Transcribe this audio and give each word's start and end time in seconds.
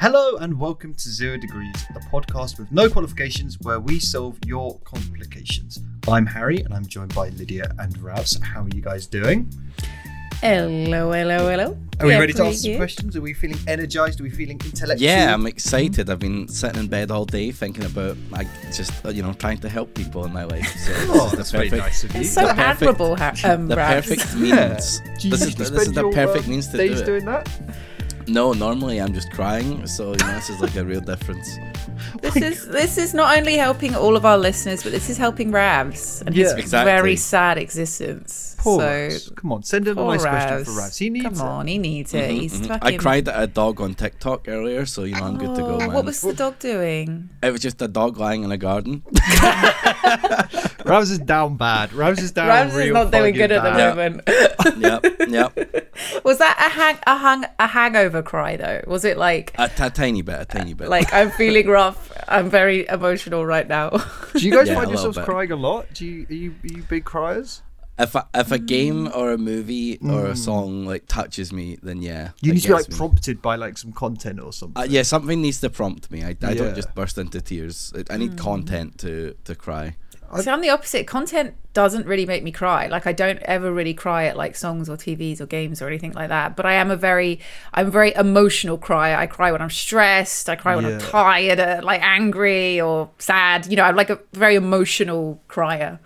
Hello 0.00 0.36
and 0.36 0.58
welcome 0.58 0.94
to 0.94 1.08
Zero 1.10 1.36
Degrees, 1.36 1.74
the 1.92 2.00
podcast 2.00 2.58
with 2.58 2.72
no 2.72 2.88
qualifications 2.88 3.58
where 3.60 3.78
we 3.80 3.98
solve 4.00 4.38
your 4.46 4.78
complications. 4.80 5.80
I'm 6.08 6.24
Harry 6.26 6.58
and 6.60 6.72
I'm 6.72 6.86
joined 6.86 7.14
by 7.14 7.28
Lydia 7.30 7.70
and 7.78 7.96
Rouse. 7.98 8.38
How 8.42 8.62
are 8.62 8.68
you 8.74 8.80
guys 8.80 9.06
doing? 9.06 9.52
Hello, 10.40 11.12
hello, 11.12 11.50
hello. 11.50 11.76
Are 12.00 12.06
we 12.06 12.12
Yeah, 12.14 12.18
ready 12.20 12.32
to 12.32 12.38
pretty 12.38 12.48
answer 12.48 12.68
some 12.70 12.76
questions? 12.78 13.14
Are 13.14 13.20
we 13.20 13.34
feeling 13.34 13.58
energized? 13.68 14.20
Are 14.20 14.22
we 14.22 14.30
feeling 14.30 14.58
intellectual? 14.64 15.06
Yeah, 15.06 15.34
I'm 15.34 15.46
excited. 15.46 16.08
I've 16.08 16.18
been 16.18 16.48
sitting 16.48 16.80
in 16.80 16.88
bed 16.88 17.10
all 17.10 17.26
day 17.26 17.50
thinking 17.52 17.84
about 17.84 18.16
like 18.30 18.46
just 18.74 19.04
uh, 19.04 19.10
you 19.10 19.22
know 19.22 19.34
trying 19.34 19.58
to 19.58 19.68
help 19.68 19.92
people 19.94 20.24
in 20.24 20.32
my 20.32 20.44
life. 20.44 20.66
So 20.78 20.92
Oh, 21.10 21.30
that's 21.36 21.50
the 21.50 21.58
very 21.58 21.68
perfect, 21.68 21.84
nice 21.86 22.04
of 22.04 22.14
you. 22.14 22.20
It's 22.22 22.30
so 22.30 22.40
The 22.46 22.54
perfect- 22.54 22.60
admirable, 22.82 23.16
ha- 23.16 23.34
um, 23.44 23.68
the 23.68 23.76
Ravs. 23.76 24.08
perfect 24.08 24.34
means. 24.36 25.00
Do 25.20 25.28
you 25.28 25.30
This 25.36 25.42
is 25.42 25.54
the, 25.56 25.64
this 25.64 25.88
is 25.88 25.92
the 25.92 26.10
perfect 26.10 26.46
uh, 26.46 26.50
means 26.50 26.68
to 26.68 26.76
days 26.78 26.96
do 26.96 27.02
it. 27.02 27.06
doing 27.06 27.24
that? 27.26 27.46
No, 28.30 28.52
normally 28.52 28.98
I'm 29.00 29.12
just 29.12 29.30
crying. 29.32 29.86
So 29.86 30.12
you 30.12 30.18
know 30.18 30.34
this 30.34 30.50
is 30.50 30.60
like 30.60 30.76
a 30.76 30.84
real 30.84 31.00
difference. 31.00 31.48
This 32.22 32.36
is 32.36 32.66
this 32.68 32.96
is 32.96 33.12
not 33.12 33.36
only 33.36 33.56
helping 33.56 33.94
all 33.94 34.16
of 34.16 34.24
our 34.24 34.38
listeners, 34.38 34.82
but 34.82 34.90
this 34.92 35.10
is 35.10 35.18
helping 35.18 35.50
Ravs 35.52 36.22
and 36.26 36.34
his 36.34 36.52
Exactly. 36.52 36.90
very 36.92 37.16
sad 37.16 37.58
existence. 37.58 38.56
Poor 38.58 38.80
so, 38.80 38.86
Ravs. 38.86 39.36
Come 39.36 39.52
on, 39.52 39.62
send 39.62 39.86
him 39.86 39.98
a 39.98 40.02
poor 40.02 40.12
nice 40.14 40.22
question 40.22 40.64
for 40.64 40.70
Ravs. 40.80 40.98
He 40.98 41.10
needs 41.10 41.24
Come 41.26 41.34
it. 41.34 41.42
on, 41.42 41.66
he 41.66 41.76
needs 41.78 42.14
it. 42.14 42.30
He's 42.30 42.54
Mhm. 42.58 42.68
fucking. 42.68 42.94
I 42.94 42.96
cried 42.96 43.28
at 43.28 43.42
a 43.42 43.46
dog 43.46 43.80
on 43.82 43.94
TikTok 43.94 44.48
earlier, 44.48 44.86
so 44.86 45.04
you 45.04 45.14
know 45.14 45.24
I'm 45.24 45.36
good 45.36 45.54
to 45.56 45.60
go, 45.60 45.74
Oh, 45.74 45.78
man. 45.78 45.92
What 45.92 46.04
was 46.06 46.20
the 46.22 46.32
dog 46.32 46.58
doing? 46.58 47.28
It 47.42 47.50
was 47.52 47.60
just 47.60 47.82
a 47.82 47.88
dog 47.88 48.16
lying 48.18 48.44
in 48.44 48.50
a 48.52 48.58
garden. 48.58 49.02
Ravs 50.90 51.10
is 51.10 51.18
down 51.18 51.56
bad. 51.56 51.90
Ravs 51.90 52.18
is 52.20 52.32
down 52.32 52.48
Ravs 52.48 52.74
real 52.74 52.86
is 52.86 52.92
not 52.94 53.10
doing 53.12 53.34
fucking 53.34 53.34
good 53.34 53.52
at 53.52 53.62
the 53.62 53.72
moment. 53.72 54.22
yep, 54.78 55.04
yep. 55.28 56.24
was 56.24 56.38
that 56.38 56.56
a 56.58 56.70
hang 56.78 56.96
a 57.06 57.16
hang 57.18 57.44
a 57.58 57.66
hangover 57.66 58.19
cry 58.22 58.56
though? 58.56 58.82
Was 58.86 59.04
it 59.04 59.16
like 59.16 59.52
A, 59.58 59.68
t- 59.68 59.82
a 59.82 59.90
tiny 59.90 60.22
bit, 60.22 60.40
a 60.40 60.44
tiny 60.44 60.74
bit. 60.74 60.88
like 60.88 61.12
I'm 61.12 61.30
feeling 61.30 61.66
rough? 61.68 62.12
I'm 62.28 62.48
very 62.50 62.86
emotional 62.88 63.44
right 63.46 63.66
now. 63.68 63.90
Do 64.34 64.38
you 64.44 64.52
guys 64.52 64.68
Yeah, 64.68 64.74
find 64.76 64.90
yourselves 64.90 65.16
bit. 65.16 65.24
crying 65.24 65.52
a 65.52 65.56
lot? 65.56 65.86
Do 65.94 66.06
you 66.06 66.26
are 66.28 66.34
you, 66.34 66.50
are 66.64 66.68
you 66.78 66.82
big 66.88 67.04
criers? 67.04 67.62
if 67.98 68.14
a, 68.14 68.26
if 68.34 68.50
a 68.50 68.58
game 68.58 69.10
or 69.14 69.30
a 69.32 69.36
movie 69.36 69.98
or 69.98 70.24
a 70.28 70.34
song 70.36 70.86
like 70.86 71.04
touches 71.06 71.52
me, 71.52 71.76
then 71.82 72.00
yeah. 72.00 72.28
Mm. 72.28 72.32
You 72.40 72.50
it 72.52 72.54
need 72.54 72.60
to 72.62 72.68
be 72.68 72.74
like 72.74 72.88
me. 72.88 72.96
prompted 72.96 73.42
by 73.42 73.56
like 73.56 73.76
some 73.76 73.92
content 73.92 74.40
or 74.40 74.54
something. 74.54 74.82
Uh, 74.82 74.86
yeah, 74.88 75.02
something 75.02 75.42
needs 75.42 75.60
to 75.60 75.68
prompt 75.68 76.10
me. 76.10 76.22
I, 76.24 76.28
I 76.28 76.36
Yeah. 76.40 76.54
don't 76.54 76.74
just 76.74 76.94
burst 76.94 77.18
into 77.18 77.42
tears. 77.42 77.92
I, 77.94 78.14
I 78.14 78.16
need 78.16 78.38
content 78.38 78.96
to, 79.00 79.34
to 79.44 79.54
cry. 79.54 79.96
See, 80.38 80.50
I'm 80.50 80.60
the 80.60 80.70
opposite. 80.70 81.06
Content 81.06 81.54
doesn't 81.72 82.06
really 82.06 82.26
make 82.26 82.44
me 82.44 82.52
cry. 82.52 82.86
Like 82.86 83.06
I 83.06 83.12
don't 83.12 83.38
ever 83.40 83.72
really 83.72 83.94
cry 83.94 84.26
at 84.26 84.36
like 84.36 84.54
songs 84.54 84.88
or 84.88 84.96
TVs 84.96 85.40
or 85.40 85.46
games 85.46 85.82
or 85.82 85.88
anything 85.88 86.12
like 86.12 86.28
that. 86.28 86.54
But 86.56 86.66
I 86.66 86.74
am 86.74 86.90
a 86.90 86.96
very, 86.96 87.40
I'm 87.74 87.88
a 87.88 87.90
very 87.90 88.14
emotional 88.14 88.78
crier. 88.78 89.16
I 89.16 89.26
cry 89.26 89.50
when 89.50 89.60
I'm 89.60 89.70
stressed. 89.70 90.48
I 90.48 90.56
cry 90.56 90.76
when 90.76 90.84
I'm 90.84 91.00
tired, 91.00 91.58
uh, 91.58 91.80
like 91.82 92.00
angry 92.02 92.80
or 92.80 93.10
sad. 93.18 93.66
You 93.66 93.76
know, 93.76 93.84
I'm 93.84 93.96
like 93.96 94.10
a 94.10 94.20
very 94.32 94.54
emotional 94.54 95.42
crier. 95.48 95.98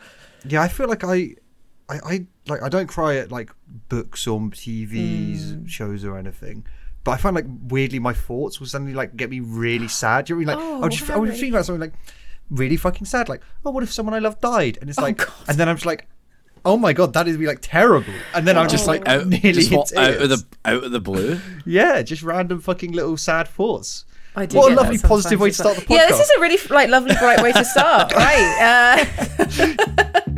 Yeah, 0.47 0.63
I 0.63 0.69
feel 0.69 0.89
like 0.89 1.05
I, 1.05 1.35
I, 1.89 1.99
I 2.05 2.27
like 2.49 2.63
I 2.63 2.69
don't 2.69 2.87
cry 2.87 3.17
at 3.17 3.31
like 3.31 3.51
books 3.89 4.27
or 4.27 4.41
TVs, 4.41 5.69
shows 5.69 6.05
or 6.05 6.19
anything. 6.19 6.65
But 7.05 7.13
I 7.13 7.17
find 7.19 7.35
like 7.35 7.47
weirdly 7.69 7.99
my 7.99 8.15
thoughts 8.15 8.61
will 8.61 8.67
suddenly 8.67 8.95
like 8.95 9.17
get 9.17 9.29
me 9.31 9.41
really 9.41 9.89
sad. 9.89 10.29
You 10.31 10.37
know 10.37 10.53
what 10.53 10.57
I 10.57 10.61
mean? 10.61 10.67
Like 10.71 10.79
Oh, 10.79 10.83
I'll 10.85 10.89
just 10.89 11.11
I 11.11 11.17
would 11.19 11.37
think 11.37 11.53
about 11.53 11.67
something 11.67 11.81
like 11.81 11.93
really 12.51 12.77
fucking 12.77 13.07
sad. 13.07 13.29
Like 13.29 13.43
oh, 13.65 13.71
what 13.71 13.83
if 13.83 13.93
someone 13.93 14.15
I 14.15 14.19
love 14.19 14.41
died? 14.41 14.79
And 14.81 14.89
it's 14.91 14.99
like, 14.99 15.19
God. 15.19 15.29
and 15.49 15.59
then 15.59 15.69
I'm 15.69 15.77
just 15.77 15.87
like, 15.87 16.07
oh 16.65 16.77
my 16.77 16.93
god, 16.93 17.13
that 17.15 17.29
is 17.29 17.37
be 17.37 17.47
like 17.47 17.59
terrible. 17.61 18.13
And 18.35 18.47
then 18.47 18.57
I'm 18.57 18.65
just 18.65 18.85
Just 18.85 18.87
like 18.87 19.07
like 19.07 19.21
out, 19.21 19.27
nearly 19.27 19.53
just 19.53 19.71
in 19.71 19.79
what, 19.79 19.97
out 19.97 20.23
of 20.23 20.29
the 20.29 20.45
out 20.65 20.85
of 20.85 20.91
the 20.93 21.01
blue. 21.01 21.41
yeah, 21.67 22.03
just 22.03 22.23
random 22.23 22.61
fucking 22.61 22.93
little 22.93 23.17
sad 23.17 23.49
thoughts. 23.49 24.05
I 24.37 24.47
do 24.47 24.57
What 24.59 24.73
a 24.73 24.75
lovely 24.75 24.99
positive 24.99 25.39
way 25.39 25.51
to 25.51 25.55
start 25.55 25.77
the 25.77 25.83
podcast. 25.83 25.97
Yeah, 25.97 26.07
this 26.09 26.21
is 26.21 26.31
a 26.37 26.41
really 26.41 26.59
like 26.71 26.89
lovely, 26.89 27.15
bright 27.15 27.41
way 27.41 27.53
to 27.53 27.65
start. 27.65 28.13
right. 28.17 29.07
Uh, 29.39 30.21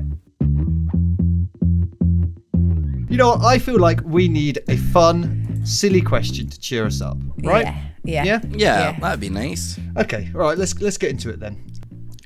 You 3.08 3.16
know, 3.22 3.28
what? 3.30 3.44
I 3.46 3.58
feel 3.58 3.78
like 3.78 4.00
we 4.04 4.28
need 4.28 4.58
a 4.68 4.76
fun, 4.76 5.62
silly 5.64 6.02
question 6.02 6.48
to 6.50 6.60
cheer 6.60 6.84
us 6.84 7.00
up, 7.00 7.16
right? 7.44 7.64
Yeah. 7.64 7.84
Yeah. 8.04 8.24
Yeah? 8.24 8.40
Yeah, 8.50 8.56
Yeah. 8.90 9.00
that'd 9.00 9.20
be 9.20 9.30
nice. 9.30 9.78
Okay, 9.96 10.28
all 10.34 10.40
right. 10.42 10.58
Let's 10.58 10.78
let's 10.82 10.98
get 10.98 11.10
into 11.12 11.30
it 11.30 11.40
then. 11.40 11.56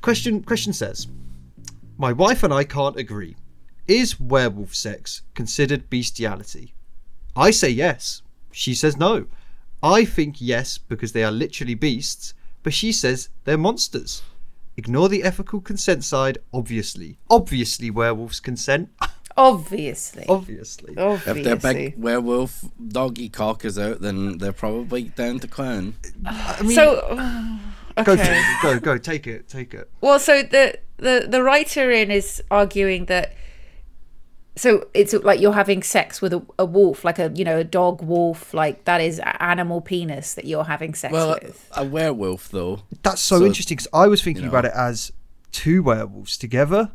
Question 0.01 0.41
question 0.41 0.73
says, 0.73 1.07
my 1.97 2.11
wife 2.11 2.41
and 2.41 2.51
I 2.53 2.63
can't 2.63 2.97
agree. 2.97 3.35
Is 3.87 4.19
werewolf 4.19 4.73
sex 4.73 5.21
considered 5.35 5.89
bestiality? 5.89 6.73
I 7.35 7.51
say 7.51 7.69
yes. 7.69 8.23
She 8.51 8.73
says 8.73 8.97
no. 8.97 9.27
I 9.83 10.05
think 10.05 10.37
yes 10.39 10.77
because 10.77 11.11
they 11.11 11.23
are 11.23 11.31
literally 11.31 11.75
beasts, 11.75 12.33
but 12.63 12.73
she 12.73 12.91
says 12.91 13.29
they're 13.43 13.57
monsters. 13.57 14.23
Ignore 14.77 15.09
the 15.09 15.23
ethical 15.23 15.61
consent 15.61 16.03
side, 16.03 16.39
obviously. 16.53 17.17
Obviously, 17.29 17.91
werewolves 17.91 18.39
consent. 18.39 18.89
Obviously. 19.37 20.25
obviously. 20.27 20.97
Obviously. 20.97 21.41
If 21.41 21.61
their 21.61 21.73
big 21.73 21.97
werewolf 21.97 22.65
doggy 22.87 23.29
cock 23.29 23.65
is 23.65 23.77
out, 23.77 24.01
then 24.01 24.37
they're 24.39 24.53
probably 24.53 25.03
down 25.03 25.39
to 25.39 25.47
clown. 25.47 25.95
I 26.25 26.61
mean, 26.63 26.71
so. 26.71 27.59
Go, 28.03 28.13
okay. 28.13 28.23
for 28.23 28.31
it, 28.33 28.61
go, 28.61 28.79
go, 28.79 28.97
take 28.97 29.27
it, 29.27 29.47
take 29.47 29.73
it. 29.73 29.89
Well, 30.01 30.19
so 30.19 30.43
the 30.43 30.79
the 30.97 31.27
the 31.29 31.43
writer 31.43 31.91
in 31.91 32.11
is 32.11 32.41
arguing 32.51 33.05
that. 33.05 33.33
So 34.57 34.89
it's 34.93 35.13
like 35.13 35.39
you're 35.39 35.53
having 35.53 35.81
sex 35.81 36.21
with 36.21 36.33
a, 36.33 36.45
a 36.59 36.65
wolf, 36.65 37.05
like 37.05 37.19
a 37.19 37.31
you 37.33 37.45
know 37.45 37.57
a 37.59 37.63
dog 37.63 38.01
wolf, 38.03 38.53
like 38.53 38.83
that 38.83 38.99
is 38.99 39.19
animal 39.39 39.79
penis 39.79 40.33
that 40.33 40.43
you're 40.45 40.65
having 40.65 40.93
sex 40.93 41.13
Well, 41.13 41.39
with. 41.41 41.69
a 41.75 41.85
werewolf 41.85 42.49
though. 42.49 42.81
That's 43.01 43.21
so, 43.21 43.39
So, 43.39 43.45
interesting 43.45 43.77
because 43.77 43.87
I 43.93 44.07
was 44.07 44.21
thinking 44.21 44.43
you 44.43 44.51
know. 44.51 44.57
about 44.57 44.65
it 44.65 44.73
as 44.75 45.11
two 45.53 45.81
werewolves 45.83 46.37
together. 46.37 46.91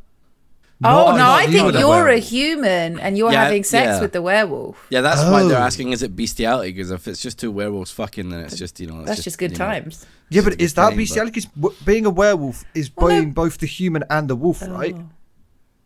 Oh 0.84 0.88
Not- 1.12 1.16
no, 1.16 1.30
I 1.30 1.46
think 1.46 1.72
you're 1.74 1.84
a 1.84 1.88
werewolf. 2.04 2.24
human 2.24 3.00
and 3.00 3.16
you're 3.16 3.32
Yeah, 3.32 3.44
having 3.44 3.64
sex 3.64 3.86
yeah. 3.86 4.00
with 4.00 4.12
the 4.12 4.20
werewolf. 4.20 4.76
Yeah, 4.90 5.00
that's 5.00 5.22
why 5.22 5.42
they're 5.44 5.56
Oh. 5.56 5.62
asking: 5.62 5.92
is 5.92 6.02
it 6.02 6.14
bestiality? 6.14 6.72
Because 6.72 6.90
if 6.90 7.08
it's 7.08 7.22
just 7.22 7.38
two 7.38 7.50
werewolves 7.50 7.90
fucking, 7.92 8.28
then 8.28 8.40
it's 8.40 8.58
just 8.58 8.78
you 8.78 8.86
know. 8.86 8.98
It's 9.00 9.08
That's 9.08 9.24
just 9.24 9.38
good 9.38 9.52
you 9.52 9.58
know, 9.58 9.64
times. 9.64 10.04
Yeah, 10.28 10.42
but 10.42 10.60
is 10.60 10.74
that 10.74 10.90
time, 10.90 10.96
bestiality? 10.98 11.40
Because 11.40 11.72
being 11.86 12.04
a 12.04 12.10
werewolf 12.10 12.64
is 12.74 12.90
Well, 12.94 13.08
no. 13.08 13.14
being 13.20 13.32
both 13.32 13.56
the 13.58 13.66
human 13.66 14.04
and 14.10 14.28
the 14.28 14.36
wolf, 14.36 14.60
right? 14.68 14.94
Oh. 14.98 15.08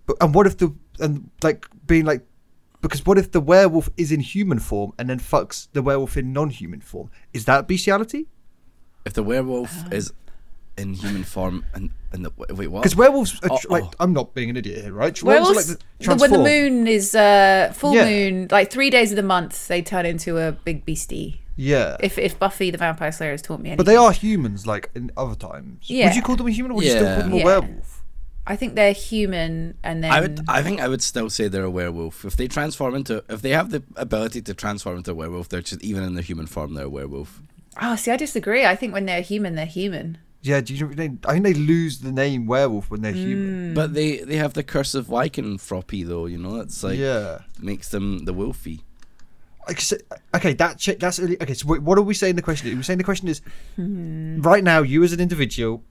But 0.07 0.17
and 0.21 0.35
what 0.35 0.47
if 0.49 0.57
the 0.57 0.75
and 0.99 1.31
like 1.43 1.67
being 1.87 2.05
like 2.05 2.23
because 2.81 3.07
what 3.07 3.17
if 3.17 3.31
the 3.31 3.41
werewolf 3.41 3.91
is 3.97 4.11
in 4.11 4.19
human 4.21 4.59
form 4.59 4.93
and 4.99 5.09
then 5.09 5.21
fucks 5.21 5.69
the 5.73 5.83
werewolf 5.83 6.17
in 6.17 6.33
non-human 6.33 6.81
form? 6.81 7.11
Is 7.33 7.45
that 7.45 7.69
bestiality? 7.69 8.27
If 9.05 9.13
the 9.13 9.23
werewolf 9.23 9.85
Uh. 9.87 9.91
is 9.97 10.13
in 10.81 10.94
human 10.94 11.25
form 11.25 11.65
and 11.75 11.91
and 12.12 12.25
the, 12.25 12.32
wait 12.55 12.69
what? 12.69 12.82
Because 12.82 12.97
werewolves, 12.97 13.38
are 13.44 13.49
tr- 13.59 13.69
Oh, 13.69 13.73
like 13.75 13.85
oh. 13.85 13.91
I'm 14.00 14.12
not 14.12 14.35
being 14.35 14.50
an 14.50 14.56
idiot 14.56 14.82
here, 14.85 14.93
right? 14.93 15.23
Werewolves, 15.23 15.50
are 15.50 15.55
like 15.55 15.67
the, 16.00 16.06
the- 16.15 16.17
when 16.17 16.31
the 16.32 16.38
moon 16.38 16.88
is 16.88 17.15
uh, 17.15 17.73
full 17.75 17.94
Yeah. 17.94 18.05
moon, 18.06 18.49
like 18.50 18.71
three 18.71 18.91
days 18.91 19.12
of 19.12 19.17
the 19.17 19.23
month, 19.23 19.69
they 19.69 19.81
turn 19.82 20.06
into 20.06 20.38
a 20.38 20.50
big 20.53 20.85
beastie. 20.85 21.41
Yeah, 21.56 21.97
If 22.00 22.17
if 22.19 22.38
Buffy 22.38 22.71
the 22.71 22.79
Vampire 22.79 23.12
Slayer 23.12 23.32
has 23.32 23.43
taught 23.43 23.61
me 23.61 23.69
anything, 23.69 23.77
but 23.77 23.87
they 23.87 23.97
are 23.97 24.12
humans, 24.12 24.67
like 24.67 24.88
in 24.94 25.12
other 25.17 25.35
times. 25.35 25.85
Yeah. 25.91 26.06
Would 26.06 26.17
you 26.17 26.23
call 26.23 26.37
them 26.37 26.47
a 26.47 26.50
human, 26.50 26.73
or 26.73 26.77
would 26.77 26.85
you 26.85 26.91
still 26.91 27.05
Yeah. 27.05 27.15
call 27.17 27.23
them 27.25 27.33
a 27.35 27.37
Yeah. 27.37 27.44
werewolf? 27.44 28.03
I 28.47 28.56
think 28.56 28.75
they're 28.75 28.94
human, 28.94 29.75
and 29.85 30.03
then 30.03 30.11
I 30.11 30.21
would. 30.23 30.41
I 30.49 30.62
think 30.62 30.81
I 30.81 30.88
would 30.88 31.03
still 31.03 31.29
say 31.31 31.47
they're 31.49 31.62
a 31.62 31.71
werewolf. 31.71 32.25
If 32.25 32.35
they 32.37 32.49
transform 32.49 32.94
into, 32.94 33.23
if 33.29 33.43
they 33.43 33.50
have 33.50 33.71
the 33.71 33.83
ability 33.97 34.41
to 34.43 34.55
transform 34.55 34.97
into 34.97 35.11
a 35.12 35.15
werewolf, 35.15 35.49
they're 35.50 35.61
just 35.61 35.83
even 35.85 36.03
in 36.03 36.15
their 36.15 36.23
human 36.25 36.47
form, 36.47 36.75
they're 36.75 36.87
a 36.87 36.88
werewolf. 36.88 37.43
oh, 37.81 37.94
see, 37.94 38.11
I 38.11 38.17
disagree. 38.17 38.65
I 38.65 38.75
think 38.75 38.93
when 38.94 39.05
they're 39.06 39.21
human, 39.23 39.55
they're 39.55 39.67
human. 39.67 40.19
Yeah, 40.43 40.61
do 40.63 40.75
you 40.75 40.87
know? 40.87 40.95
They, 40.95 41.11
I 41.27 41.33
think 41.33 41.45
they 41.45 41.53
lose 41.55 41.99
the 41.99 42.13
name 42.13 42.47
werewolf 42.47 42.91
when 42.91 43.03
they're 43.03 43.13
human. 43.13 43.75
But 43.75 43.93
they 43.95 44.19
they 44.19 44.37
have 44.37 44.55
the 44.55 44.63
curse 44.63 44.95
of 44.95 45.11
lycanthropy, 45.11 46.03
though. 46.05 46.27
You 46.27 46.39
know, 46.39 46.57
it's 46.61 46.83
like 46.83 46.99
Yeah. 46.99 47.41
makes 47.61 47.89
them 47.89 48.25
the 48.25 48.33
wolfy. 48.33 48.81
Okay, 50.35 50.55
that 50.55 50.79
check. 50.79 50.99
That's 50.99 51.19
really, 51.19 51.41
okay. 51.43 51.55
So 51.55 51.67
what 51.69 51.99
are 51.99 52.03
we 52.03 52.15
saying? 52.15 52.37
The 52.37 52.43
question. 52.43 52.75
We're 52.75 52.83
saying 52.83 52.99
the 52.99 53.05
question 53.05 53.29
is, 53.29 53.41
Hmm. 53.77 54.41
right 54.41 54.65
now, 54.65 54.83
you 54.83 55.03
as 55.05 55.13
an 55.13 55.21
individual, 55.21 55.85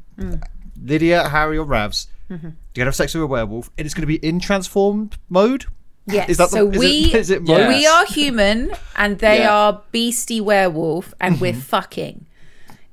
Lydia, 0.82 1.30
Harry, 1.30 1.58
or 1.58 1.66
Ravs, 1.66 2.08
Mm-hmm. 2.30 2.46
you're 2.46 2.54
gonna 2.76 2.86
have 2.86 2.96
sex 2.96 3.14
with 3.14 3.24
a 3.24 3.28
werewolf, 3.28 3.70
and 3.78 3.86
it's 3.86 3.94
gonna 3.96 4.06
be 4.08 4.18
in 4.18 4.40
transformed 4.40 5.18
mode. 5.30 5.66
Yes. 6.08 6.30
Is 6.30 6.38
that 6.38 6.50
the- 6.52 6.58
so 6.58 6.70
is 6.70 6.76
it- 6.76 6.80
we 6.80 7.14
is 7.14 7.30
it 7.30 7.42
Yeah. 7.46 7.68
we 7.68 7.86
are 7.88 8.06
human, 8.06 8.72
and 8.96 9.20
they 9.20 9.40
Yeah. 9.40 9.54
are 9.54 9.82
beastie 9.92 10.42
werewolf, 10.42 11.14
and 11.22 11.40
we're 11.42 11.54
Mm-hmm. 11.54 11.62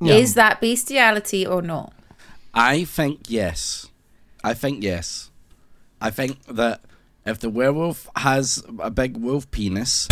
Is 0.00 0.34
that 0.34 0.60
bestiality 0.60 1.46
or 1.46 1.62
not? 1.62 1.92
I 2.52 2.84
think 2.84 3.20
yes. 3.28 3.88
I 4.44 4.54
think 4.54 4.82
yes. 4.82 5.30
I 6.00 6.10
think 6.10 6.42
that 6.46 6.80
if 7.26 7.40
the 7.40 7.50
werewolf 7.50 8.08
has 8.16 8.62
a 8.78 8.90
big 8.90 9.16
wolf 9.16 9.50
penis, 9.50 10.08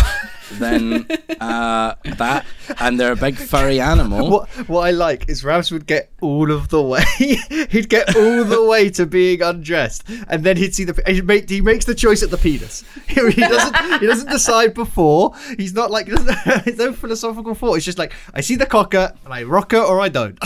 then 0.53 1.07
uh, 1.39 1.95
that 2.17 2.45
and 2.79 2.99
they're 2.99 3.13
a 3.13 3.15
big 3.15 3.37
furry 3.37 3.79
animal. 3.79 4.29
What 4.29 4.49
what 4.67 4.81
I 4.81 4.91
like 4.91 5.29
is 5.29 5.43
Ravs 5.43 5.71
would 5.71 5.87
get 5.87 6.11
all 6.21 6.51
of 6.51 6.69
the 6.69 6.81
way. 6.81 7.03
he'd 7.17 7.89
get 7.89 8.15
all 8.15 8.43
the 8.43 8.65
way 8.65 8.89
to 8.91 9.05
being 9.05 9.41
undressed, 9.41 10.03
and 10.27 10.43
then 10.43 10.57
he'd 10.57 10.75
see 10.75 10.83
the. 10.83 11.01
He, 11.07 11.21
make, 11.21 11.49
he 11.49 11.61
makes 11.61 11.85
the 11.85 11.95
choice 11.95 12.23
at 12.23 12.31
the 12.31 12.37
penis. 12.37 12.83
He 13.15 13.41
doesn't. 13.41 14.01
He 14.01 14.07
doesn't 14.07 14.29
decide 14.29 14.73
before. 14.73 15.33
He's 15.57 15.73
not 15.73 15.89
like. 15.89 16.07
There's 16.07 16.77
no 16.77 16.93
philosophical 16.93 17.55
thought. 17.55 17.75
It's 17.75 17.85
just 17.85 17.97
like 17.97 18.13
I 18.33 18.41
see 18.41 18.55
the 18.55 18.65
cocker 18.65 19.13
and 19.23 19.33
I 19.33 19.43
rock 19.43 19.71
her 19.71 19.79
or 19.79 19.99
I 20.01 20.09
don't. 20.09 20.37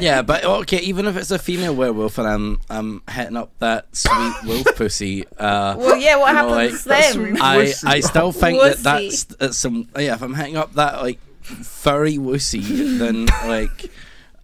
Yeah, 0.00 0.22
but 0.22 0.44
okay, 0.44 0.78
even 0.80 1.06
if 1.06 1.16
it's 1.16 1.30
a 1.30 1.38
female 1.38 1.74
werewolf 1.74 2.18
and 2.18 2.26
I'm 2.26 2.60
I'm 2.68 3.02
hitting 3.10 3.36
up 3.36 3.52
that 3.58 3.94
sweet 3.94 4.34
wolf 4.44 4.66
pussy. 4.76 5.26
Uh, 5.38 5.59
Well, 5.76 5.96
yeah. 5.96 6.16
What 6.16 6.28
you 6.28 6.34
know, 6.34 6.54
happens 6.54 6.86
like, 6.86 7.12
then? 7.12 7.36
I 7.40 7.72
I 7.84 8.00
still 8.00 8.32
think 8.32 8.60
that 8.60 8.78
that's, 8.78 9.24
that's 9.24 9.58
some 9.58 9.88
yeah. 9.96 10.14
If 10.14 10.22
I'm 10.22 10.34
hitting 10.34 10.56
up 10.56 10.74
that 10.74 11.02
like 11.02 11.20
furry 11.42 12.16
wussy, 12.18 12.98
then 12.98 13.26
like. 13.48 13.90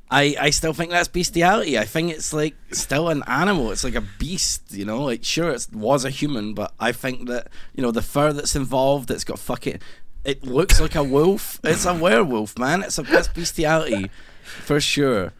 I, 0.08 0.36
I 0.38 0.50
still 0.50 0.72
think 0.72 0.92
that's 0.92 1.08
bestiality. 1.08 1.76
I 1.76 1.84
think 1.84 2.12
it's 2.12 2.32
like 2.32 2.54
still 2.70 3.08
an 3.08 3.24
animal. 3.26 3.72
It's 3.72 3.82
like 3.82 3.96
a 3.96 4.04
beast, 4.20 4.72
you 4.72 4.84
know. 4.84 5.02
Like 5.02 5.24
sure, 5.24 5.50
it 5.50 5.66
was 5.72 6.04
a 6.04 6.10
human, 6.10 6.54
but 6.54 6.72
I 6.78 6.92
think 6.92 7.26
that 7.26 7.48
you 7.74 7.82
know 7.82 7.90
the 7.90 8.02
fur 8.02 8.32
that's 8.32 8.54
involved. 8.54 9.10
It's 9.10 9.24
got 9.24 9.40
fucking. 9.40 9.80
It 10.24 10.46
looks 10.46 10.80
like 10.80 10.94
a 10.94 11.02
wolf. 11.02 11.58
It's 11.64 11.86
a 11.86 11.92
werewolf, 11.92 12.56
man. 12.56 12.84
It's 12.84 12.98
a 12.98 13.02
that's 13.02 13.26
bestiality, 13.26 14.08
for 14.44 14.80
sure. 14.80 15.32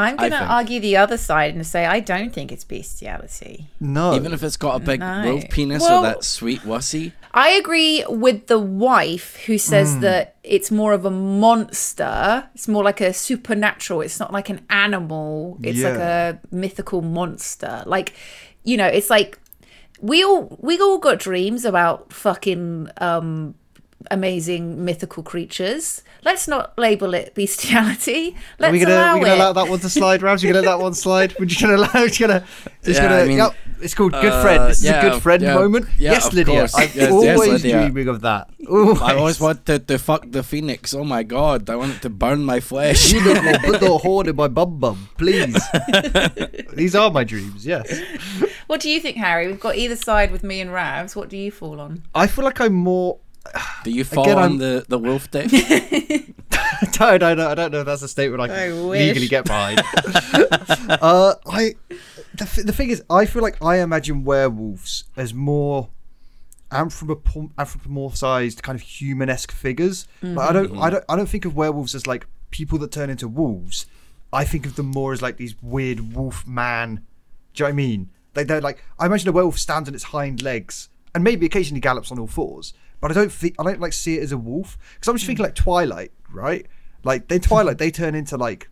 I'm 0.00 0.16
going 0.16 0.30
to 0.32 0.44
argue 0.58 0.80
the 0.80 0.96
other 0.96 1.16
side 1.16 1.54
and 1.54 1.66
say 1.66 1.86
I 1.86 2.00
don't 2.00 2.32
think 2.32 2.50
it's 2.52 2.64
bestiality. 2.64 3.68
no. 3.80 4.14
Even 4.14 4.32
if 4.32 4.42
it's 4.42 4.56
got 4.56 4.76
a 4.80 4.84
big 4.84 5.00
No. 5.00 5.22
wolf 5.26 5.44
penis 5.50 5.82
Well- 5.82 6.00
or 6.00 6.02
that 6.08 6.24
sweet 6.24 6.60
wussy. 6.62 7.12
I 7.32 7.50
agree 7.50 8.04
with 8.08 8.48
the 8.48 8.58
wife 8.58 9.36
who 9.46 9.56
says 9.58 9.94
Hmm. 9.94 10.00
that 10.00 10.34
it's 10.42 10.70
more 10.70 10.92
of 10.92 11.04
a 11.04 11.10
monster. 11.10 12.48
It's 12.54 12.66
more 12.68 12.82
like 12.82 13.00
a 13.00 13.12
supernatural. 13.12 14.00
It's 14.00 14.18
not 14.18 14.32
like 14.32 14.48
an 14.50 14.60
animal. 14.70 15.58
It's 15.62 15.82
like 15.82 15.94
a 15.94 16.40
mythical 16.50 17.02
monster. 17.02 17.82
Like, 17.86 18.14
you 18.64 18.76
know, 18.76 18.86
it's 18.86 19.10
like 19.10 19.38
we 20.00 20.24
all 20.24 20.56
we 20.60 20.78
all 20.80 20.98
got 20.98 21.18
dreams 21.18 21.64
about 21.64 22.12
fucking 22.12 22.88
um 22.98 23.54
amazing 24.10 24.84
mythical 24.84 25.22
creatures. 25.22 26.02
Let's 26.24 26.46
not 26.48 26.78
label 26.78 27.14
it 27.14 27.34
bestiality. 27.34 28.36
Let's 28.58 28.70
are 28.70 28.72
we 28.72 28.78
gonna, 28.80 28.94
allow 28.94 29.14
we 29.14 29.20
gonna 29.20 29.32
it. 29.32 29.36
allow 29.36 29.52
that 29.54 29.68
one 29.68 29.78
to 29.80 29.88
slide, 29.90 30.20
Ravs? 30.20 30.42
You 30.42 30.52
gonna 30.52 30.66
let 30.66 30.76
that 30.76 30.82
one 30.82 30.94
slide? 30.94 31.34
We're 31.38 31.46
just 31.46 31.60
gonna 31.60 31.76
allow. 31.76 32.06
Just 32.06 32.20
gonna. 32.20 32.44
Just 32.84 33.00
Yeah, 33.00 33.08
gonna. 33.08 33.22
I 33.22 33.26
mean, 33.26 33.38
yep. 33.38 33.54
It's 33.82 33.94
called 33.94 34.12
good 34.12 34.32
uh, 34.32 34.42
friend. 34.42 34.70
This 34.70 34.84
is 34.84 34.90
a 34.90 35.00
good 35.00 35.22
friend 35.22 35.42
yeah, 35.42 35.54
moment. 35.54 35.86
yeah, 35.96 36.12
yes, 36.12 36.26
of 36.26 36.34
Lydia. 36.34 36.54
I'm 36.54 36.68
Yes, 36.70 36.94
yes, 36.96 37.10
always 37.10 37.62
Lydia. 37.62 37.80
dreaming 37.80 38.08
of 38.08 38.20
that. 38.20 38.50
Always. 38.68 39.00
I 39.00 39.16
always 39.16 39.40
wanted 39.40 39.88
to 39.88 39.98
fuck 39.98 40.30
the 40.30 40.42
phoenix. 40.42 40.92
Oh 40.92 41.04
my 41.04 41.22
god, 41.22 41.70
I 41.70 41.76
want 41.76 41.94
it 41.96 42.02
to 42.02 42.10
burn 42.10 42.44
my 42.44 42.60
flesh. 42.60 43.12
You 43.12 43.24
don't 43.24 43.44
want 43.44 43.56
to 43.56 43.62
put 43.70 43.80
the 43.80 43.96
horn 43.98 44.28
in 44.28 44.36
my 44.36 44.48
bum 44.48 44.78
bum, 44.78 45.08
please. 45.16 45.56
These 46.74 46.94
are 46.94 47.10
my 47.10 47.24
dreams. 47.24 47.66
Yes. 47.66 48.00
What 48.66 48.80
do 48.80 48.90
you 48.90 49.00
think, 49.00 49.16
Harry? 49.16 49.46
We've 49.46 49.58
got 49.58 49.76
either 49.76 49.96
side 49.96 50.30
with 50.30 50.44
me 50.44 50.60
and 50.60 50.70
Ravs. 50.70 51.16
What 51.16 51.28
do 51.28 51.36
you 51.36 51.50
fall 51.50 51.80
on? 51.80 52.02
I 52.14 52.26
feel 52.26 52.44
like 52.44 52.60
I'm 52.60 52.74
more. 52.74 53.18
Do 53.84 53.90
you 53.90 54.04
fall 54.04 54.24
Again, 54.24 54.36
on 54.38 54.42
I'm- 54.42 54.58
the, 54.58 54.84
the 54.88 54.98
wolf 54.98 55.30
dick? 55.30 55.46
I 55.52 56.86
don't, 56.92 57.22
I 57.22 57.34
don't, 57.34 57.40
I 57.40 57.54
don't 57.54 57.72
know 57.72 57.80
if 57.80 57.86
that's 57.86 58.02
a 58.02 58.08
statement 58.08 58.40
I 58.42 58.48
can 58.48 58.56
I 58.56 58.86
wish. 58.88 59.00
legally 59.00 59.28
get 59.28 59.44
behind. 59.44 59.80
uh, 61.02 61.34
I. 61.46 61.74
The, 62.34 62.42
f- 62.44 62.56
the 62.64 62.72
thing 62.72 62.90
is, 62.90 63.02
I 63.10 63.26
feel 63.26 63.42
like 63.42 63.62
I 63.62 63.78
imagine 63.80 64.24
werewolves 64.24 65.04
as 65.16 65.34
more 65.34 65.88
anthropo- 66.70 67.52
anthropomorphized, 67.54 68.62
kind 68.62 68.76
of 68.76 68.82
human-esque 68.82 69.50
figures. 69.52 70.06
Like, 70.22 70.50
I 70.50 70.52
don't, 70.52 70.78
I 70.78 70.90
don't, 70.90 71.04
I 71.08 71.16
don't 71.16 71.28
think 71.28 71.44
of 71.44 71.56
werewolves 71.56 71.94
as 71.94 72.06
like 72.06 72.26
people 72.50 72.78
that 72.78 72.92
turn 72.92 73.10
into 73.10 73.28
wolves. 73.28 73.86
I 74.32 74.44
think 74.44 74.64
of 74.66 74.76
them 74.76 74.86
more 74.86 75.12
as 75.12 75.20
like 75.22 75.36
these 75.38 75.54
weird 75.62 76.14
wolf 76.14 76.46
man. 76.46 77.04
Do 77.54 77.64
you 77.64 77.64
know 77.64 77.66
what 77.66 77.72
I 77.72 77.72
mean? 77.76 78.10
They, 78.34 78.44
they're 78.44 78.60
like 78.60 78.84
I 78.98 79.06
imagine 79.06 79.28
a 79.28 79.32
werewolf 79.32 79.58
stands 79.58 79.88
on 79.88 79.94
its 79.94 80.04
hind 80.04 80.40
legs 80.40 80.88
and 81.14 81.24
maybe 81.24 81.46
occasionally 81.46 81.80
gallops 81.80 82.12
on 82.12 82.18
all 82.20 82.28
fours. 82.28 82.72
But 83.00 83.10
I 83.10 83.14
don't 83.14 83.32
think 83.32 83.54
I 83.58 83.62
don't 83.64 83.80
like 83.80 83.92
see 83.92 84.18
it 84.18 84.22
as 84.22 84.32
a 84.32 84.38
wolf 84.38 84.76
because 84.94 85.08
I'm 85.08 85.14
just 85.16 85.26
thinking 85.26 85.44
like 85.44 85.54
Twilight, 85.54 86.12
right? 86.32 86.66
Like 87.04 87.28
they 87.28 87.38
Twilight, 87.38 87.78
they 87.78 87.90
turn 87.90 88.14
into 88.14 88.36
like 88.36 88.68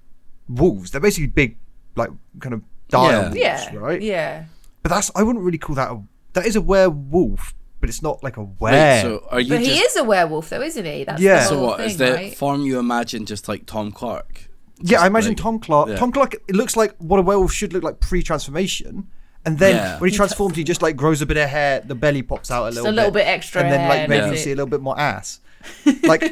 wolves. 0.48 0.90
They're 0.90 1.00
basically 1.00 1.28
big, 1.28 1.56
like 1.96 2.10
kind 2.40 2.54
of 2.54 2.62
dire 2.88 3.12
Yeah. 3.12 3.22
wolves, 3.22 3.36
Yeah. 3.72 3.76
right? 3.78 4.02
Yeah. 4.02 4.44
But 4.82 4.90
that's 4.90 5.10
I 5.16 5.22
wouldn't 5.22 5.44
really 5.44 5.58
call 5.58 5.76
that 5.76 5.90
a 5.90 6.02
that 6.34 6.46
is 6.46 6.56
a 6.56 6.60
werewolf, 6.60 7.54
but 7.80 7.88
it's 7.88 8.02
not 8.02 8.22
like 8.22 8.36
a 8.36 8.42
were. 8.42 8.54
Wait, 8.60 9.00
so 9.02 9.26
are 9.30 9.40
you 9.40 9.48
But 9.48 9.58
just 9.60 9.70
he 9.70 9.78
is 9.78 9.96
a 9.96 10.04
werewolf, 10.04 10.50
though, 10.50 10.60
isn't 10.62 10.84
he? 10.84 11.04
That's 11.04 11.20
Yeah. 11.22 11.40
the 11.40 11.44
so 11.48 11.56
whole 11.56 11.66
what 11.68 11.76
thing, 11.78 11.86
is 11.90 11.96
the 11.96 12.12
right? 12.12 12.36
form 12.36 12.62
you 12.62 12.78
imagine 12.78 13.24
just 13.24 13.48
like 13.48 13.64
Tom 13.66 13.90
Clark? 13.92 14.50
Yeah, 14.80 15.00
I 15.00 15.06
imagine 15.06 15.30
like- 15.30 15.38
Tom 15.38 15.58
Clark. 15.58 15.88
yeah. 15.88 15.96
Tom 15.96 16.12
Clark. 16.12 16.34
It 16.46 16.54
looks 16.54 16.76
like 16.76 16.94
what 16.98 17.18
a 17.18 17.22
werewolf 17.22 17.52
should 17.52 17.72
look 17.72 17.82
like 17.82 17.98
pre-transformation, 18.00 19.08
and 19.48 19.58
then 19.58 19.74
Yeah. 19.76 19.98
when 19.98 20.10
he 20.10 20.16
transforms, 20.16 20.56
he 20.56 20.64
just 20.64 20.82
like 20.82 20.94
grows 20.96 21.22
a 21.22 21.26
bit 21.26 21.36
of 21.38 21.48
hair. 21.48 21.80
The 21.80 21.94
belly 21.94 22.22
pops 22.22 22.50
out 22.50 22.64
a 22.68 22.70
little, 22.70 22.90
a 22.90 22.92
little 22.92 23.10
bit 23.10 23.26
extra 23.26 23.62
and 23.62 23.72
then 23.72 23.88
like 23.88 24.08
maybe 24.08 24.20
that's 24.20 24.32
you 24.32 24.44
see 24.44 24.52
a 24.52 24.56
little 24.56 24.68
bit 24.76 24.80
more 24.82 24.98
ass. 24.98 25.40
Like, 26.02 26.22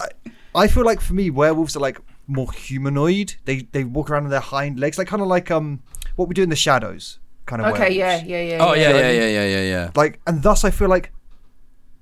I, 0.00 0.08
I 0.54 0.66
feel 0.68 0.84
like 0.84 1.00
for 1.00 1.14
me, 1.14 1.30
werewolves 1.30 1.74
are 1.76 1.80
like 1.80 1.98
more 2.26 2.50
humanoid. 2.52 3.34
They 3.46 3.56
they 3.72 3.84
walk 3.84 4.10
around 4.10 4.24
on 4.24 4.30
their 4.30 4.40
hind 4.40 4.78
legs, 4.78 4.98
like 4.98 5.08
kind 5.08 5.22
of 5.22 5.28
like 5.28 5.50
um 5.50 5.80
what 6.16 6.28
we 6.28 6.34
do 6.34 6.42
in 6.42 6.50
the 6.50 6.56
shadows, 6.56 7.18
kind 7.46 7.62
of. 7.62 7.72
Okay, 7.74 7.92
yeah, 7.92 8.06
werewolves. 8.22 8.28
yeah, 8.30 8.42
yeah. 8.42 8.64
Oh 8.66 8.74
yeah, 8.74 8.90
yeah. 8.90 8.96
yeah, 8.98 9.10
yeah, 9.10 9.28
yeah, 9.28 9.46
yeah, 9.56 9.62
yeah. 9.74 9.90
Like, 9.94 10.20
and 10.26 10.42
thus 10.42 10.64
I 10.64 10.70
feel 10.70 10.88
like 10.88 11.12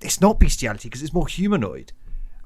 it's 0.00 0.20
not 0.20 0.38
bestiality 0.38 0.88
because 0.88 1.02
it's 1.02 1.14
more 1.14 1.26
humanoid. 1.28 1.92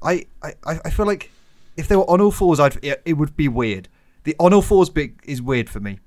I, 0.01 0.25
I, 0.41 0.53
I 0.65 0.73
I 0.85 0.89
feel 0.89 1.05
like 1.05 1.31
if 1.77 1.87
they 1.87 1.95
were 1.95 2.09
on 2.09 2.21
all 2.21 2.31
fours, 2.31 2.59
I'd 2.59 2.77
it, 2.83 3.01
it 3.05 3.13
would 3.13 3.35
be 3.35 3.47
weird. 3.47 3.87
The 4.23 4.35
on 4.39 4.53
all 4.53 4.61
fours 4.61 4.89
bit 4.89 5.11
is 5.23 5.41
weird 5.41 5.69
for 5.69 5.79
me. 5.79 5.99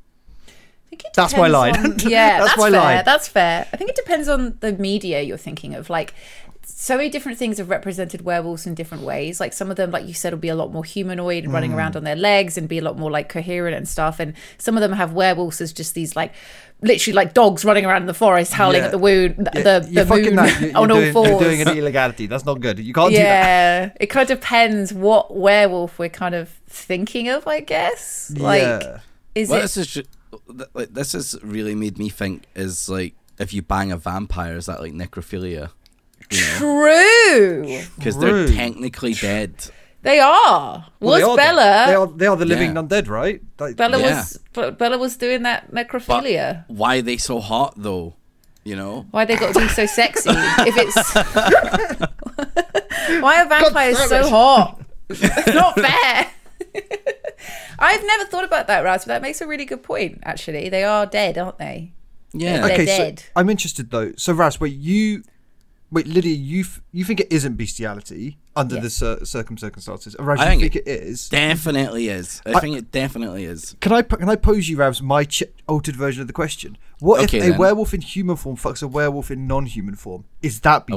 I 0.92 0.96
think 0.96 1.04
it 1.06 1.12
That's 1.14 1.34
my 1.36 1.48
line. 1.48 1.76
on- 1.76 1.98
yeah, 2.00 2.38
That's 2.38 2.50
that's, 2.50 2.58
my 2.58 2.70
fair. 2.70 2.80
line. 2.80 3.02
That's 3.04 3.28
fair. 3.28 3.66
I 3.72 3.76
think 3.76 3.90
it 3.90 3.96
depends 3.96 4.28
on 4.28 4.58
the 4.60 4.72
media 4.72 5.22
you're 5.22 5.38
thinking 5.38 5.74
of. 5.74 5.88
Like, 5.88 6.12
so 6.64 6.96
many 6.96 7.08
different 7.08 7.38
things 7.38 7.58
have 7.58 7.70
represented 7.70 8.22
werewolves 8.22 8.66
in 8.66 8.74
different 8.74 9.02
ways. 9.04 9.40
Like 9.40 9.52
some 9.52 9.70
of 9.70 9.76
them, 9.76 9.90
like 9.90 10.06
you 10.06 10.14
said, 10.14 10.32
will 10.32 10.40
be 10.40 10.48
a 10.48 10.54
lot 10.54 10.72
more 10.72 10.84
humanoid 10.84 11.44
and 11.44 11.52
running 11.52 11.72
around 11.72 11.92
mm. 11.92 11.96
on 11.96 12.04
their 12.04 12.16
legs 12.16 12.58
and 12.58 12.68
be 12.68 12.78
a 12.78 12.82
lot 12.82 12.98
more 12.98 13.10
like 13.10 13.28
coherent 13.28 13.76
and 13.76 13.88
stuff. 13.88 14.20
And 14.20 14.34
some 14.58 14.76
of 14.76 14.80
them 14.80 14.92
have 14.92 15.12
werewolves 15.12 15.60
as 15.60 15.72
just 15.72 15.94
these 15.94 16.14
like, 16.14 16.32
literally 16.80 17.14
like 17.14 17.34
dogs 17.34 17.64
running 17.64 17.84
around 17.86 18.02
in 18.02 18.06
the 18.06 18.14
forest 18.14 18.52
howling 18.52 18.78
Yeah. 18.80 18.86
at 18.86 18.90
the 18.90 18.98
wound, 18.98 19.48
Yeah, 19.54 19.62
the 19.62 19.88
you're 19.90 20.04
the 20.04 20.08
fucking 20.08 20.24
moon 20.24 20.36
that. 20.36 20.60
You're, 20.60 20.70
on 20.76 20.88
you're 20.88 20.96
all 20.96 21.00
doing, 21.02 21.12
fours. 21.12 21.28
You're 21.30 21.40
doing 21.40 21.62
an 21.62 21.68
illegality. 21.78 22.26
That's 22.26 22.44
not 22.44 22.60
good. 22.60 22.78
You 22.78 22.92
can't 22.92 23.10
do 23.10 23.16
that. 23.16 23.22
yeah, 23.22 23.92
it 24.00 24.06
kind 24.06 24.28
of 24.30 24.40
depends 24.40 24.92
what 24.92 25.34
werewolf 25.36 25.98
we're 25.98 26.08
kind 26.08 26.34
of 26.34 26.48
thinking 26.66 27.28
of, 27.28 27.46
I 27.46 27.60
guess. 27.60 28.32
Like, 28.36 28.62
Yeah. 28.62 28.98
is 29.34 29.50
Well, 29.50 29.62
it? 29.64 30.06
This 30.32 30.40
th- 30.56 30.68
like 30.74 30.94
this 30.94 31.12
has 31.12 31.36
really 31.42 31.74
made 31.74 31.98
me 31.98 32.08
think 32.08 32.44
is 32.54 32.88
like 32.88 33.14
if 33.38 33.52
you 33.54 33.62
bang 33.62 33.92
a 33.92 33.96
vampire, 33.96 34.56
is 34.56 34.66
that 34.66 34.80
like 34.80 34.92
necrophilia? 34.92 35.70
You 36.30 36.40
know, 36.40 36.58
True. 36.58 37.62
because 37.96 38.18
they're 38.18 38.46
True. 38.46 38.54
technically 38.54 39.14
dead. 39.14 39.54
They 40.02 40.18
are. 40.18 40.86
Well, 41.00 41.14
they 41.16 41.24
was 41.24 41.32
are 41.32 41.36
Bella? 41.36 41.84
the- 41.86 41.90
They 41.90 41.94
are. 41.94 42.06
They 42.06 42.26
are 42.26 42.36
the 42.36 42.44
living 42.46 42.74
Yeah. 42.74 42.82
undead, 42.82 43.08
right? 43.08 43.40
Like, 43.58 43.76
Bella 43.76 43.98
Yeah. 44.00 44.16
was 44.20 44.38
Be- 44.52 44.70
Bella 44.70 44.98
was 44.98 45.16
doing 45.16 45.42
that 45.44 45.72
But 45.72 45.88
necrophilia. 45.88 46.64
why 46.68 46.96
are 46.98 47.02
they 47.02 47.16
so 47.18 47.40
hot 47.40 47.74
though? 47.76 48.14
You 48.64 48.76
know, 48.76 49.06
Why 49.10 49.24
they 49.24 49.36
got 49.36 49.54
to 49.54 49.60
be 49.60 49.68
so 49.68 49.86
sexy? 49.86 50.30
if 50.30 50.76
it's 50.76 51.14
why 53.22 53.42
are 53.42 53.48
vampires 53.48 53.98
so 54.08 54.28
hot? 54.28 54.80
It's 55.10 55.54
not 55.54 55.74
fair. 55.78 56.26
I've 57.78 58.04
never 58.04 58.24
thought 58.24 58.44
about 58.44 58.66
that, 58.68 58.84
Ravs, 58.84 58.98
but 59.00 59.06
that 59.08 59.22
makes 59.22 59.40
a 59.40 59.46
really 59.46 59.64
good 59.64 59.82
point. 59.82 60.18
Actually, 60.24 60.68
they 60.68 60.84
are 60.84 61.06
dead, 61.06 61.38
aren't 61.38 61.58
they? 61.58 61.92
Yeah. 62.32 62.62
They're 62.62 62.72
okay, 62.72 62.84
dead. 62.84 63.18
so 63.20 63.24
I'm 63.36 63.50
interested 63.50 63.90
though. 63.90 64.12
So 64.16 64.32
Ravs, 64.34 64.58
wait, 64.60 64.74
you, 64.74 65.22
wait, 65.90 66.06
Lydia, 66.06 66.34
you 66.34 66.60
f- 66.60 66.80
you 66.92 67.04
think 67.04 67.20
it 67.20 67.30
isn't 67.32 67.56
bestiality 67.56 68.38
under 68.56 68.78
the 68.80 68.88
cir- 68.90 69.24
circum 69.24 69.58
circumstances? 69.58 70.14
Ravs, 70.16 70.38
I 70.38 70.44
you 70.54 70.60
think 70.60 70.72
think 70.74 70.86
it 70.86 70.88
is? 70.90 71.28
Definitely 71.28 72.08
is. 72.08 72.40
I, 72.46 72.60
think 72.60 72.76
it 72.76 72.90
definitely 72.90 73.44
is. 73.44 73.76
Can 73.80 73.92
I 73.92 74.02
can 74.02 74.28
I 74.30 74.36
pose 74.36 74.68
you, 74.68 74.78
Ravs, 74.78 75.02
my 75.02 75.24
ch- 75.24 75.42
altered 75.68 75.96
version 75.96 76.20
of 76.22 76.26
the 76.26 76.32
question? 76.32 76.78
What 77.00 77.22
Okay, 77.24 77.38
if 77.38 77.44
a 77.44 77.48
then. 77.50 77.58
werewolf 77.58 77.92
in 77.92 78.00
human 78.00 78.36
form 78.36 78.56
fucks 78.56 78.82
a 78.82 78.88
werewolf 78.88 79.30
in 79.30 79.46
non-human 79.46 79.96
form? 79.96 80.24
Is 80.40 80.60
that 80.60 80.84
Oh. 80.90 80.96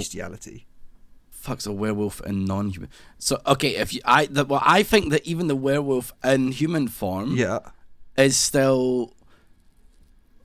Fuck's 1.46 1.68
a 1.68 1.72
werewolf 1.72 2.22
in 2.26 2.44
non-human. 2.46 2.90
So 3.20 3.40
okay, 3.46 3.76
if 3.76 3.94
you, 3.94 4.02
I, 4.04 4.26
the, 4.26 4.44
well, 4.46 4.64
I 4.66 4.82
think 4.82 5.12
that 5.12 5.26
even 5.28 5.48
the 5.48 5.56
werewolf 5.56 6.12
in 6.24 6.52
human 6.52 6.88
form 6.88 7.36
Yeah. 7.38 7.60
is 8.18 8.36
still 8.36 9.14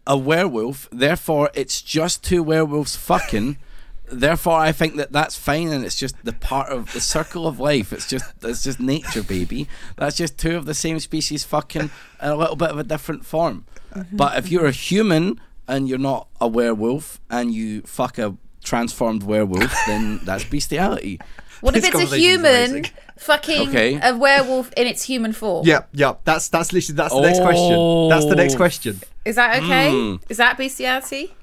a 0.07 0.17
werewolf. 0.17 0.89
Therefore, 0.93 1.51
it's 1.55 1.81
just 1.81 2.23
two 2.23 2.43
werewolves 2.43 2.97
fucking. 2.97 3.57
therefore, 4.13 4.59
I 4.59 4.73
think 4.73 4.97
that 4.97 5.11
that's 5.11 5.39
fine, 5.39 5.69
and 5.69 5.85
it's 5.87 5.97
just 5.97 6.17
the 6.23 6.35
part 6.35 6.69
of 6.71 6.93
the 6.93 7.01
circle 7.01 7.47
of 7.47 7.59
life. 7.59 7.93
It's 7.95 8.07
just 8.09 8.27
it's 8.43 8.63
just 8.65 8.79
nature, 8.79 9.23
baby. 9.23 9.69
That's 9.97 10.17
just 10.19 10.37
two 10.37 10.55
of 10.57 10.67
the 10.67 10.75
same 10.75 11.01
species 11.01 11.45
fucking 11.45 11.83
in 11.83 11.91
a 12.21 12.37
little 12.37 12.57
bit 12.57 12.71
of 12.71 12.79
a 12.79 12.85
different 12.85 13.25
form. 13.25 13.65
Mm-hmm. 13.95 14.17
But 14.19 14.37
if 14.37 14.51
you're 14.51 14.67
a 14.67 14.73
human 14.73 15.41
and 15.67 15.89
you're 15.89 15.99
not 16.13 16.29
a 16.41 16.49
werewolf 16.49 17.21
and 17.31 17.55
you 17.55 17.83
fuck 17.83 18.19
a 18.19 18.37
transformed 18.63 19.23
werewolf, 19.23 19.75
then 19.87 20.21
that's 20.25 20.45
bestiality. 20.45 21.21
What 21.61 21.77
if 21.77 21.85
it's 21.85 22.13
a 22.13 22.17
human 22.17 22.87
fucking 23.19 23.69
Okay. 23.69 24.01
a 24.03 24.17
werewolf 24.17 24.73
in 24.79 24.87
its 24.87 25.03
human 25.03 25.35
form? 25.35 25.67
Yeah, 25.67 25.81
yeah. 25.93 26.15
That's 26.25 26.49
that's 26.49 26.73
literally 26.73 26.97
that's 26.97 27.13
the 27.13 27.21
next 27.21 27.41
question. 27.41 28.09
That's 28.09 28.25
the 28.25 28.35
next 28.37 28.55
Oh. 28.55 28.57
question. 28.57 29.01
Is 29.27 29.37
that 29.37 29.63
okay? 29.63 29.91
Hmm. 29.91 30.17
Is 30.31 30.39
that 30.39 30.57
bestiality? 30.57 31.35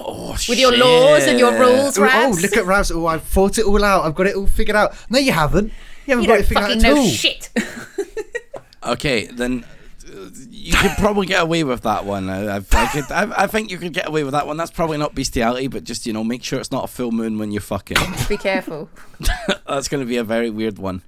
Oh, 0.00 0.34
With 0.48 0.58
your 0.58 0.74
laws 0.74 1.24
and 1.26 1.38
your 1.38 1.52
rules, 1.52 1.98
Oh, 1.98 2.04
oh, 2.10 2.30
look 2.40 2.56
at 2.56 2.64
Ravs. 2.64 2.90
Oh, 2.94 3.04
I've 3.06 3.24
thought 3.24 3.58
it 3.58 3.66
all 3.66 3.84
out. 3.84 4.06
I've 4.06 4.14
got 4.14 4.26
it 4.26 4.36
all 4.36 4.46
figured 4.46 4.74
out. 4.76 4.94
No, 5.10 5.18
you 5.18 5.32
haven't. 5.32 5.66
You 6.06 6.16
haven't 6.16 6.22
You 6.24 6.28
got 6.28 6.34
don't 6.36 6.44
it 6.44 6.46
figured 6.46 6.84
out 6.84 6.84
at 6.84 6.96
all. 6.96 7.08
shit. 7.10 7.50
Okay, 8.84 9.26
then 9.26 9.64
you 10.50 10.74
could 10.74 10.92
probably 10.98 11.26
get 11.26 11.42
away 11.42 11.64
with 11.64 11.82
that 11.82 12.04
one. 12.04 12.28
I, 12.28 12.56
I, 12.56 12.56
I, 12.56 12.86
could, 12.86 13.10
I, 13.10 13.42
I 13.44 13.46
think 13.46 13.70
you 13.70 13.78
could 13.78 13.92
get 13.92 14.08
away 14.08 14.24
with 14.24 14.32
that 14.32 14.46
one. 14.46 14.56
That's 14.56 14.70
probably 14.70 14.98
not 14.98 15.14
bestiality, 15.14 15.66
but 15.68 15.84
just 15.84 16.06
you 16.06 16.12
know, 16.12 16.24
make 16.24 16.44
sure 16.44 16.58
it's 16.58 16.72
not 16.72 16.84
a 16.84 16.88
full 16.88 17.12
moon 17.12 17.38
when 17.38 17.52
you're 17.52 17.60
fucking. 17.60 17.96
Be 18.28 18.36
careful. 18.36 18.90
That's 19.66 19.88
going 19.88 20.02
to 20.02 20.06
be 20.06 20.16
a 20.16 20.24
very 20.24 20.50
weird 20.50 20.78
one. 20.78 21.02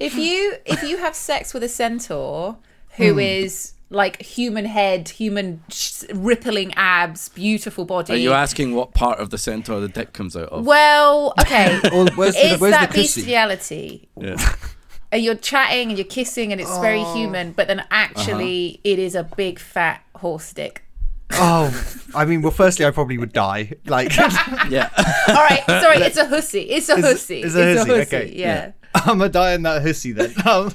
If 0.00 0.14
you 0.14 0.54
if 0.64 0.82
you 0.82 0.98
have 0.98 1.14
sex 1.14 1.52
with 1.52 1.62
a 1.62 1.68
centaur 1.68 2.56
who 2.96 3.14
hmm. 3.14 3.18
is 3.18 3.72
like 3.90 4.22
human 4.22 4.64
head, 4.64 5.08
human 5.08 5.62
sh- 5.68 6.04
rippling 6.14 6.72
abs, 6.74 7.28
beautiful 7.30 7.84
body. 7.84 8.12
Are 8.12 8.16
you 8.16 8.32
asking 8.32 8.74
what 8.74 8.94
part 8.94 9.18
of 9.18 9.30
the 9.30 9.38
centaur 9.38 9.80
the 9.80 9.88
dick 9.88 10.12
comes 10.12 10.36
out 10.36 10.48
of? 10.48 10.64
Well, 10.64 11.34
okay. 11.40 11.80
Or 11.92 12.06
where's 12.14 12.34
the, 12.34 12.54
is 12.54 12.60
where's 12.60 12.72
that 12.72 12.92
the 12.92 13.02
bestiality? 13.02 14.08
Yeah. 14.16 14.36
And 15.12 15.22
you're 15.24 15.34
chatting 15.34 15.88
and 15.88 15.98
you're 15.98 16.06
kissing 16.06 16.52
and 16.52 16.60
it's 16.60 16.78
very 16.78 17.00
Oh. 17.00 17.14
human, 17.14 17.52
but 17.52 17.66
then 17.68 17.84
actually 17.90 18.74
Uh-huh. 18.74 18.80
it 18.92 18.98
is 18.98 19.14
a 19.14 19.24
big 19.24 19.58
fat 19.58 20.02
horse 20.16 20.52
dick. 20.52 20.84
Oh, 21.32 21.72
I 22.14 22.24
mean, 22.24 22.42
well, 22.42 22.50
firstly, 22.50 22.84
I 22.84 22.90
probably 22.90 23.16
would 23.18 23.32
die. 23.32 23.72
Like, 23.86 24.16
yeah. 24.68 24.88
All 25.28 25.34
right, 25.34 25.62
sorry, 25.66 25.96
it's 26.08 26.16
a 26.16 26.26
hussy. 26.26 26.62
It's 26.62 26.88
a 26.88 27.00
hussy. 27.00 27.42
it's 27.42 27.54
a 27.54 27.76
hussy, 27.78 27.92
okay. 27.92 28.32
Yeah. 28.34 28.72
I'm 28.94 29.18
gonna 29.18 29.28
die 29.28 29.52
in 29.54 29.62
that 29.62 29.82
hussy 29.82 30.12
then. 30.12 30.34
Um, 30.46 30.74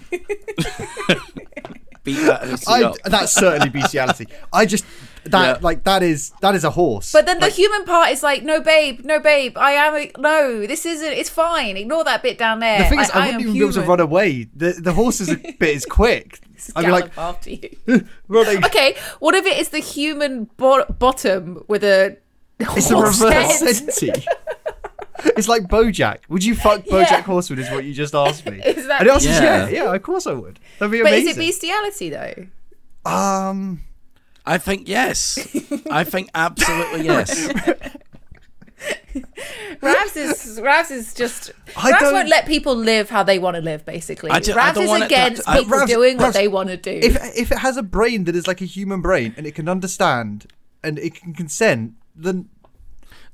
Beat 2.04 2.18
that 2.26 2.44
hussy 2.44 2.66
I, 2.72 2.84
up. 2.84 2.96
that's 3.06 3.32
certainly 3.34 3.70
bestiality. 3.70 4.28
I 4.54 4.66
just 4.68 4.86
that 5.26 5.46
Yeah. 5.46 5.58
like 5.62 5.84
that 5.84 6.02
is 6.04 6.32
that 6.42 6.56
is 6.56 6.64
a 6.64 6.70
horse. 6.72 7.12
But 7.12 7.26
then 7.26 7.40
the 7.40 7.50
human 7.50 7.84
part 7.86 8.10
is 8.12 8.24
like, 8.24 8.44
no, 8.44 8.62
babe, 8.62 9.02
no, 9.04 9.20
babe, 9.20 9.58
I 9.58 9.72
am. 9.72 9.96
A, 9.96 10.12
no, 10.18 10.66
this 10.66 10.86
isn't. 10.86 11.12
It's 11.14 11.30
fine. 11.30 11.78
Ignore 11.78 12.04
that 12.06 12.22
bit 12.24 12.38
down 12.38 12.60
there. 12.60 12.80
the 12.80 12.86
thing 12.90 13.00
is, 13.00 13.10
I, 13.12 13.14
I 13.14 13.20
wouldn't 13.28 13.36
am 13.36 13.42
even 13.42 13.54
be 13.54 13.60
able 13.62 13.74
to 13.74 13.82
run 13.82 14.00
away. 14.00 14.48
The 14.56 14.74
the 14.74 14.94
horse's 14.94 15.30
a 15.30 15.36
bit 15.60 15.76
is 15.76 15.86
quick. 15.86 16.40
I'd 16.76 16.86
be 16.86 16.92
like 16.92 17.16
after 17.18 17.52
you. 17.52 17.70
running. 18.28 18.64
Okay, 18.66 18.96
what 19.20 19.36
if 19.36 19.46
it 19.46 19.58
is 19.58 19.70
the 19.70 19.80
human 19.80 20.46
bo- 20.58 20.86
bottom 20.86 21.64
with 21.68 21.84
a 21.84 22.18
It's 22.60 22.90
a 22.90 22.96
reverse 22.96 23.60
head? 23.60 23.76
senti. 23.94 24.12
It's 25.38 25.48
like 25.48 25.64
BoJack. 25.64 26.20
Would 26.30 26.44
you 26.44 26.56
fuck 26.56 26.82
BoJack 26.84 27.10
Yeah. 27.10 27.22
Horseman? 27.22 27.60
Is 27.60 27.72
what 27.72 27.84
you 27.84 27.94
just 27.94 28.14
asked 28.14 28.46
me. 28.46 28.62
Is 28.64 28.86
that 28.88 29.02
and 29.02 29.10
the 29.10 29.14
answer 29.14 29.30
is 29.30 29.40
Yeah. 29.40 29.68
yeah, 29.68 29.84
yeah. 29.86 29.94
Of 29.94 30.04
course 30.04 30.28
I 30.28 30.34
would. 30.34 30.60
That'd 30.80 30.92
be 30.92 31.02
But 31.02 31.10
amazing. 31.14 31.30
is 31.32 31.38
it 31.38 31.40
bestiality 31.40 32.10
though? 32.10 33.10
um, 33.12 33.82
I 34.46 34.58
think 34.58 34.88
yes. 34.88 35.38
I 35.90 36.04
think 36.04 36.30
absolutely 36.36 37.06
yes. 37.06 37.48
Ravs 39.82 40.16
is 40.18 40.60
Ravs 40.60 40.92
is 40.92 41.14
just 41.14 41.52
I 41.76 41.92
Ravs 41.92 42.00
don't- 42.00 42.14
won't 42.14 42.30
let 42.30 42.46
people 42.46 42.76
live 42.76 43.10
how 43.10 43.24
they 43.24 43.40
want 43.40 43.56
to 43.56 43.62
live. 43.62 43.86
Basically, 43.86 44.32
I 44.32 44.40
ju- 44.40 44.54
I 44.54 44.56
Ravs 44.72 44.76
don't 44.76 44.84
is 44.84 44.90
want 44.90 45.04
it 45.04 45.10
to- 45.10 45.16
against 45.16 45.50
I- 45.50 45.60
people 45.60 45.78
Ravs- 45.78 45.88
doing 45.88 46.18
what 46.18 46.30
Ravs- 46.30 46.34
they 46.34 46.48
want 46.48 46.70
to 46.70 46.78
do. 46.78 46.92
if 46.92 47.16
if 47.38 47.52
it 47.52 47.60
has 47.60 47.78
a 47.78 47.84
brain 47.84 48.26
that 48.26 48.36
is 48.36 48.48
like 48.48 48.62
a 48.62 48.66
human 48.66 49.02
brain 49.02 49.34
and 49.38 49.46
it 49.48 49.56
can 49.56 49.68
understand 49.70 50.48
and 50.84 51.00
it 51.00 51.16
can 51.16 51.34
consent, 51.34 51.94
then 52.16 52.50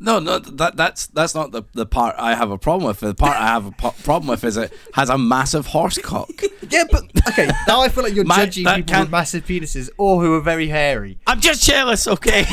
No, 0.04 0.18
no, 0.18 0.40
that 0.40 0.76
that's 0.78 1.06
that's 1.08 1.36
not 1.36 1.52
the, 1.52 1.62
the 1.74 1.86
part 1.86 2.16
I 2.18 2.34
have 2.34 2.50
a 2.50 2.58
problem 2.58 2.88
with. 2.88 3.02
The 3.02 3.14
part 3.14 3.38
I 3.38 3.46
have 3.46 3.68
a 3.68 3.72
po- 3.72 3.94
problem 4.04 4.30
with 4.30 4.44
is 4.44 4.58
it 4.58 4.74
has 4.96 5.12
a 5.12 5.18
massive 5.18 5.68
horse 5.68 6.00
cock. 6.00 6.32
yeah. 6.72 6.86
But 6.92 7.04
okay, 7.30 7.48
now 7.68 7.82
I 7.82 7.90
feel 7.90 8.04
like 8.04 8.16
you're 8.16 8.26
My- 8.26 8.38
judging 8.46 8.66
people 8.66 8.84
can't- 8.84 9.02
with 9.02 9.12
massive 9.12 9.46
penises 9.46 9.92
or 10.00 10.20
who 10.20 10.34
are 10.34 10.42
very 10.42 10.68
hairy. 10.70 11.20
I'm 11.28 11.40
just 11.40 11.64
jealous, 11.64 12.08
okay? 12.08 12.46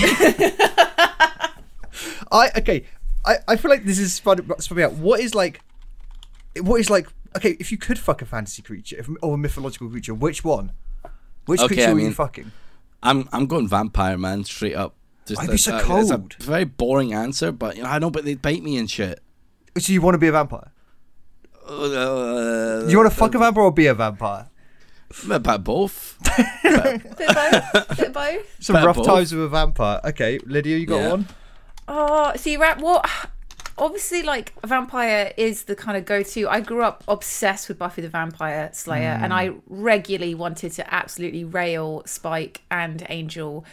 I 2.30 2.50
okay. 2.58 2.84
I, 3.24 3.36
I 3.48 3.56
feel 3.56 3.70
like 3.70 3.84
this 3.84 3.98
is 3.98 4.12
spun, 4.12 4.38
spun 4.60 4.76
me 4.76 4.84
out. 4.84 4.92
What 4.92 5.20
is 5.20 5.34
like? 5.34 5.60
What 6.60 6.80
is 6.80 6.90
like? 6.90 7.08
Okay, 7.36 7.56
if 7.58 7.72
you 7.72 7.78
could 7.78 7.98
fuck 7.98 8.20
a 8.20 8.26
fantasy 8.26 8.60
creature 8.62 8.96
if, 8.98 9.08
or 9.22 9.34
a 9.34 9.38
mythological 9.38 9.88
creature, 9.88 10.12
which 10.14 10.44
one? 10.44 10.72
Which 11.46 11.60
Okay, 11.60 11.76
creature 11.76 11.90
I 11.90 11.92
were 11.94 12.00
you 12.00 12.12
fucking? 12.12 12.52
I'm 13.02 13.26
I'm 13.32 13.46
going 13.46 13.66
vampire 13.68 14.18
man 14.18 14.44
straight 14.44 14.74
up. 14.74 14.96
Just 15.28 15.40
Why'd 15.40 15.50
be 15.50 15.56
so 15.56 15.80
cold. 15.80 16.34
It's 16.36 16.44
a 16.46 16.50
very 16.50 16.64
boring 16.64 17.12
answer, 17.14 17.52
but 17.52 17.76
you 17.76 17.82
know 17.82 17.88
I 17.90 17.98
know, 17.98 18.10
but 18.10 18.24
they'd 18.24 18.40
bite 18.42 18.62
me 18.62 18.76
and 18.78 18.90
shit. 18.90 19.20
So 19.78 19.92
you 19.92 20.00
want 20.02 20.14
to 20.14 20.18
be 20.18 20.26
a 20.28 20.32
vampire? 20.32 20.72
Uh, 21.68 22.86
You 22.88 22.96
want 22.96 23.10
to 23.10 23.14
fuck 23.16 23.34
a 23.34 23.38
vampire 23.38 23.64
or 23.64 23.72
be 23.72 23.86
a 23.86 23.94
vampire? 23.94 24.48
about 25.30 25.64
both? 25.64 26.18
bit 26.62 27.16
both, 27.34 27.96
bit 27.96 28.12
both. 28.12 28.56
Some 28.60 28.74
Bit 28.74 28.80
of 28.80 28.86
rough 28.86 28.96
both. 28.96 29.06
times 29.06 29.34
with 29.34 29.44
a 29.44 29.48
vampire. 29.48 30.00
Okay, 30.04 30.38
Lydia, 30.44 30.76
you 30.76 30.86
got 30.86 31.00
Yeah. 31.00 31.08
one. 31.10 31.28
Oh, 31.86 32.32
see, 32.36 32.56
Rap, 32.58 32.80
what? 32.80 33.08
Obviously, 33.78 34.22
like 34.22 34.52
vampire 34.66 35.32
is 35.36 35.62
the 35.64 35.76
kind 35.76 35.96
of 35.96 36.04
go-to. 36.04 36.48
I 36.48 36.60
grew 36.60 36.82
up 36.82 37.04
obsessed 37.08 37.68
with 37.68 37.78
Buffy 37.78 38.02
the 38.02 38.08
Vampire 38.08 38.68
Slayer, 38.72 39.18
and 39.22 39.32
I 39.32 39.52
regularly 39.68 40.34
wanted 40.34 40.72
to 40.72 40.94
absolutely 40.94 41.44
rail 41.44 42.02
Spike 42.04 42.62
and 42.70 43.06
Angel, 43.08 43.64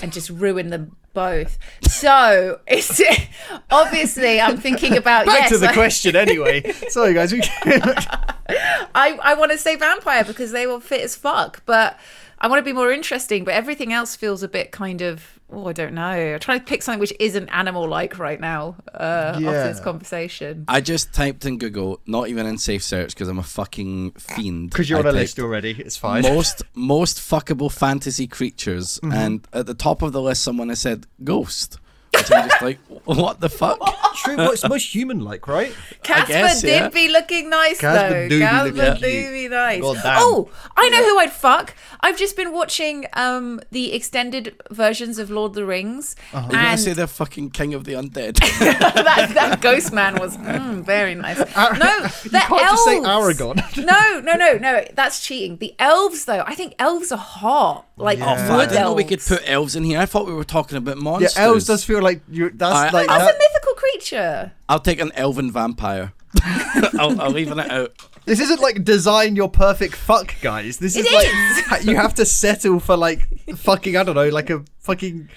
and 0.00 0.12
just 0.12 0.30
ruin 0.30 0.70
them 0.70 0.96
both. 1.14 1.58
So 1.82 2.60
it's 2.66 3.00
obviously 3.70 4.40
I'm 4.40 4.58
thinking 4.58 4.96
about 4.96 5.26
Back 5.26 5.40
yes, 5.40 5.50
to 5.50 5.58
the 5.58 5.68
I- 5.68 5.72
question 5.72 6.14
anyway. 6.16 6.70
Sorry, 6.88 7.14
guys. 7.14 7.32
I, 7.64 9.18
I 9.22 9.34
want 9.34 9.52
to 9.52 9.58
say 9.58 9.76
vampire 9.76 10.24
because 10.24 10.52
they 10.52 10.66
will 10.66 10.80
fit 10.80 11.00
as 11.00 11.16
fuck, 11.16 11.62
but 11.66 11.98
I 12.38 12.48
want 12.48 12.60
to 12.60 12.64
be 12.64 12.72
more 12.74 12.92
interesting. 12.92 13.44
But 13.44 13.54
everything 13.54 13.92
else 13.92 14.14
feels 14.16 14.42
a 14.42 14.48
bit 14.48 14.70
kind 14.70 15.00
of, 15.00 15.40
oh, 15.50 15.68
I 15.68 15.72
don't 15.72 15.94
know. 15.94 16.02
I'm 16.34 16.38
trying 16.40 16.58
to 16.60 16.64
pick 16.64 16.82
something 16.82 17.00
which 17.00 17.12
isn't 17.18 17.48
animal 17.48 17.88
like 17.88 18.18
right 18.18 18.38
now 18.40 18.76
uh, 18.94 19.32
after 19.36 19.64
this 19.72 19.80
conversation. 19.80 20.64
I 20.68 20.80
just 20.80 21.14
typed 21.14 21.44
in 21.46 21.58
Google, 21.58 22.00
not 22.06 22.28
even 22.28 22.44
in 22.46 22.58
safe 22.58 22.82
search 22.82 23.14
because 23.14 23.28
I'm 23.28 23.38
a 23.38 23.42
fucking 23.42 24.12
fiend. 24.12 24.70
because 24.70 24.90
you're 24.90 24.98
I 24.98 25.02
on 25.02 25.06
a 25.08 25.12
list 25.12 25.38
already. 25.38 25.70
It's 25.78 25.96
fine. 25.96 26.22
Most 26.22 26.62
most 26.74 27.18
fuckable 27.18 27.72
fantasy 27.72 28.26
creatures, 28.26 29.00
Mm-hmm. 29.02 29.12
and 29.12 29.48
at 29.52 29.66
the 29.66 29.74
top 29.74 30.02
of 30.02 30.12
the 30.12 30.20
list, 30.22 30.42
someone 30.42 30.68
has 30.68 30.80
said 30.80 31.06
ghost. 31.24 31.78
Which 32.16 32.32
I'm 32.32 32.48
just 32.48 32.62
like, 32.62 32.78
what 33.04 33.40
the 33.40 33.48
fuck? 33.48 33.78
True. 34.16 34.36
Well, 34.36 34.52
it's 34.52 34.66
most 34.68 34.94
human-like, 34.94 35.46
right? 35.46 35.74
Casper 36.02 36.32
guess, 36.32 36.60
did 36.62 36.68
yeah. 36.68 36.88
be 36.88 37.08
looking 37.08 37.50
nice 37.50 37.80
Casper 37.80 38.08
though. 38.08 38.28
do 38.28 38.38
be 38.38 38.44
Casper 38.44 38.72
looking 38.72 39.02
do 39.02 39.10
cute. 39.10 39.32
be 39.32 39.48
nice. 39.48 39.80
God 39.82 39.98
damn. 40.02 40.16
Oh, 40.18 40.50
I 40.76 40.88
know 40.88 41.04
who 41.04 41.18
I'd 41.18 41.32
fuck. 41.32 41.74
I've 42.00 42.16
just 42.16 42.36
been 42.36 42.52
watching 42.52 43.06
um 43.12 43.60
the 43.70 43.92
extended 43.92 44.60
versions 44.70 45.18
of 45.18 45.30
Lord 45.30 45.50
of 45.50 45.54
the 45.54 45.66
Rings, 45.66 46.16
You're 46.32 46.42
gonna 46.42 46.58
and 46.58 46.80
say 46.80 46.92
the 46.92 47.06
fucking 47.06 47.50
king 47.50 47.74
of 47.74 47.84
the 47.84 47.92
undead? 47.92 48.36
that, 48.58 49.30
that 49.34 49.60
ghost 49.60 49.92
man 49.92 50.18
was 50.18 50.36
mm, 50.36 50.84
very 50.84 51.14
nice. 51.14 51.38
No, 51.76 52.00
the 52.00 52.08
you 52.24 52.30
can't 52.30 52.62
elves. 52.62 52.70
just 52.72 52.84
say 52.84 52.98
Aragorn. 53.00 53.84
no, 53.84 54.20
no, 54.20 54.34
no, 54.34 54.56
no. 54.56 54.84
That's 54.94 55.24
cheating. 55.24 55.58
The 55.58 55.74
elves, 55.78 56.24
though, 56.24 56.44
I 56.46 56.54
think 56.54 56.74
elves 56.78 57.12
are 57.12 57.18
hot. 57.18 57.86
Like 57.98 58.18
oh, 58.20 58.36
fuck, 58.36 58.50
I 58.50 58.66
didn't 58.66 58.82
know 58.82 58.92
we 58.92 59.04
could 59.04 59.20
put 59.20 59.42
elves 59.46 59.74
in 59.74 59.82
here. 59.82 59.98
I 59.98 60.04
thought 60.04 60.26
we 60.26 60.34
were 60.34 60.44
talking 60.44 60.76
about 60.76 60.98
yeah, 60.98 61.02
monsters. 61.02 61.38
elves 61.38 61.64
does 61.66 61.82
feel 61.82 62.02
like 62.02 62.20
you're 62.30 62.50
That's 62.50 62.74
Alright, 62.74 62.92
like 62.92 63.08
That's 63.08 63.24
that. 63.24 63.34
a 63.34 63.38
mythical 63.38 63.74
creature. 63.74 64.52
I'll 64.68 64.80
take 64.80 65.00
an 65.00 65.12
elven 65.14 65.50
vampire. 65.50 66.12
I'll, 66.98 67.18
I'll 67.20 67.30
leave 67.30 67.50
it 67.50 67.58
out. 67.58 67.94
This 68.26 68.40
isn't 68.40 68.60
like 68.60 68.84
design 68.84 69.34
your 69.34 69.48
perfect 69.48 69.94
fuck, 69.94 70.34
guys. 70.42 70.76
This 70.76 70.96
is 70.96 71.06
It 71.06 71.68
like 71.70 71.84
you 71.84 71.96
have 71.96 72.14
to 72.16 72.26
settle 72.26 72.80
for 72.80 72.96
like 72.96 73.20
fucking 73.56 73.96
I 73.96 74.02
don't 74.02 74.14
know, 74.16 74.28
like 74.28 74.50
a 74.50 74.62
fucking 74.80 75.30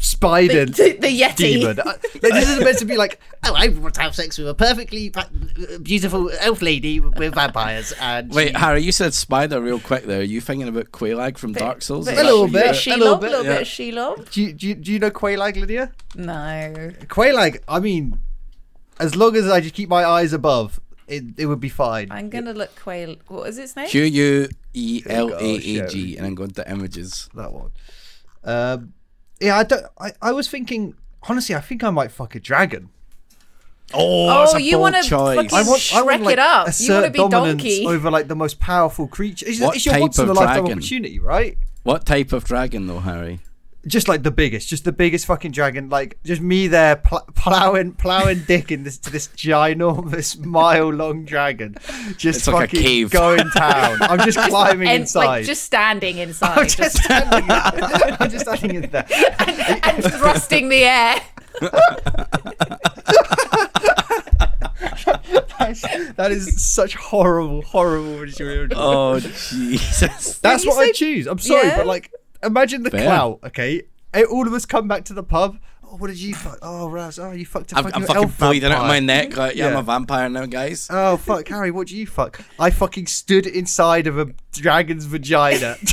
spider 0.00 0.66
The, 0.66 0.92
the 1.00 1.20
Yeti. 1.20 1.36
demon. 1.36 1.76
Like, 1.84 2.00
this 2.32 2.48
isn't 2.48 2.64
meant 2.64 2.78
to 2.78 2.84
be 2.84 2.96
like, 2.96 3.20
oh, 3.44 3.54
I 3.54 3.68
want 3.68 3.94
to 3.94 4.02
have 4.02 4.14
sex 4.14 4.36
with 4.38 4.48
a 4.48 4.54
perfectly 4.54 5.12
uh, 5.14 5.24
beautiful 5.82 6.30
elf 6.40 6.60
lady 6.62 7.00
with 7.00 7.34
vampires. 7.34 7.92
And 8.00 8.32
Wait, 8.32 8.48
she- 8.48 8.54
Harry, 8.58 8.82
you 8.82 8.92
said 8.92 9.14
spider 9.14 9.60
real 9.60 9.80
quick 9.80 10.04
there. 10.04 10.20
Are 10.20 10.22
you 10.22 10.40
thinking 10.40 10.68
about 10.68 10.92
Quelaag 10.92 11.38
from 11.38 11.52
Dark 11.52 11.82
Souls? 11.82 12.06
Bit- 12.06 12.12
Is 12.12 12.18
that 12.18 12.26
little 12.26 12.48
bit. 12.48 12.76
She 12.76 12.90
A 12.90 12.96
little 12.96 13.12
love, 13.12 13.20
bit, 13.20 13.30
little 13.30 13.44
yeah. 13.46 13.52
bit 13.54 13.62
of 13.62 13.66
she 13.68 13.92
love. 13.92 14.30
do 14.30 14.42
you, 14.42 14.52
do 14.52 14.68
you, 14.68 14.74
do 14.74 14.92
you 14.92 14.98
know 14.98 15.10
Quelaag, 15.10 15.56
Lydia? 15.56 15.92
No. 16.14 16.92
Quelaag, 17.06 17.58
I 17.68 17.80
mean, 17.80 18.18
as 19.00 19.16
long 19.16 19.36
as 19.36 19.48
I 19.48 19.60
just 19.60 19.74
keep 19.74 19.88
my 19.88 20.04
eyes 20.04 20.32
above, 20.32 20.80
it, 21.06 21.24
it 21.36 21.46
would 21.46 21.60
be 21.60 21.68
fine. 21.68 22.10
I'm 22.10 22.30
gonna 22.30 22.52
look 22.54 22.74
quail. 22.80 23.16
What 23.28 23.42
was 23.42 23.58
its 23.58 23.76
name? 23.76 23.88
Q 23.88 24.04
U 24.04 24.48
E 24.72 25.02
L 25.06 25.34
A 25.34 25.38
A 25.38 25.60
shit. 25.60 25.90
G, 25.90 26.16
and 26.16 26.24
then 26.24 26.34
go 26.34 26.44
into 26.44 26.66
images. 26.70 27.28
that 27.34 27.52
one. 27.52 27.72
Um, 28.42 28.94
yeah, 29.40 29.56
I 29.58 29.64
don't. 29.64 29.84
I, 29.98 30.12
I 30.22 30.32
was 30.32 30.48
thinking. 30.48 30.94
Honestly, 31.26 31.54
I 31.54 31.60
think 31.60 31.82
I 31.82 31.90
might 31.90 32.10
fuck 32.12 32.34
a 32.34 32.40
dragon. 32.40 32.90
Oh, 33.92 34.28
Oh, 34.28 34.38
that's 34.40 34.54
a 34.54 34.62
you 34.62 34.72
bold 34.72 34.82
wanna 34.82 35.02
choice. 35.02 35.52
I 35.52 35.62
want, 35.62 35.94
I 35.94 36.02
want 36.02 36.20
Shrek 36.20 36.24
like, 36.24 36.32
it 36.34 36.38
up. 36.38 36.66
You 36.66 36.70
assert 36.70 36.94
wanna 36.94 37.10
be 37.10 37.18
dominance 37.18 37.62
donkey. 37.62 37.86
over 37.86 38.10
like 38.10 38.28
the 38.28 38.36
most 38.36 38.58
powerful 38.60 39.06
creature. 39.06 39.46
It's, 39.48 39.60
What 39.60 39.76
it's 39.76 39.86
your 39.86 39.94
type 39.94 40.02
once 40.02 40.18
in 40.18 40.28
a 40.28 40.30
of 40.30 40.36
lifetime 40.36 40.64
dragon? 40.64 40.78
opportunity, 40.78 41.18
right? 41.18 41.58
What 41.82 42.04
type 42.06 42.32
of 42.32 42.44
dragon, 42.44 42.86
though, 42.86 43.00
Harry? 43.00 43.40
Just 43.86 44.08
like 44.08 44.22
the 44.22 44.30
biggest, 44.30 44.68
just 44.68 44.84
the 44.84 44.92
biggest 44.92 45.26
fucking 45.26 45.50
dragon. 45.50 45.90
Like 45.90 46.18
just 46.24 46.40
me 46.40 46.68
there 46.68 46.96
pl- 46.96 47.26
plowing, 47.34 47.92
plowing 47.92 48.42
dick 48.46 48.72
in 48.72 48.82
this 48.82 48.96
to 48.98 49.10
this 49.10 49.28
ginormous 49.28 50.38
mile 50.44 50.88
long 50.90 51.24
dragon. 51.26 51.76
Just 52.16 52.38
It's 52.40 52.48
like 52.48 52.72
a 52.72 52.76
fucking 52.76 52.82
cave. 52.82 53.10
going 53.10 53.48
town. 53.50 53.98
I'm 54.00 54.20
just 54.20 54.38
climbing 54.48 54.88
and 54.88 55.00
inside. 55.02 55.24
like 55.26 55.44
just 55.44 55.64
standing 55.64 56.18
inside, 56.18 56.58
I'm 56.58 56.66
just 56.68 57.02
standing. 57.02 57.44
I'm 57.50 58.30
just 58.30 58.46
standing 58.46 58.84
in 58.84 58.90
there. 58.90 59.06
and 59.82 60.02
thrusting 60.04 60.68
the 60.70 60.84
air. 60.84 61.20
That 66.16 66.28
is 66.30 66.64
such 66.64 66.94
horrible, 66.94 67.62
horrible 67.62 68.18
visual. 68.18 68.68
Oh, 68.74 69.18
Jesus. 69.20 70.38
That's 70.38 70.64
you 70.64 70.70
what 70.70 70.78
I 70.88 70.92
choose. 70.92 71.26
I'm 71.26 71.38
sorry, 71.38 71.68
Yeah? 71.68 71.76
but 71.78 71.86
like, 71.86 72.10
imagine 72.44 72.82
the 72.82 72.90
Fair. 72.90 73.04
clout. 73.04 73.40
Okay, 73.44 73.82
all 74.30 74.46
of 74.46 74.52
us 74.52 74.66
come 74.66 74.88
back 74.88 75.04
to 75.06 75.14
the 75.14 75.22
pub. 75.22 75.58
Oh, 75.84 75.96
what 75.96 76.08
did 76.08 76.18
you 76.18 76.34
fuck? 76.34 76.58
Oh, 76.62 76.88
Ravs. 76.88 77.22
Oh, 77.22 77.32
you 77.32 77.46
fucked 77.46 77.72
a 77.72 77.76
I'm, 77.76 77.84
fucking, 77.84 78.02
I'm 78.02 78.06
fucking 78.06 78.22
elf 78.22 78.38
bleeding 78.38 78.72
out 78.72 78.82
of 78.82 78.88
my 78.88 79.00
neck. 79.00 79.36
Like, 79.36 79.54
yeah, 79.54 79.68
I'm 79.68 79.76
a 79.76 79.82
vampire 79.82 80.28
now, 80.28 80.46
guys. 80.46 80.88
Oh 80.90 81.16
fuck, 81.16 81.46
Harry, 81.48 81.70
what 81.70 81.88
do 81.88 81.96
you 81.96 82.06
fuck? 82.06 82.40
I 82.58 82.70
fucking 82.70 83.06
stood 83.06 83.46
inside 83.46 84.06
of 84.06 84.18
a 84.18 84.32
dragon's 84.52 85.04
vagina. 85.04 85.76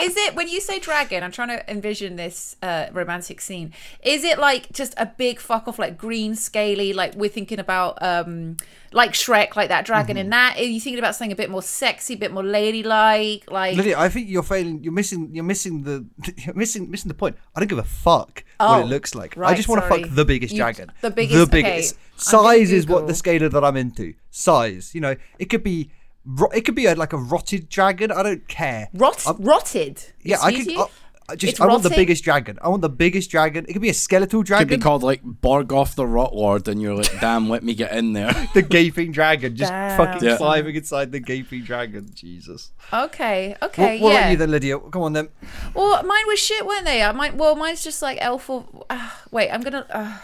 Is 0.00 0.16
it 0.16 0.34
when 0.34 0.48
you 0.48 0.60
say 0.60 0.78
dragon? 0.78 1.22
I'm 1.22 1.32
trying 1.32 1.48
to 1.48 1.70
envision 1.70 2.16
this 2.16 2.56
uh, 2.62 2.86
romantic 2.92 3.40
scene. 3.40 3.72
Is 4.02 4.24
it 4.24 4.38
like 4.38 4.72
just 4.72 4.94
a 4.96 5.06
big 5.06 5.40
fuck 5.40 5.68
off, 5.68 5.78
like 5.78 5.96
green, 5.98 6.34
scaly, 6.34 6.92
like 6.92 7.14
we're 7.14 7.30
thinking 7.30 7.58
about, 7.58 8.02
um, 8.02 8.56
like 8.92 9.12
Shrek, 9.12 9.56
like 9.56 9.68
that 9.68 9.84
dragon 9.84 10.16
Mm-hmm. 10.16 10.20
in 10.24 10.30
that? 10.30 10.56
Are 10.58 10.62
you 10.62 10.80
thinking 10.80 10.98
about 10.98 11.14
something 11.14 11.32
a 11.32 11.36
bit 11.36 11.50
more 11.50 11.62
sexy, 11.62 12.14
a 12.14 12.16
bit 12.16 12.32
more 12.32 12.42
ladylike? 12.44 13.50
Like, 13.50 13.76
Lydia, 13.76 13.98
I 13.98 14.08
think 14.08 14.28
you're 14.28 14.42
failing. 14.42 14.82
You're 14.82 14.92
missing. 14.92 15.30
You're 15.32 15.44
missing 15.44 15.82
the. 15.82 16.06
You're 16.44 16.54
missing. 16.54 16.90
Missing 16.90 17.08
the 17.08 17.14
point. 17.14 17.36
I 17.54 17.60
don't 17.60 17.68
give 17.68 17.78
a 17.78 17.82
fuck 17.84 18.44
Oh, 18.60 18.78
what 18.78 18.86
it 18.86 18.88
looks 18.88 19.14
like. 19.14 19.36
I 19.38 19.54
just 19.54 19.68
want 19.68 19.82
to 19.82 19.88
fuck 19.88 20.08
the 20.10 20.24
biggest 20.24 20.52
You- 20.52 20.58
dragon. 20.58 20.92
the 21.00 21.10
biggest- 21.10 21.38
The 21.38 21.46
biggest. 21.46 21.94
I'm 21.94 22.00
Size 22.18 22.72
is 22.72 22.86
what 22.86 23.06
the 23.06 23.14
scaler 23.14 23.48
that 23.50 23.62
I'm 23.62 23.76
into. 23.76 24.14
Size. 24.30 24.94
You 24.94 25.00
know, 25.02 25.16
it 25.38 25.46
could 25.46 25.62
be. 25.62 25.90
Ro- 26.26 26.50
It 26.50 26.64
could 26.64 26.74
be 26.74 26.86
a, 26.86 26.94
like 26.94 27.12
a 27.12 27.18
rotted 27.18 27.68
dragon. 27.68 28.10
I 28.12 28.22
don't 28.22 28.46
care. 28.48 28.88
rot, 28.92 29.24
rotted. 29.38 30.02
Yeah, 30.22 30.38
I 30.42 30.52
could. 30.52 30.66
you? 30.66 30.80
I, 30.80 30.86
I 31.28 31.34
just. 31.34 31.54
It's 31.54 31.60
I 31.60 31.66
want 31.66 31.82
the 31.82 31.90
biggest 31.90 32.22
dragon. 32.22 32.56
I 32.62 32.68
want 32.68 32.82
the 32.82 32.88
biggest 32.88 33.30
dragon. 33.30 33.64
It 33.68 33.72
could 33.72 33.82
be 33.82 33.88
a 33.88 33.94
skeletal 33.94 34.42
dragon. 34.44 34.68
It 34.68 34.70
Could 34.70 34.78
be 34.78 34.82
called 34.82 35.02
like 35.02 35.24
Borgoth 35.24 35.96
the 35.96 36.06
Rot 36.06 36.34
Lord, 36.34 36.68
and 36.68 36.80
you're 36.80 36.94
like, 36.94 37.20
damn, 37.20 37.48
let 37.48 37.64
me 37.64 37.74
get 37.74 37.92
in 37.92 38.12
there. 38.12 38.32
the 38.54 38.62
gaping 38.62 39.10
dragon, 39.10 39.56
just 39.56 39.72
Damn. 39.72 39.96
fucking 39.96 40.28
Yeah. 40.28 40.36
climbing 40.36 40.76
inside 40.76 41.10
the 41.10 41.18
gaping 41.18 41.62
dragon. 41.64 42.08
Jesus. 42.14 42.70
Okay, 42.92 43.56
okay, 43.60 44.00
what 44.00 44.12
yeah. 44.12 44.18
about 44.20 44.30
you 44.30 44.36
then, 44.36 44.50
Lydia? 44.52 44.78
Come 44.78 45.02
on 45.02 45.12
then. 45.14 45.28
Well, 45.74 46.00
mine 46.04 46.26
was 46.28 46.38
shit, 46.38 46.64
weren't 46.64 46.84
they? 46.84 47.02
I 47.02 47.10
mine, 47.10 47.36
well, 47.36 47.56
mine's 47.56 47.82
just 47.82 48.02
like 48.02 48.18
elf 48.20 48.48
or. 48.48 48.64
Uh, 48.88 49.10
wait, 49.32 49.50
I'm 49.50 49.62
gonna. 49.62 49.84
Uh, 49.90 50.18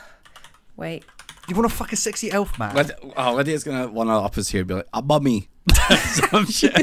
wait. 0.77 1.05
You 1.49 1.57
want 1.57 1.69
to 1.69 1.75
fuck 1.77 1.93
a 1.93 1.97
sexy 1.97 2.31
elf 2.31 2.57
man? 2.61 2.77
Lyd- 2.77 3.13
oh, 3.17 3.35
Lydia's 3.35 3.65
gonna 3.65 3.89
one 3.89 4.09
up 4.09 4.39
us 4.39 4.51
here, 4.51 4.61
and 4.61 4.69
be 4.69 4.75
like, 4.75 4.89
a 4.93 5.03
mummy. 5.03 5.49
Some 6.31 6.47
shit. 6.47 6.75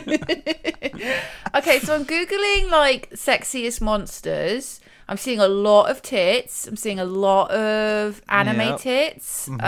Okay, 1.55 1.79
so 1.79 1.95
I'm 1.95 2.05
googling 2.05 2.69
like 2.69 3.09
sexiest 3.11 3.81
monsters. 3.81 4.79
I'm 5.07 5.17
seeing 5.17 5.39
a 5.39 5.47
lot 5.47 5.89
of 5.89 6.01
tits. 6.03 6.67
I'm 6.67 6.75
seeing 6.75 6.99
a 6.99 7.05
lot 7.05 7.49
of 7.49 8.21
anime 8.29 8.59
Yep. 8.59 8.79
tits. 8.81 9.49
Mm-hmm. 9.49 9.61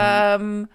Um, 0.43 0.69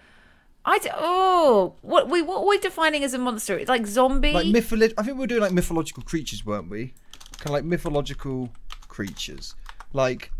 I 0.65 0.79
d- 0.79 0.89
oh, 0.93 1.75
what 1.81 2.09
we 2.09 2.21
what 2.21 2.41
we're 2.43 2.49
we 2.49 2.57
defining 2.59 3.03
as 3.05 3.13
a 3.13 3.17
monster? 3.17 3.57
It's 3.57 3.69
like 3.69 3.87
zombie. 3.87 4.33
like 4.33 4.47
mytholo- 4.47 4.93
I 4.97 5.03
think 5.03 5.15
we 5.15 5.21
were 5.21 5.27
doing 5.27 5.41
like 5.41 5.53
mythological 5.53 6.03
creatures, 6.03 6.45
weren't 6.45 6.69
we? 6.69 6.93
Kind 7.37 7.45
of 7.47 7.51
like 7.51 7.63
mythological 7.63 8.49
creatures, 8.89 9.55
like 9.93 10.31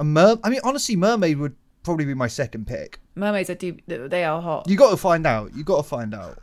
a 0.00 0.04
mer. 0.04 0.36
I 0.42 0.50
mean, 0.50 0.60
honestly, 0.64 0.96
mermaid 0.96 1.38
would 1.38 1.54
probably 1.88 2.04
be 2.04 2.14
my 2.14 2.26
second 2.28 2.66
pick. 2.66 3.00
Mermaids, 3.14 3.48
I 3.50 3.54
do. 3.54 3.76
They 3.86 4.24
are 4.24 4.42
hot. 4.42 4.68
You 4.68 4.76
got 4.76 4.90
to 4.90 4.96
find 4.98 5.26
out. 5.26 5.54
You 5.56 5.64
got 5.64 5.78
to 5.78 5.82
find 5.82 6.14
out. 6.14 6.38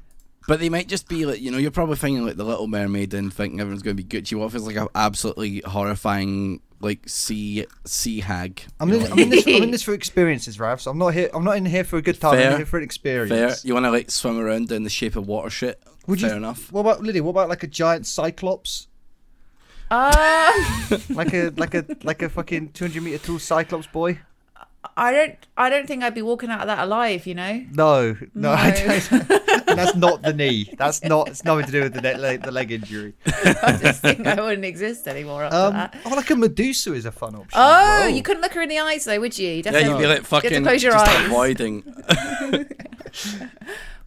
But 0.47 0.59
they 0.59 0.69
might 0.69 0.87
just 0.87 1.07
be 1.07 1.25
like, 1.25 1.39
you 1.41 1.49
know, 1.51 1.57
you're 1.57 1.71
probably 1.71 1.95
thinking 1.95 2.25
like 2.25 2.35
the 2.37 2.43
Little 2.43 2.67
Mermaid 2.67 3.13
and 3.13 3.33
thinking 3.33 3.59
everyone's 3.59 3.81
going 3.83 3.95
to 3.97 4.03
be 4.03 4.07
Gucci. 4.21 4.37
What 4.37 4.47
if 4.47 4.55
it's 4.55 4.65
like 4.65 4.75
an 4.75 4.87
absolutely 4.95 5.61
horrifying 5.65 6.61
like 6.79 7.07
sea 7.07 7.65
sea 7.85 8.19
hag? 8.21 8.61
I'm 8.79 8.91
in, 8.91 9.11
I'm 9.11 9.17
in 9.19 9.29
this. 9.29 9.47
I'm 9.47 9.63
in 9.63 9.71
this 9.71 9.81
for 9.83 9.93
experiences, 9.93 10.59
Rav. 10.59 10.81
So 10.81 10.91
I'm 10.91 10.97
not 10.99 11.13
here. 11.15 11.29
I'm 11.33 11.43
not 11.43 11.57
in 11.57 11.65
here 11.65 11.83
for 11.83 11.97
a 11.97 12.01
good 12.01 12.19
time. 12.19 12.35
Fair. 12.35 12.51
I'm 12.51 12.57
here 12.57 12.65
for 12.65 12.77
an 12.77 12.83
experience. 12.83 13.29
Fair. 13.61 13.67
You 13.67 13.73
want 13.75 13.85
to 13.85 13.91
like 13.91 14.11
swim 14.11 14.39
around 14.39 14.71
in 14.71 14.83
the 14.83 14.89
shape 14.89 15.15
of 15.15 15.27
water 15.27 15.49
shit? 15.49 15.81
Would 16.07 16.21
Fair 16.21 16.31
you? 16.31 16.35
enough. 16.37 16.71
What 16.71 16.81
about 16.81 17.01
Lydia? 17.01 17.23
What 17.23 17.31
about 17.31 17.49
like 17.49 17.63
a 17.63 17.67
giant 17.67 18.05
cyclops? 18.07 18.87
Uh, 19.91 20.51
Like 21.09 21.33
a 21.33 21.51
like 21.57 21.73
a 21.75 21.85
like 22.03 22.21
a 22.21 22.29
fucking 22.29 22.69
200 22.73 23.01
meter 23.03 23.17
tall 23.19 23.39
cyclops 23.39 23.87
boy? 23.87 24.19
I 24.97 25.11
don't. 25.11 25.35
I 25.57 25.69
don't 25.69 25.87
think 25.87 26.03
I'd 26.03 26.13
be 26.15 26.21
walking 26.21 26.49
out 26.49 26.61
of 26.61 26.67
that 26.67 26.79
alive. 26.79 27.25
You 27.27 27.35
know. 27.35 27.65
No, 27.71 28.15
no, 28.33 28.51
I 28.51 28.69
No. 28.71 28.99
don't. 29.19 29.65
That's 29.75 29.95
not 29.95 30.21
the 30.21 30.33
knee. 30.33 30.73
That's 30.77 31.03
not. 31.03 31.27
It's 31.29 31.43
nothing 31.43 31.65
to 31.65 31.71
do 31.71 31.81
with 31.81 31.93
the 31.93 32.01
neck, 32.01 32.17
leg, 32.17 32.43
the 32.43 32.51
leg 32.51 32.71
injury. 32.71 33.13
I 33.25 33.77
just 33.81 34.01
think 34.01 34.25
I 34.25 34.39
wouldn't 34.39 34.63
exist 34.65 35.07
anymore 35.07 35.43
after 35.43 35.57
Um, 35.57 35.73
that. 35.73 35.97
oh, 36.05 36.09
like 36.09 36.29
a 36.29 36.35
Medusa 36.35 36.93
is 36.93 37.05
a 37.05 37.11
fun 37.11 37.35
option. 37.35 37.49
Oh, 37.53 37.61
as 37.61 38.05
well. 38.05 38.09
you 38.09 38.21
couldn't 38.23 38.41
look 38.41 38.53
her 38.53 38.61
in 38.61 38.69
the 38.69 38.79
eyes 38.79 39.05
though, 39.05 39.19
would 39.19 39.37
you? 39.37 39.49
Yeah, 39.49 39.61
Definitely. 39.63 39.89
you'd 39.89 39.97
be 39.97 40.03
like 40.07 40.09
You 40.09 40.15
have 40.17 40.27
fucking 40.27 40.49
to 40.51 40.61
close 40.61 40.83
your 40.83 40.91
just 40.93 41.07
eyes. 41.07 41.25
avoiding. 41.25 41.83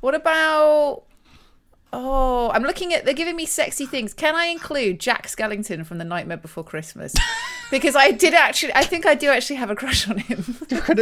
What 0.01 0.15
about? 0.15 1.03
Oh, 1.93 2.51
I'm 2.53 2.63
looking 2.63 2.93
at. 2.95 3.05
They're 3.05 3.15
giving 3.15 3.35
me 3.35 3.47
sexy 3.47 3.87
things. 3.87 4.15
Can 4.15 4.37
I 4.37 4.45
include 4.47 5.01
Jack 5.01 5.27
Skellington 5.27 5.85
from 5.87 5.99
The 5.99 6.05
Nightmare 6.05 6.37
Before 6.37 6.63
Christmas? 6.63 7.15
Because 7.71 7.97
I 7.97 8.11
did 8.11 8.35
actually. 8.35 8.75
I 8.75 8.83
think 8.85 9.07
I 9.07 9.15
do 9.15 9.29
actually 9.29 9.57
have 9.57 9.71
a 9.71 9.77
crush 9.77 10.09
on 10.09 10.19
him. 10.19 10.39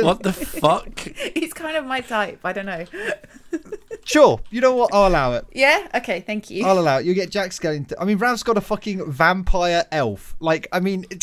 what 0.02 0.22
the 0.22 0.32
fuck? 0.32 0.98
He's 1.34 1.52
kind 1.52 1.76
of 1.76 1.84
my 1.84 2.00
type. 2.00 2.40
I 2.44 2.52
don't 2.52 2.66
know. 2.66 2.84
Sure. 4.04 4.40
You 4.50 4.60
know 4.60 4.74
what? 4.74 4.90
I'll 4.92 5.08
allow 5.08 5.32
it. 5.32 5.46
Yeah. 5.52 5.88
Okay. 5.94 6.20
Thank 6.20 6.50
you. 6.50 6.64
I'll 6.64 6.78
allow 6.78 6.98
it. 6.98 7.06
You 7.06 7.14
get 7.14 7.30
Jack 7.30 7.50
Skellington. 7.50 7.94
I 7.98 8.04
mean, 8.04 8.18
Rav's 8.18 8.42
got 8.42 8.56
a 8.56 8.60
fucking 8.60 9.10
vampire 9.10 9.84
elf. 9.90 10.36
Like, 10.40 10.68
I 10.72 10.80
mean, 10.80 11.06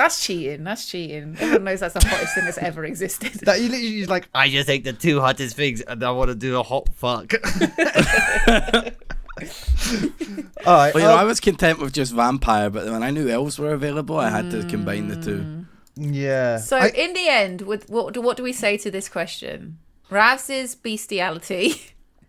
That's 0.00 0.24
cheating. 0.24 0.64
That's 0.64 0.86
cheating. 0.88 1.36
Everyone 1.38 1.64
knows 1.64 1.80
that's 1.80 1.92
the 1.92 2.06
hottest 2.06 2.34
thing 2.34 2.46
that's 2.46 2.56
ever 2.56 2.84
existed. 2.84 3.32
that 3.42 3.60
you 3.60 3.68
literally 3.68 4.00
is 4.00 4.08
like, 4.08 4.28
I 4.34 4.48
just 4.48 4.66
take 4.66 4.84
the 4.84 4.94
two 4.94 5.20
hottest 5.20 5.56
things 5.56 5.82
and 5.82 6.02
I 6.02 6.10
want 6.12 6.28
to 6.28 6.34
do 6.34 6.58
a 6.58 6.62
hot 6.62 6.88
fuck. 6.94 7.32
All 10.66 10.74
right. 10.74 10.94
Well, 10.94 11.02
you 11.02 11.08
know, 11.08 11.14
I 11.14 11.22
um, 11.22 11.26
was 11.26 11.40
content 11.40 11.78
with 11.78 11.92
just 11.92 12.12
vampire, 12.12 12.70
but 12.70 12.86
when 12.90 13.02
I 13.02 13.10
knew 13.10 13.28
elves 13.28 13.58
were 13.58 13.72
available, 13.72 14.18
I 14.18 14.30
had 14.30 14.50
to 14.50 14.66
combine 14.66 15.08
the 15.08 15.16
two. 15.16 15.38
Mm. 15.38 15.66
yeah. 15.96 16.58
So 16.58 16.76
I- 16.76 16.88
in 16.88 17.12
the 17.14 17.28
end, 17.28 17.62
with 17.62 17.88
what 17.90 18.14
do 18.14 18.20
what 18.20 18.36
do 18.36 18.42
we 18.42 18.52
say 18.52 18.76
to 18.78 18.90
this 18.90 19.08
question? 19.08 19.78
Rav's 20.10 20.50
is 20.50 20.74
bestiality. 20.74 21.82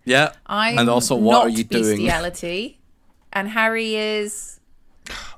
Yeah. 0.04 0.34
I'm 0.48 0.80
and 0.80 0.90
also, 0.90 1.16
what 1.16 1.34
not 1.34 1.46
are 1.46 1.50
you 1.50 1.64
doing? 1.64 1.84
bestiality. 1.84 2.80
and 3.34 3.50
Harry 3.50 3.96
is 3.96 4.60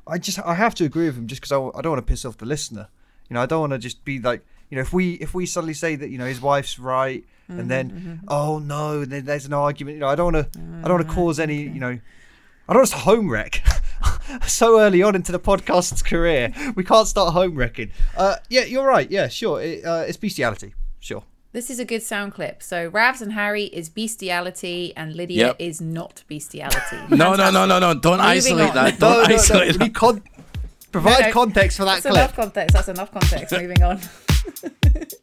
I 0.08 0.18
just 0.18 0.40
I 0.40 0.56
have 0.56 0.76
to 0.76 0.86
agree 0.86 1.06
with 1.06 1.18
him 1.18 1.28
just 1.28 1.42
because 1.42 1.52
I, 1.52 1.78
I 1.78 1.82
don't 1.82 1.92
want 1.92 2.06
to 2.06 2.12
piss 2.12 2.26
off 2.26 2.38
the 2.38 2.46
listener. 2.46 2.88
You 3.30 3.36
know, 3.36 3.42
I 3.42 3.46
don't 3.46 3.62
want 3.62 3.74
to 3.74 3.80
just 3.80 4.04
be 4.04 4.20
like, 4.20 4.46
you 4.70 4.76
know, 4.76 4.82
if 4.82 4.94
we 4.94 5.14
if 5.14 5.34
we 5.34 5.46
suddenly 5.46 5.74
say 5.74 5.96
that 5.96 6.10
you 6.10 6.18
know 6.18 6.26
his 6.26 6.42
wife's 6.42 6.80
right, 6.80 7.26
and 7.48 7.70
then 7.70 8.22
oh 8.28 8.60
no, 8.60 9.06
then 9.06 9.26
there's 9.26 9.46
an 9.46 9.54
argument. 9.54 9.96
You 9.96 10.02
know, 10.02 10.08
I 10.08 10.16
don't 10.16 10.34
want 10.34 10.54
to 10.54 10.60
I 10.60 10.88
don't 10.88 10.98
want 10.98 11.08
to 11.08 11.14
cause 11.14 11.40
any 11.40 11.62
you 11.62 11.80
know, 11.80 12.00
I 12.68 12.74
don't 12.74 12.78
want 12.82 12.90
to 12.90 12.98
home 12.98 13.30
wreck. 13.30 13.62
so 14.48 14.80
early 14.80 15.02
on 15.04 15.16
into 15.16 15.32
the 15.32 15.40
podcast's 15.40 16.02
career, 16.04 16.54
we 16.76 16.84
can't 16.84 17.08
start 17.08 17.34
home 17.34 17.56
wrecking. 17.56 17.92
Uh, 18.18 18.36
yeah, 18.50 18.64
you're 18.64 18.86
right. 18.88 19.10
Yeah, 19.10 19.28
sure. 19.28 19.62
It, 19.62 19.86
uh, 19.86 20.04
it's 20.08 20.18
bestiality. 20.18 20.74
Sure. 21.00 21.24
This 21.52 21.70
is 21.70 21.78
a 21.80 21.86
good 21.86 22.02
sound 22.02 22.34
clip. 22.34 22.64
So 22.64 22.90
Ravs 22.90 23.22
and 23.22 23.34
Harry 23.34 23.66
is 23.66 23.88
bestiality, 23.88 24.92
and 24.98 25.14
Lydia 25.16 25.48
Yep. 25.48 25.56
is 25.60 25.80
not 25.80 26.24
bestiality. 26.28 26.98
No, 27.16 27.36
no, 27.36 27.52
no, 27.52 27.66
no, 27.68 27.78
no. 27.78 27.94
Don't 27.94 28.20
isolate 28.20 28.70
on. 28.70 28.76
that. 28.76 29.00
Don't 29.00 29.24
no, 29.24 29.24
no. 29.30 29.36
isolate 29.36 29.74
we 29.74 29.78
that. 29.90 29.94
con- 29.94 30.24
provide 30.92 31.20
No, 31.22 31.28
no. 31.28 31.34
context 31.34 31.78
for 31.78 31.86
that 31.86 32.02
That's 32.02 32.16
enough 32.16 32.36
context. 32.36 32.74
That's 32.74 32.88
enough 32.88 33.12
context. 33.12 33.52
Moving 33.56 33.84
on. 33.84 34.00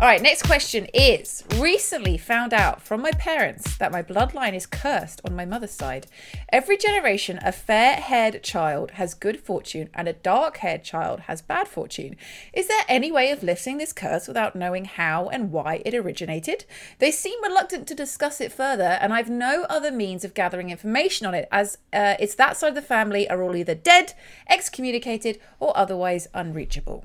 All 0.00 0.06
right, 0.06 0.22
next 0.22 0.44
question 0.44 0.86
is 0.94 1.42
recently 1.56 2.16
found 2.16 2.54
out 2.54 2.80
from 2.80 3.02
my 3.02 3.10
parents 3.10 3.76
that 3.78 3.90
my 3.90 4.00
bloodline 4.00 4.54
is 4.54 4.64
cursed 4.64 5.20
on 5.24 5.34
my 5.34 5.44
mother's 5.44 5.72
side. 5.72 6.06
Every 6.52 6.76
generation, 6.76 7.40
a 7.44 7.50
fair 7.50 7.96
haired 7.96 8.44
child 8.44 8.92
has 8.92 9.12
good 9.12 9.40
fortune 9.40 9.90
and 9.92 10.06
a 10.06 10.12
dark 10.12 10.58
haired 10.58 10.84
child 10.84 11.22
has 11.22 11.42
bad 11.42 11.66
fortune. 11.66 12.14
Is 12.52 12.68
there 12.68 12.84
any 12.88 13.10
way 13.10 13.32
of 13.32 13.42
lifting 13.42 13.78
this 13.78 13.92
curse 13.92 14.28
without 14.28 14.54
knowing 14.54 14.84
how 14.84 15.30
and 15.30 15.50
why 15.50 15.82
it 15.84 15.94
originated? 15.94 16.64
They 17.00 17.10
seem 17.10 17.42
reluctant 17.42 17.88
to 17.88 17.94
discuss 17.96 18.40
it 18.40 18.52
further, 18.52 18.98
and 19.00 19.12
I've 19.12 19.28
no 19.28 19.64
other 19.64 19.90
means 19.90 20.24
of 20.24 20.32
gathering 20.32 20.70
information 20.70 21.26
on 21.26 21.34
it, 21.34 21.48
as 21.50 21.76
uh, 21.92 22.14
it's 22.20 22.36
that 22.36 22.56
side 22.56 22.68
of 22.68 22.74
the 22.76 22.82
family 22.82 23.28
are 23.28 23.42
all 23.42 23.56
either 23.56 23.74
dead, 23.74 24.14
excommunicated, 24.48 25.40
or 25.58 25.76
otherwise 25.76 26.28
unreachable. 26.34 27.02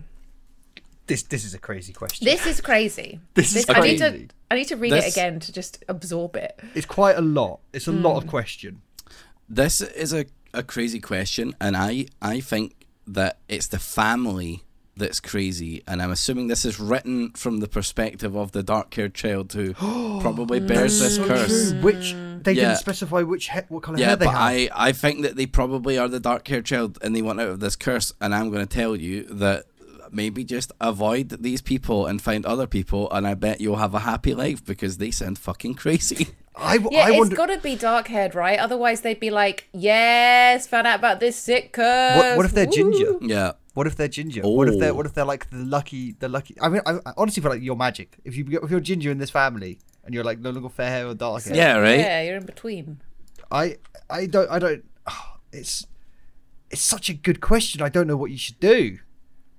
This 1.07 1.23
this 1.23 1.43
is 1.43 1.53
a 1.53 1.59
crazy 1.59 1.91
question. 1.93 2.25
This 2.25 2.45
is 2.45 2.61
crazy. 2.61 3.19
This 3.33 3.55
is 3.55 3.65
crazy. 3.65 3.79
I 4.03 4.09
need 4.11 4.27
to. 4.29 4.33
I 4.51 4.55
need 4.55 4.67
to 4.69 4.75
read 4.77 4.93
it 4.93 5.11
again 5.11 5.39
to 5.41 5.51
just 5.51 5.83
absorb 5.89 6.35
it. 6.35 6.59
It's 6.75 6.85
quite 6.85 7.17
a 7.17 7.21
lot. 7.21 7.59
It's 7.73 7.87
a 7.87 7.91
lot 7.91 8.11
Hmm. 8.13 8.17
of 8.19 8.27
question. 8.27 8.81
This 9.49 9.81
is 9.81 10.13
a, 10.13 10.25
a 10.53 10.63
crazy 10.63 10.99
question, 10.99 11.55
and 11.59 11.75
I, 11.75 12.05
I 12.21 12.39
think 12.39 12.85
that 13.07 13.39
it's 13.49 13.67
the 13.67 13.79
family 13.79 14.63
that's 14.95 15.19
crazy, 15.19 15.81
and 15.87 16.01
I'm 16.01 16.11
assuming 16.11 16.47
this 16.47 16.63
is 16.65 16.79
written 16.79 17.31
from 17.31 17.57
the 17.59 17.67
perspective 17.67 18.35
of 18.35 18.51
the 18.51 18.61
dark 18.63 18.93
haired 18.93 19.15
child 19.15 19.51
who 19.53 19.73
probably 20.21 20.59
bears 20.59 20.99
this 20.99 21.15
So 21.15 21.27
curse. 21.27 21.71
true. 21.71 21.81
Which 21.81 22.13
they 22.43 22.53
Yeah. 22.53 22.67
didn't 22.69 22.77
specify 22.77 23.21
which 23.23 23.49
he- 23.49 23.59
what 23.69 23.81
color 23.83 23.97
Yeah, 23.97 24.07
hair 24.09 24.15
they 24.17 24.25
but 24.25 24.31
have. 24.31 24.41
I, 24.41 24.69
I 24.73 24.91
think 24.91 25.23
that 25.23 25.35
they 25.35 25.47
probably 25.47 25.97
are 25.97 26.07
the 26.07 26.19
dark 26.19 26.47
haired 26.47 26.65
child 26.65 26.99
and 27.01 27.15
they 27.15 27.21
want 27.23 27.41
out 27.41 27.49
of 27.49 27.59
this 27.59 27.75
curse. 27.75 28.13
And 28.21 28.35
I'm 28.35 28.51
going 28.51 28.65
to 28.65 28.71
tell 28.73 28.95
you 28.95 29.23
that 29.23 29.65
maybe 30.13 30.43
just 30.43 30.71
avoid 30.79 31.29
these 31.41 31.61
people 31.61 32.05
and 32.05 32.21
find 32.21 32.45
other 32.45 32.67
people, 32.67 33.11
and 33.11 33.25
I 33.27 33.33
bet 33.33 33.59
you'll 33.61 33.77
have 33.77 33.93
a 33.93 33.99
happy 33.99 34.33
life 34.33 34.63
because 34.63 34.97
they 34.97 35.11
sound 35.11 35.37
fucking 35.39 35.75
crazy. 35.75 36.27
I, 36.55 36.77
w- 36.77 36.95
Yeah, 36.95 37.05
I 37.05 37.09
it's 37.11 37.19
wonder 37.19 37.35
got 37.35 37.47
to 37.47 37.57
be 37.57 37.75
dark 37.75 38.07
haired, 38.07 38.35
right? 38.35 38.59
Otherwise, 38.59 39.01
they'd 39.01 39.19
be 39.19 39.31
like, 39.31 39.67
"Yes, 39.73 40.67
found 40.67 40.85
out 40.85 40.99
about 40.99 41.19
this 41.19 41.35
sick 41.35 41.73
curse." 41.73 42.15
what, 42.17 42.37
what 42.37 42.45
if 42.45 42.51
they're 42.53 42.65
Woo." 42.67 42.71
ginger? 42.71 43.17
yeah. 43.21 43.53
What 43.73 43.87
if 43.87 43.95
they're 43.95 44.07
ginger? 44.07 44.41
What 44.43 44.67
if 44.69 44.79
they're 44.79 44.91
Oh. 44.91 44.93
what 44.93 45.07
if 45.07 45.15
they're 45.15 45.25
like 45.25 45.49
the 45.49 45.57
lucky 45.57 46.11
the 46.19 46.29
lucky? 46.29 46.55
I 46.61 46.69
mean, 46.69 46.81
I, 46.85 46.99
I 47.07 47.13
honestly 47.17 47.41
feel 47.41 47.51
like 47.51 47.63
you're 47.63 47.75
magic. 47.75 48.17
If 48.23 48.37
you 48.37 48.45
if 48.61 48.69
you're 48.69 48.79
ginger 48.79 49.09
in 49.09 49.17
this 49.17 49.31
family 49.31 49.79
and 50.05 50.13
you're 50.13 50.23
like 50.23 50.39
no 50.39 50.51
longer 50.51 50.69
fair 50.69 50.89
hair 50.91 51.07
or 51.07 51.15
dark 51.15 51.43
hair, 51.43 51.55
Yeah, 51.55 51.77
right? 51.77 51.97
Yeah, 51.97 52.21
you're 52.21 52.37
in 52.37 52.45
between. 52.45 53.01
I 53.51 53.77
I 54.11 54.27
don't 54.27 54.49
I 54.51 54.59
don't. 54.59 54.83
it's 55.51 55.87
it's 56.69 56.81
such 56.83 57.09
a 57.09 57.15
good 57.15 57.41
question. 57.41 57.81
I 57.81 57.89
don't 57.89 58.05
know 58.05 58.15
what 58.17 58.29
you 58.29 58.37
should 58.37 58.59
do. 58.59 58.99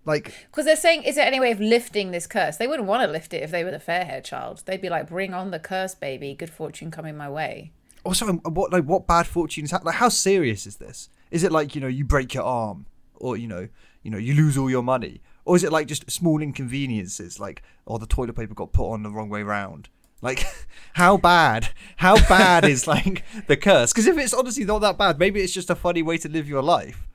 Like 0.04 0.34
Because 0.50 0.66
they're 0.66 0.76
saying, 0.76 1.04
is 1.04 1.14
there 1.16 1.26
any 1.26 1.40
way 1.40 1.50
of 1.50 1.60
lifting 1.60 2.10
this 2.10 2.26
curse? 2.26 2.56
They 2.56 2.66
wouldn't 2.66 2.88
want 2.88 3.02
to 3.02 3.10
lift 3.10 3.32
it 3.32 3.42
if 3.42 3.50
they 3.50 3.64
were 3.64 3.70
the 3.70 3.80
fair 3.80 4.04
haired 4.04 4.24
child. 4.24 4.62
They'd 4.66 4.82
be 4.82 4.90
like, 4.90 5.08
bring 5.08 5.32
on 5.32 5.50
the 5.50 5.58
curse, 5.58 5.94
baby. 5.94 6.34
Good 6.34 6.50
fortune 6.50 6.90
coming 6.90 7.16
my 7.16 7.30
way. 7.30 7.72
also 8.04 8.26
um, 8.28 8.38
what 8.40 8.72
like 8.72 8.84
what 8.84 9.06
bad 9.06 9.26
fortune 9.26 9.64
is 9.64 9.70
hap- 9.70 9.84
like 9.84 9.94
how 9.96 10.08
serious 10.10 10.66
is 10.66 10.76
this? 10.76 11.08
Is 11.30 11.42
it 11.42 11.52
like 11.52 11.74
you 11.74 11.80
know 11.80 11.86
you 11.88 12.04
break 12.04 12.34
your 12.34 12.44
arm 12.44 12.86
or 13.14 13.36
you 13.36 13.48
know 13.48 13.68
you 14.02 14.10
know 14.10 14.18
you 14.18 14.34
lose 14.34 14.58
all 14.58 14.68
your 14.68 14.82
money 14.82 15.22
or 15.46 15.56
is 15.56 15.64
it 15.64 15.72
like 15.72 15.86
just 15.86 16.10
small 16.10 16.42
inconveniences 16.42 17.40
like 17.40 17.62
oh 17.86 17.98
the 17.98 18.06
toilet 18.06 18.34
paper 18.34 18.54
got 18.54 18.72
put 18.72 18.90
on 18.90 19.02
the 19.02 19.10
wrong 19.10 19.30
way 19.30 19.42
round? 19.42 19.88
Like 20.20 20.44
how 20.94 21.16
bad 21.16 21.70
how 21.96 22.16
bad 22.28 22.64
is 22.66 22.86
like 22.94 23.24
the 23.46 23.56
curse? 23.56 23.92
Because 23.92 24.06
if 24.06 24.18
it's 24.18 24.34
honestly 24.34 24.64
not 24.64 24.80
that 24.80 24.98
bad, 24.98 25.18
maybe 25.18 25.40
it's 25.40 25.52
just 25.54 25.70
a 25.70 25.74
funny 25.74 26.02
way 26.02 26.18
to 26.18 26.28
live 26.28 26.48
your 26.48 26.62
life. 26.62 27.06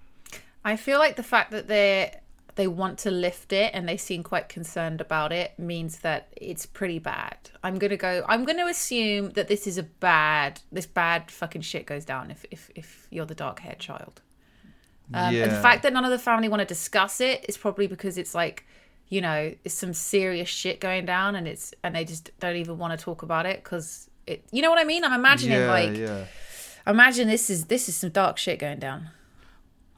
I 0.66 0.76
feel 0.76 1.00
like 1.00 1.16
the 1.16 1.24
fact 1.24 1.52
that 1.52 1.68
they 1.68 2.20
they 2.56 2.68
want 2.68 3.00
to 3.00 3.12
lift 3.12 3.54
it 3.54 3.72
and 3.74 3.88
they 3.88 3.98
seem 3.98 4.24
quite 4.24 4.50
concerned 4.50 5.02
about 5.02 5.32
it 5.32 5.58
means 5.58 6.00
that 6.00 6.28
it's 6.36 6.66
pretty 6.66 7.00
bad. 7.00 7.38
I'm 7.64 7.78
gonna 7.78 7.98
go. 7.98 8.24
I'm 8.28 8.46
gonna 8.46 8.66
assume 8.68 9.32
that 9.32 9.48
this 9.48 9.68
is 9.68 9.78
a 9.78 9.84
bad. 9.84 10.62
This 10.72 10.86
bad 10.86 11.32
fucking 11.32 11.62
shit 11.62 11.86
goes 11.86 12.06
down 12.06 12.32
if 12.32 12.46
if 12.52 12.70
if 12.76 13.08
you're 13.10 13.26
the 13.26 13.36
dark 13.36 13.60
haired 13.60 13.80
child. 13.80 14.22
Um, 15.14 15.34
And 15.36 15.52
the 15.52 15.62
fact 15.62 15.84
that 15.84 15.94
none 15.94 16.06
of 16.06 16.12
the 16.12 16.20
family 16.20 16.50
want 16.50 16.60
to 16.62 16.66
discuss 16.66 17.20
it 17.20 17.46
is 17.50 17.58
probably 17.58 17.88
because 17.88 18.18
it's 18.18 18.36
like, 18.36 18.66
you 19.08 19.22
know, 19.22 19.56
it's 19.64 19.74
some 19.74 19.94
serious 19.94 20.50
shit 20.50 20.80
going 20.80 21.06
down, 21.06 21.36
and 21.36 21.48
it's 21.48 21.74
and 21.84 21.96
they 21.96 22.06
just 22.06 22.32
don't 22.40 22.58
even 22.58 22.78
want 22.78 22.98
to 22.98 23.04
talk 23.04 23.24
about 23.24 23.46
it 23.46 23.64
because 23.64 24.10
it. 24.28 24.44
You 24.52 24.62
know 24.62 24.70
what 24.70 24.80
I 24.80 24.84
mean? 24.84 25.04
I'm 25.04 25.14
imagining 25.14 25.66
like, 25.68 25.98
yeah. 25.98 26.26
imagine 26.86 27.28
this 27.28 27.50
is 27.50 27.66
this 27.66 27.90
is 27.90 27.96
some 27.96 28.12
dark 28.12 28.38
shit 28.38 28.60
going 28.60 28.80
down. 28.80 29.10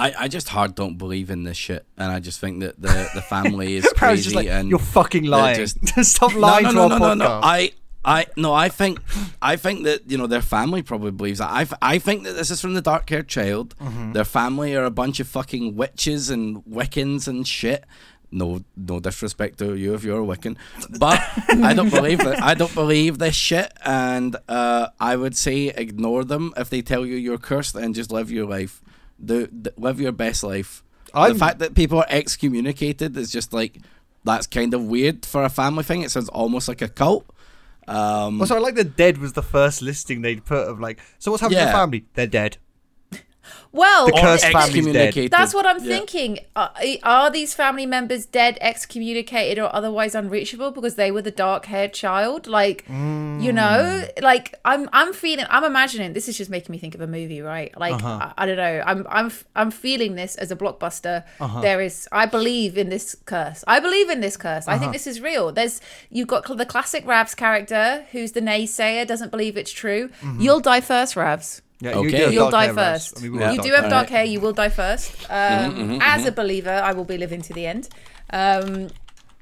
I, 0.01 0.13
I 0.23 0.27
just 0.27 0.49
hard 0.49 0.73
don't 0.75 0.97
believe 0.97 1.29
in 1.29 1.43
this 1.43 1.57
shit, 1.57 1.85
and 1.97 2.11
I 2.11 2.19
just 2.19 2.39
think 2.39 2.61
that 2.61 2.81
the, 2.81 3.09
the 3.13 3.21
family 3.21 3.75
is 3.75 3.85
crazy. 3.95 4.23
just 4.23 4.35
like, 4.35 4.47
and 4.47 4.69
you're 4.69 4.79
fucking 4.79 5.25
lying. 5.25 5.57
just- 5.57 5.77
Stop 6.03 6.33
lying 6.33 6.63
no, 6.63 6.69
to 6.71 6.75
no, 6.75 6.83
our 6.83 6.89
no, 6.89 6.97
no, 6.97 7.13
no, 7.13 7.25
no. 7.25 7.39
I, 7.43 7.71
I, 8.03 8.25
no, 8.35 8.51
I 8.51 8.69
think, 8.69 8.99
I 9.43 9.57
think 9.57 9.83
that 9.83 10.09
you 10.09 10.17
know 10.17 10.25
their 10.25 10.41
family 10.41 10.81
probably 10.81 11.11
believes 11.11 11.37
that. 11.37 11.49
I, 11.51 11.67
I 11.93 11.99
think 11.99 12.23
that 12.23 12.33
this 12.33 12.49
is 12.49 12.59
from 12.59 12.73
the 12.73 12.81
dark-haired 12.81 13.27
child. 13.27 13.75
Mm-hmm. 13.77 14.13
Their 14.13 14.25
family 14.25 14.75
are 14.75 14.85
a 14.85 14.89
bunch 14.91 15.19
of 15.19 15.27
fucking 15.27 15.75
witches 15.75 16.31
and 16.31 16.63
Wiccans 16.65 17.27
and 17.27 17.47
shit. 17.47 17.85
No, 18.31 18.61
no 18.75 18.99
disrespect 19.01 19.59
to 19.59 19.75
you 19.75 19.93
if 19.93 20.03
you're 20.05 20.21
a 20.23 20.25
Wiccan, 20.25 20.55
but 20.99 21.19
I 21.49 21.73
don't 21.73 21.91
believe 21.91 22.19
that. 22.19 22.41
I 22.41 22.53
don't 22.55 22.73
believe 22.73 23.19
this 23.19 23.35
shit, 23.35 23.71
and 23.85 24.35
uh, 24.47 24.87
I 24.99 25.15
would 25.15 25.35
say 25.37 25.67
ignore 25.67 26.23
them 26.23 26.53
if 26.57 26.69
they 26.69 26.81
tell 26.81 27.05
you 27.05 27.17
you're 27.17 27.37
cursed 27.37 27.75
and 27.75 27.93
just 27.93 28.09
live 28.11 28.31
your 28.31 28.47
life. 28.47 28.81
Do, 29.23 29.47
d 29.47 29.69
live 29.77 29.99
your 30.01 30.11
best 30.11 30.43
life. 30.43 30.83
I'm- 31.13 31.33
the 31.33 31.39
fact 31.39 31.59
that 31.59 31.75
people 31.75 31.99
are 31.99 32.07
excommunicated 32.09 33.15
is 33.17 33.31
just 33.31 33.53
like 33.53 33.77
that's 34.23 34.47
kind 34.47 34.73
of 34.73 34.83
weird 34.83 35.25
for 35.25 35.43
a 35.43 35.49
family 35.49 35.83
thing. 35.83 36.01
It 36.01 36.11
sounds 36.11 36.29
almost 36.29 36.67
like 36.67 36.81
a 36.81 36.87
cult. 36.87 37.25
Um, 37.87 38.39
Also, 38.39 38.55
I 38.55 38.59
like 38.59 38.75
the 38.75 38.83
dead 38.83 39.17
was 39.17 39.33
the 39.33 39.41
first 39.41 39.81
listing 39.81 40.21
they'd 40.21 40.45
put 40.45 40.67
of 40.67 40.79
like, 40.79 40.99
so 41.19 41.31
what's 41.31 41.41
happened 41.41 41.57
to 41.57 41.63
Yeah. 41.63 41.71
the 41.71 41.77
family? 41.77 42.05
They're 42.13 42.27
dead. 42.27 42.57
Well, 43.73 44.07
The 44.07 44.13
cursed 44.13 44.45
excommunicated. 44.45 45.31
That's 45.31 45.53
what 45.53 45.65
I'm 45.65 45.83
Yeah. 45.83 45.97
thinking. 45.97 46.39
Are, 46.55 46.71
are 47.03 47.31
these 47.31 47.53
family 47.53 47.85
members 47.85 48.25
dead, 48.25 48.57
excommunicated, 48.59 49.57
or 49.59 49.73
otherwise 49.73 50.13
unreachable 50.13 50.71
because 50.71 50.95
they 50.95 51.09
were 51.09 51.21
the 51.21 51.31
dark-haired 51.31 51.93
child? 51.93 52.47
Like, 52.47 52.83
you 52.89 52.93
mm. 52.93 53.53
know, 53.53 54.05
like 54.21 54.55
I'm, 54.65 54.89
I'm 54.91 55.13
feeling, 55.13 55.45
I'm 55.49 55.63
imagining. 55.63 56.13
This 56.13 56.27
is 56.27 56.37
just 56.37 56.51
making 56.51 56.73
me 56.73 56.79
think 56.79 56.95
of 56.95 57.01
a 57.01 57.07
movie, 57.07 57.41
right? 57.41 57.71
Like, 57.79 57.93
uh-huh. 57.93 58.33
I, 58.37 58.43
I 58.43 58.45
don't 58.45 58.57
know. 58.57 58.83
I'm, 58.85 59.07
I'm, 59.09 59.31
I'm 59.55 59.71
feeling 59.71 60.15
this 60.15 60.35
as 60.35 60.51
a 60.51 60.55
blockbuster. 60.55 61.23
Uh-huh. 61.39 61.61
There 61.61 61.79
is, 61.79 62.09
I 62.11 62.25
believe 62.25 62.77
in 62.77 62.89
this 62.89 63.15
curse. 63.25 63.63
I 63.67 63.79
believe 63.79 64.09
in 64.09 64.19
this 64.19 64.35
curse. 64.35 64.67
I 64.67 64.73
think 64.73 64.83
uh-huh. 64.83 64.91
this 64.91 65.07
is 65.07 65.21
real. 65.21 65.51
There's, 65.53 65.79
you've 66.09 66.27
got 66.27 66.45
the 66.45 66.65
classic 66.65 67.05
Ravs 67.05 67.35
character 67.35 68.05
who's 68.11 68.33
the 68.33 68.41
naysayer, 68.41 69.07
doesn't 69.07 69.31
believe 69.31 69.55
it's 69.55 69.71
true. 69.71 70.09
Mm-hmm. 70.21 70.41
You'll 70.41 70.59
die 70.59 70.81
first, 70.81 71.15
Ravs. 71.15 71.61
Yeah, 71.81 71.97
Okay. 71.97 72.05
you 72.05 72.11
do 72.11 72.17
have 72.23 72.33
You'll 72.33 72.51
dark 72.51 72.67
die 72.67 72.73
first. 72.73 73.17
I 73.17 73.21
mean, 73.21 73.39
Yeah. 73.41 73.51
You 73.53 73.61
do 73.61 73.71
have 73.73 73.89
dark 73.89 74.09
hair. 74.09 74.23
You 74.23 74.39
will 74.39 74.53
die 74.53 74.69
first. 74.69 75.11
Um, 75.29 75.99
as 76.01 76.25
a 76.25 76.31
believer, 76.31 76.69
I 76.83 76.93
will 76.93 77.05
be 77.05 77.17
living 77.17 77.41
to 77.41 77.53
the 77.53 77.65
end. 77.65 77.89
Um, 78.31 78.87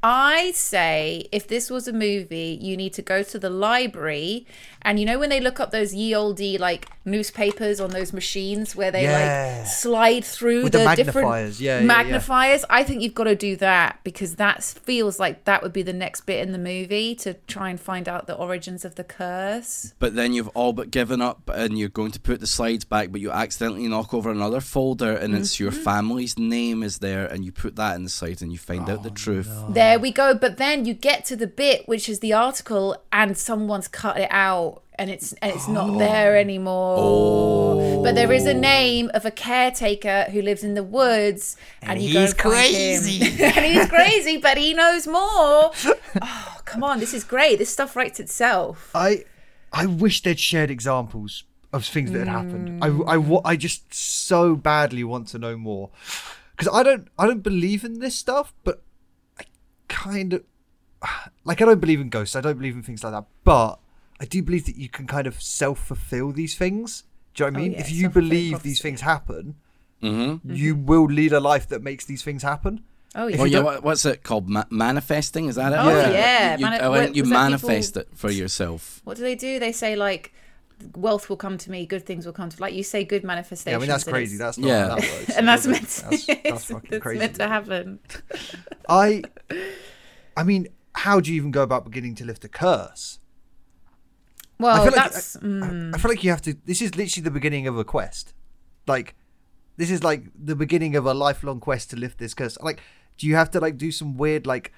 I 0.01 0.51
say 0.51 1.27
if 1.31 1.47
this 1.47 1.69
was 1.69 1.87
a 1.87 1.93
movie, 1.93 2.57
you 2.61 2.77
need 2.77 2.93
to 2.93 3.01
go 3.01 3.23
to 3.23 3.39
the 3.39 3.49
library 3.49 4.45
and 4.81 4.99
you 4.99 5.05
know 5.05 5.19
when 5.19 5.29
they 5.29 5.39
look 5.41 5.59
up 5.59 5.71
those 5.71 5.93
ye 5.93 6.15
olde 6.15 6.39
like 6.59 6.87
newspapers 7.03 7.79
on 7.79 7.89
those 7.89 8.13
machines 8.13 8.75
where 8.75 8.91
they 8.91 9.03
Yeah. 9.03 9.57
like 9.59 9.67
slide 9.67 10.23
through 10.23 10.63
With 10.63 10.73
the 10.73 10.79
the, 10.79 10.95
different 10.95 11.27
magnifiers, 11.27 11.61
yeah, 11.61 11.75
yeah, 11.75 11.79
yeah. 11.79 11.85
magnifiers. 11.85 12.65
I 12.69 12.83
think 12.83 13.01
you've 13.01 13.15
got 13.15 13.25
to 13.25 13.35
do 13.35 13.55
that 13.57 13.99
because 14.03 14.35
that 14.35 14.63
feels 14.63 15.19
like 15.19 15.43
that 15.45 15.63
would 15.63 15.73
be 15.73 15.81
the 15.81 15.93
next 15.93 16.21
bit 16.21 16.39
in 16.41 16.51
the 16.51 16.57
movie 16.57 17.15
to 17.15 17.33
try 17.47 17.69
and 17.69 17.79
find 17.79 18.07
out 18.07 18.27
the 18.27 18.35
origins 18.35 18.85
of 18.85 18.95
the 18.95 19.03
curse. 19.03 19.93
But 19.99 20.15
then 20.15 20.33
you've 20.33 20.49
all 20.49 20.71
but 20.71 20.91
given 20.91 21.21
up 21.21 21.49
and 21.53 21.77
you're 21.77 21.89
going 21.89 22.11
to 22.11 22.19
put 22.19 22.39
the 22.39 22.47
slides 22.47 22.85
back, 22.85 23.11
but 23.11 23.21
you 23.21 23.31
accidentally 23.31 23.87
knock 23.87 24.13
over 24.13 24.29
another 24.31 24.61
folder 24.61 25.13
and 25.13 25.35
it's 25.35 25.59
your 25.59 25.71
mm-hmm. 25.71 25.83
family's 25.83 26.37
name 26.37 26.83
is 26.83 26.99
there 26.99 27.25
and 27.25 27.43
you 27.43 27.51
put 27.51 27.75
that 27.75 27.95
inside 27.95 28.41
and 28.41 28.51
you 28.51 28.57
find 28.57 28.89
out 28.89 29.03
the 29.03 29.09
oh, 29.09 29.13
truth. 29.13 29.49
There 29.89 29.99
we 29.99 30.11
go. 30.11 30.35
But 30.35 30.57
then 30.57 30.85
you 30.85 30.93
get 30.93 31.25
to 31.25 31.35
the 31.35 31.47
bit 31.47 31.87
which 31.87 32.07
is 32.07 32.19
the 32.19 32.31
article, 32.33 32.95
and 33.11 33.35
someone's 33.35 33.87
cut 33.87 34.17
it 34.17 34.27
out, 34.29 34.83
and 34.99 35.09
it's 35.09 35.33
and 35.41 35.51
it's 35.51 35.67
not 35.67 35.89
oh. 35.89 35.97
there 35.97 36.37
anymore. 36.37 36.95
Oh. 36.99 38.03
But 38.03 38.13
there 38.13 38.31
is 38.31 38.45
a 38.45 38.53
name 38.53 39.09
of 39.15 39.25
a 39.25 39.31
caretaker 39.31 40.25
who 40.31 40.43
lives 40.43 40.63
in 40.63 40.75
the 40.75 40.83
woods, 40.83 41.57
and, 41.81 41.99
you 41.99 42.13
go 42.13 42.21
he's 42.21 42.31
and 42.33 42.39
find 42.39 42.53
crazy. 42.53 43.43
and 43.43 43.65
he's 43.65 43.87
crazy, 43.87 44.37
but 44.37 44.57
he 44.57 44.75
knows 44.75 45.07
more. 45.07 45.71
Oh, 46.21 46.57
come 46.65 46.83
on! 46.83 46.99
This 46.99 47.15
is 47.15 47.23
great. 47.23 47.57
This 47.57 47.71
stuff 47.71 47.95
writes 47.95 48.19
itself. 48.19 48.91
I 48.93 49.25
I 49.73 49.87
wish 49.87 50.21
they'd 50.21 50.39
shared 50.39 50.69
examples 50.69 51.45
of 51.73 51.83
things 51.85 52.11
that 52.11 52.19
had 52.19 52.27
happened. 52.27 52.83
I, 52.83 52.87
I, 53.15 53.41
I 53.45 53.55
just 53.55 53.93
so 53.93 54.55
badly 54.55 55.03
want 55.03 55.27
to 55.29 55.39
know 55.39 55.57
more 55.57 55.89
because 56.55 56.71
I 56.73 56.83
don't 56.83 57.07
I 57.17 57.25
don't 57.25 57.41
believe 57.41 57.83
in 57.83 57.99
this 57.99 58.15
stuff, 58.15 58.53
but 58.63 58.83
kind 59.89 60.33
of 60.33 60.43
like 61.43 61.61
I 61.61 61.65
don't 61.65 61.81
believe 61.81 61.99
in 61.99 62.09
ghosts. 62.09 62.35
I 62.35 62.41
don't 62.41 62.57
believe 62.57 62.75
in 62.75 62.83
things 62.83 63.03
like 63.03 63.11
that, 63.13 63.25
but 63.43 63.79
I 64.21 64.25
do 64.25 64.41
believe 64.41 64.65
that 64.65 64.75
you 64.77 64.87
can 64.89 65.07
kind 65.07 65.27
of 65.27 65.41
self 65.41 65.79
fulfill 65.79 66.31
these 66.31 66.55
things. 66.55 67.03
Do 67.35 67.43
you 67.43 67.51
know 67.51 67.55
what 67.55 67.59
I 67.59 67.61
Oh, 67.61 67.63
mean? 67.63 67.71
yeah, 67.73 67.79
if 67.81 67.91
you 67.91 68.09
believe 68.09 68.51
prophecy. 68.51 68.69
these 68.69 68.81
things 68.81 69.01
happen, 69.01 69.55
Mm-hmm. 70.01 70.53
you 70.55 70.75
will 70.75 71.05
lead 71.07 71.33
a 71.33 71.41
life 71.41 71.67
that 71.67 71.83
makes 71.83 72.05
these 72.05 72.23
things 72.23 72.41
happen. 72.41 72.83
Oh 73.15 73.27
yeah. 73.27 73.37
Well, 73.37 73.47
yeah, 73.47 73.59
what, 73.59 73.83
what's 73.83 74.05
it 74.05 74.23
called? 74.23 74.47
Ma- 74.47 74.63
manifesting? 74.69 75.47
Is 75.49 75.55
that 75.55 75.73
it? 75.73 75.75
Oh, 75.77 75.89
Yeah. 75.89 76.09
yeah. 76.11 76.57
You, 76.57 76.65
Mani- 76.65 76.79
oh, 76.79 76.89
what- 76.91 77.15
you 77.15 77.25
manifest 77.25 77.95
people- 77.95 78.09
it 78.13 78.17
for 78.17 78.31
yourself. 78.31 79.01
What 79.03 79.17
do 79.17 79.23
they 79.23 79.35
do? 79.35 79.59
They 79.59 79.71
say 79.73 79.95
like. 79.95 80.31
Wealth 80.95 81.27
will 81.29 81.35
come 81.35 81.57
to 81.57 81.69
me. 81.69 81.85
Good 81.85 82.05
things 82.05 82.25
will 82.25 82.31
come 82.31 82.47
to 82.47 82.61
like 82.61 82.73
you 82.73 82.83
say. 82.83 83.03
Good 83.03 83.23
Yeah. 83.23 83.75
I 83.75 83.77
mean 83.79 83.89
that's 83.89 84.05
crazy. 84.05 84.37
That's 84.37 84.57
not 84.57 84.67
Yeah. 84.69 84.87
that 84.87 84.95
works. 85.01 85.29
and 85.37 85.45
that's 85.45 85.67
meant 85.67 85.89
to, 85.89 86.01
That's, 86.09 86.25
that's 86.25 86.39
it's- 86.45 86.71
it's 86.89 87.03
crazy. 87.03 87.19
meant 87.19 87.35
to 87.35 87.47
happen. 87.49 87.99
I, 88.87 89.23
I 90.39 90.43
mean, 90.43 90.69
how 90.95 91.19
do 91.19 91.29
you 91.31 91.35
even 91.35 91.51
go 91.51 91.63
about 91.63 91.83
beginning 91.83 92.15
to 92.15 92.25
lift 92.25 92.45
a 92.45 92.47
curse? 92.47 93.19
I 94.57 94.63
Well, 94.63 94.83
feel 94.83 94.93
like 94.93 95.11
that's 95.11 95.35
I, 95.35 95.39
mm, 95.39 95.93
I 95.93 95.97
feel 95.97 96.09
like 96.09 96.23
you 96.23 96.29
have 96.29 96.41
to. 96.43 96.55
This 96.63 96.81
is 96.81 96.95
literally 96.95 97.25
the 97.25 97.31
beginning 97.31 97.67
of 97.67 97.77
a 97.77 97.83
quest. 97.83 98.33
Like, 98.87 99.15
this 99.75 99.91
is 99.91 100.01
like 100.01 100.23
the 100.33 100.55
beginning 100.55 100.95
of 100.95 101.05
a 101.05 101.13
lifelong 101.13 101.59
quest 101.59 101.89
to 101.89 101.97
lift 101.97 102.19
this 102.19 102.33
curse. 102.33 102.57
Like, 102.61 102.79
do 103.17 103.27
you 103.27 103.35
have 103.35 103.51
to 103.51 103.59
like 103.59 103.75
do 103.75 103.91
some 103.91 104.15
weird 104.15 104.47
like, 104.47 104.71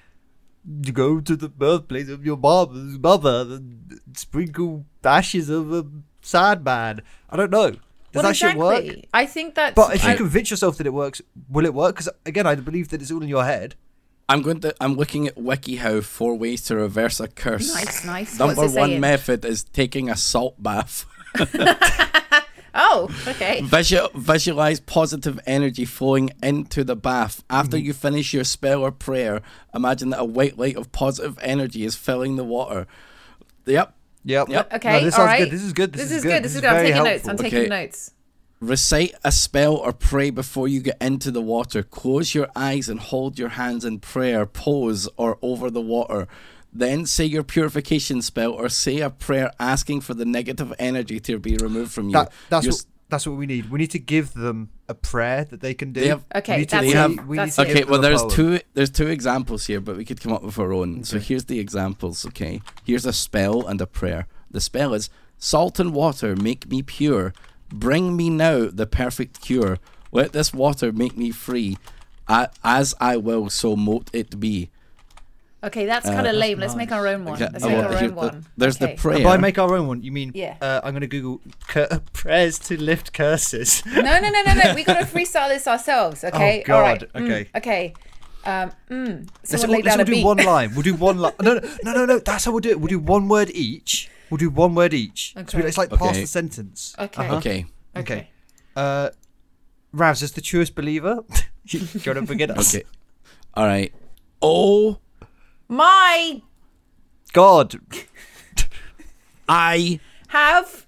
you 0.84 0.92
go 0.92 1.20
to 1.20 1.36
the 1.36 1.48
birthplace 1.48 2.08
of 2.08 2.26
your 2.26 2.36
mom, 2.36 3.00
mother, 3.00 3.46
and 3.48 4.00
sprinkle 4.14 4.84
ashes 5.04 5.48
of 5.48 5.72
a 5.72 5.86
sad 6.22 6.64
man? 6.64 7.02
I 7.30 7.36
don't 7.36 7.52
know. 7.52 7.70
Does 7.70 7.80
well, 8.14 8.22
that 8.24 8.36
shit 8.36 8.56
work? 8.56 8.84
I 9.14 9.26
think 9.26 9.54
that's. 9.54 9.76
But 9.76 9.94
if 9.94 10.04
you 10.04 10.16
convince 10.16 10.50
yourself 10.50 10.76
that 10.78 10.88
it 10.88 10.92
works, 10.92 11.22
will 11.48 11.66
it 11.66 11.72
work? 11.72 11.94
Because 11.94 12.08
again, 12.26 12.48
I 12.48 12.56
believe 12.56 12.88
that 12.88 13.00
it's 13.00 13.12
all 13.12 13.22
in 13.22 13.28
your 13.28 13.44
head. 13.44 13.76
I'm 14.32 14.42
going 14.42 14.60
to. 14.60 14.74
I'm 14.80 14.94
looking 14.94 15.26
at 15.28 15.36
WikiHow 15.36 16.02
four 16.02 16.34
ways 16.36 16.62
to 16.64 16.76
reverse 16.76 17.20
a 17.20 17.28
curse. 17.28 17.74
Nice, 17.74 18.04
nice. 18.04 18.38
Number 18.38 18.54
What's 18.54 18.74
it 18.74 18.78
one 18.78 18.88
saying? 18.90 19.00
method 19.00 19.44
is 19.44 19.64
taking 19.64 20.08
a 20.10 20.16
salt 20.16 20.60
bath. 20.62 21.04
Oh, 22.74 23.10
okay. 23.28 23.60
Visual, 23.60 24.08
visualize 24.14 24.80
positive 24.80 25.38
energy 25.46 25.84
flowing 25.84 26.30
into 26.42 26.84
the 26.84 26.96
bath. 26.96 27.44
After 27.50 27.76
Mm-hmm. 27.76 27.84
you 27.86 27.92
finish 27.92 28.32
your 28.32 28.44
spell 28.44 28.80
or 28.80 28.90
prayer, 28.90 29.42
imagine 29.74 30.08
that 30.10 30.20
a 30.20 30.24
white 30.24 30.56
light 30.56 30.76
of 30.76 30.90
positive 30.90 31.38
energy 31.42 31.84
is 31.84 31.96
filling 31.96 32.36
the 32.36 32.44
water. 32.44 32.86
Yep. 33.66 33.94
Yep. 34.24 34.48
Yep. 34.48 34.72
Okay. 34.74 34.92
No, 35.00 35.04
this 35.04 35.14
all 35.14 35.18
sounds 35.18 35.26
right. 35.26 35.38
good. 35.40 35.50
This 35.50 35.62
is 35.62 35.72
good. 35.74 35.92
This, 35.92 36.10
is 36.10 36.22
good. 36.22 36.42
This 36.42 36.54
is 36.54 36.60
good. 36.62 36.68
I'm 36.70 36.74
very 36.76 36.88
taking 36.88 37.04
notes. 37.04 37.28
I'm 37.28 37.36
taking 37.36 37.68
notes. 37.68 38.10
Recite 38.72 39.12
a 39.24 39.32
spell 39.32 39.74
or 39.74 39.92
pray 39.92 40.30
before 40.30 40.68
you 40.68 40.78
get 40.80 40.96
into 41.02 41.32
the 41.32 41.42
water. 41.42 41.82
Close 41.82 42.32
your 42.32 42.46
eyes 42.54 42.88
and 42.88 43.00
hold 43.00 43.36
your 43.36 43.48
hands 43.48 43.84
in 43.84 43.98
prayer, 43.98 44.46
pose, 44.46 45.08
or 45.16 45.36
over 45.42 45.68
the 45.68 45.80
water. 45.80 46.28
Then 46.72 47.04
say 47.04 47.24
your 47.24 47.42
purification 47.42 48.22
spell 48.22 48.52
or 48.52 48.68
say 48.68 49.00
a 49.00 49.10
prayer 49.10 49.50
asking 49.58 50.02
for 50.02 50.14
the 50.14 50.24
negative 50.24 50.72
energy 50.78 51.18
to 51.18 51.40
be 51.40 51.56
removed 51.56 51.90
from 51.90 52.06
you. 52.06 52.12
That, 52.12 52.32
that's 52.50 52.64
You're 52.66 52.74
what 52.74 52.84
that's 53.08 53.26
what 53.26 53.36
we 53.36 53.46
need. 53.46 53.68
We 53.68 53.80
need 53.80 53.90
to 53.90 53.98
give 53.98 54.32
them 54.32 54.70
a 54.88 54.94
prayer 54.94 55.44
that 55.44 55.60
they 55.60 55.74
can 55.74 55.92
do. 55.92 56.00
They 56.00 56.08
have- 56.08 56.24
We 56.32 56.38
Okay, 56.38 56.56
need 56.58 56.68
to 56.68 56.76
that's 56.76 56.86
it. 56.86 56.86
say- 56.86 56.92
They 56.92 56.98
have- 56.98 57.26
we 57.26 57.36
need 57.36 57.42
that's 57.42 57.56
to. 57.56 57.62
Okay, 57.62 57.84
well, 57.84 58.00
there's 58.00 58.24
two. 58.32 58.60
There's 58.74 58.90
two 58.90 59.08
examples 59.08 59.66
here, 59.66 59.80
but 59.80 59.96
we 59.96 60.04
could 60.04 60.20
come 60.20 60.32
up 60.32 60.44
with 60.44 60.56
our 60.60 60.72
own. 60.72 61.02
So 61.02 61.18
here's 61.18 61.46
the 61.46 61.58
examples. 61.58 62.24
Okay, 62.26 62.62
here's 62.86 63.04
a 63.06 63.12
spell 63.12 63.66
and 63.66 63.80
a 63.80 63.86
prayer. 63.88 64.28
The 64.52 64.60
spell 64.60 64.94
is 64.94 65.10
salt 65.36 65.80
and 65.80 65.92
water 65.92 66.36
make 66.36 66.70
me 66.70 66.80
pure. 66.82 67.34
Bring 67.72 68.16
me 68.16 68.30
now 68.30 68.68
the 68.72 68.86
perfect 68.86 69.40
cure. 69.40 69.78
Let 70.12 70.32
this 70.32 70.52
water 70.52 70.92
make 70.92 71.16
me 71.16 71.30
free. 71.30 71.78
A- 72.28 72.50
As 72.62 72.94
I 73.00 73.16
will, 73.16 73.48
so 73.50 73.76
mote 73.76 74.10
it 74.12 74.38
be. 74.38 74.70
Okay, 75.64 75.86
that's 75.86 76.06
kind 76.06 76.26
of 76.26 76.34
lame. 76.34 76.58
Let's 76.58 76.74
make 76.74 76.90
our 76.90 77.06
own 77.06 77.24
one. 77.24 77.34
Okay, 77.40 77.48
Let's 77.52 77.64
oh, 77.64 77.68
make 77.68 77.78
well, 77.78 77.86
our 77.92 77.98
here- 77.98 78.08
own 78.08 78.14
the- 78.14 78.14
one. 78.16 78.46
there's 78.56 78.78
the 78.78 78.86
Okay. 78.88 78.96
prayer. 78.96 79.22
By 79.24 79.36
make 79.36 79.58
our 79.58 79.74
own 79.76 79.86
one, 79.86 80.02
you 80.02 80.10
mean? 80.10 80.32
Yeah. 80.34 80.56
Uh, 80.60 80.80
I'm 80.82 80.92
going 80.92 81.02
to 81.02 81.06
Google 81.06 81.40
cur- 81.68 82.00
prayers 82.12 82.58
to 82.60 82.76
lift 82.80 83.12
curses. 83.12 83.82
No, 83.86 84.00
no, 84.02 84.18
no, 84.18 84.42
no, 84.42 84.54
no. 84.54 84.74
We 84.74 84.82
got 84.82 84.98
to 84.98 85.06
freestyle 85.16 85.48
this 85.48 85.68
ourselves. 85.68 86.24
Okay. 86.24 86.64
Oh, 86.68 86.74
All 86.74 86.80
right. 86.82 87.00
God, 87.00 87.10
Mm, 87.14 87.24
okay. 87.24 87.48
okay. 87.56 87.94
Um. 88.44 88.72
Mm. 88.90 89.28
Let's, 89.52 89.64
all, 89.64 89.70
let's 89.70 89.86
all 89.96 90.04
do 90.04 90.12
beat. 90.12 90.24
one 90.24 90.38
line. 90.38 90.72
We'll 90.74 90.82
do 90.82 90.94
one 91.08 91.18
line. 91.18 91.32
No, 91.40 91.54
no, 91.54 91.60
no, 91.84 91.92
no, 91.92 92.06
no. 92.06 92.18
That's 92.18 92.44
how 92.44 92.50
we'll 92.50 92.58
do 92.60 92.70
it. 92.70 92.80
We'll 92.80 92.88
do 92.88 92.98
one 92.98 93.28
word 93.28 93.50
each. 93.54 94.10
We'll 94.32 94.38
do 94.38 94.48
one 94.48 94.74
word 94.74 94.94
each. 94.94 95.34
So 95.34 95.40
Okay. 95.42 95.68
it's 95.68 95.76
like 95.76 95.90
past 95.90 96.02
Okay. 96.02 96.20
the 96.22 96.26
sentence. 96.26 96.94
Okay. 96.98 97.28
Okay. 97.32 97.66
Okay. 97.94 98.30
Uh, 98.74 99.10
Ravs, 99.94 100.22
as 100.22 100.32
the 100.32 100.40
truest 100.40 100.74
believer, 100.74 101.18
you 101.66 101.80
got 102.02 102.14
to 102.14 102.22
begin 102.22 102.50
us. 102.50 102.74
Okay. 102.74 102.84
All 103.52 103.66
right. 103.66 103.92
Oh, 104.40 105.00
My 105.68 106.40
God, 107.34 107.74
I 109.46 110.00
have 110.28 110.86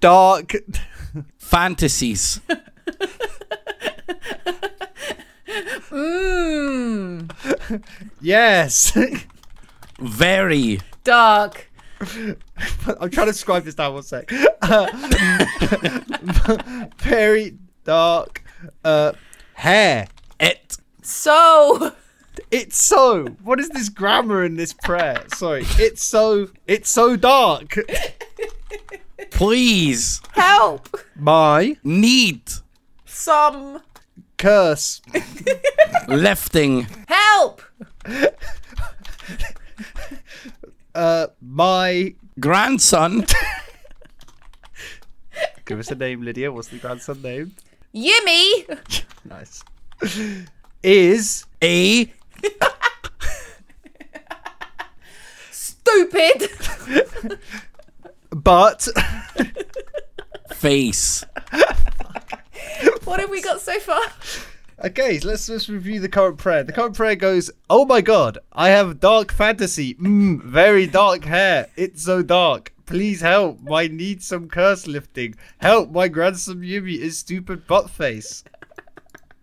dark, 0.00 0.54
fantasies. 1.36 2.40
mmm 5.90 7.30
yes. 8.22 8.96
Very. 9.98 10.80
dark 11.04 11.69
I'm 13.00 13.10
trying 13.10 13.26
to 13.26 13.32
describe 13.32 13.64
this 13.64 13.74
down 13.74 13.94
one 13.94 14.02
sec. 14.02 14.30
Very 16.98 17.58
dark 17.84 18.42
uh, 18.84 19.12
hair. 19.54 20.08
It. 20.38 20.76
so 21.02 21.92
It's 22.50 22.82
so. 22.82 23.26
What 23.42 23.60
is 23.60 23.68
this 23.68 23.90
grammar 23.90 24.44
in 24.44 24.56
this 24.56 24.72
prayer? 24.72 25.22
Sorry. 25.34 25.64
It's 25.78 26.02
so. 26.02 26.48
It's 26.66 26.88
so 26.88 27.16
dark. 27.16 27.74
Please. 29.30 30.22
help 30.32 30.88
My 31.16 31.76
Need. 31.84 32.50
some 33.04 33.82
curse. 34.38 35.02
Lifting. 36.08 36.86
help 37.08 37.60
Uh, 40.94 41.28
my. 41.40 42.14
Grandson. 42.38 43.24
Give 45.66 45.78
us 45.78 45.90
a 45.90 45.94
name, 45.94 46.22
Lydia. 46.22 46.50
What's 46.50 46.68
the 46.68 46.78
grandson 46.78 47.20
name? 47.22 47.54
Yimmy 47.94 48.66
Nice. 49.24 49.62
Is 50.82 51.44
A. 51.62 52.12
stupid 55.50 56.48
but 58.30 58.88
Face. 60.54 61.24
what 63.04 63.20
have 63.20 63.30
we 63.30 63.42
got 63.42 63.60
so 63.60 63.78
far 63.80 64.00
okay. 64.84 65.18
So 65.20 65.28
let's 65.28 65.48
let's 65.48 65.68
review 65.68 66.00
the 66.00 66.08
current 66.08 66.38
prayer. 66.38 66.64
The 66.64 66.72
current 66.72 66.96
prayer 66.96 67.16
goes, 67.16 67.50
"Oh 67.68 67.84
my 67.84 68.00
God, 68.00 68.38
I 68.52 68.70
have 68.70 69.00
dark 69.00 69.32
fantasy. 69.32 69.94
Mm, 69.94 70.42
very 70.42 70.86
dark 70.86 71.24
hair. 71.24 71.68
It's 71.76 72.02
so 72.02 72.22
dark. 72.22 72.72
Please 72.86 73.20
help. 73.20 73.60
I 73.70 73.86
need 73.86 74.22
some 74.22 74.48
curse 74.48 74.86
lifting. 74.86 75.36
Help. 75.58 75.90
My 75.92 76.08
grandson 76.08 76.60
Yumi 76.60 76.98
is 76.98 77.18
stupid 77.18 77.66
butt 77.66 77.90
face." 77.90 78.44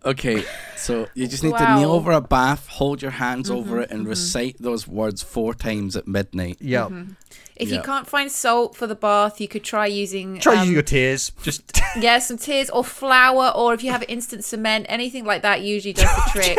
Okay, 0.04 0.44
so 0.76 1.08
you 1.14 1.26
just 1.26 1.42
need 1.42 1.56
to 1.58 1.74
kneel 1.74 1.90
over 1.90 2.12
a 2.12 2.20
bath, 2.20 2.68
hold 2.68 3.02
your 3.02 3.10
hands 3.10 3.50
Mm-hmm, 3.50 3.58
over 3.58 3.80
it, 3.80 3.90
and 3.90 4.06
recite 4.06 4.56
those 4.60 4.86
words 4.86 5.22
four 5.22 5.54
times 5.54 5.96
at 5.96 6.06
midnight. 6.06 6.56
Yeah. 6.60 6.84
Mm-hmm. 6.84 7.12
If 7.58 7.68
Yeah. 7.70 7.76
you 7.78 7.82
can't 7.82 8.06
find 8.06 8.30
salt 8.30 8.76
for 8.76 8.86
the 8.86 8.94
bath, 8.94 9.40
you 9.40 9.48
could 9.48 9.64
try 9.64 9.86
using 9.86 10.38
Try 10.38 10.54
um, 10.54 10.58
using 10.60 10.74
your 10.74 10.82
tears. 10.82 11.32
Just 11.42 11.62
yeah, 11.98 12.18
some 12.20 12.38
tears 12.38 12.70
or 12.70 12.84
flour, 12.84 13.50
or 13.54 13.74
if 13.74 13.82
you 13.82 13.90
have 13.90 14.04
instant 14.08 14.44
cement, 14.44 14.86
anything 14.88 15.24
like 15.24 15.42
that 15.42 15.62
usually 15.62 15.92
does 15.92 16.04
the 16.04 16.22
trick. 16.32 16.58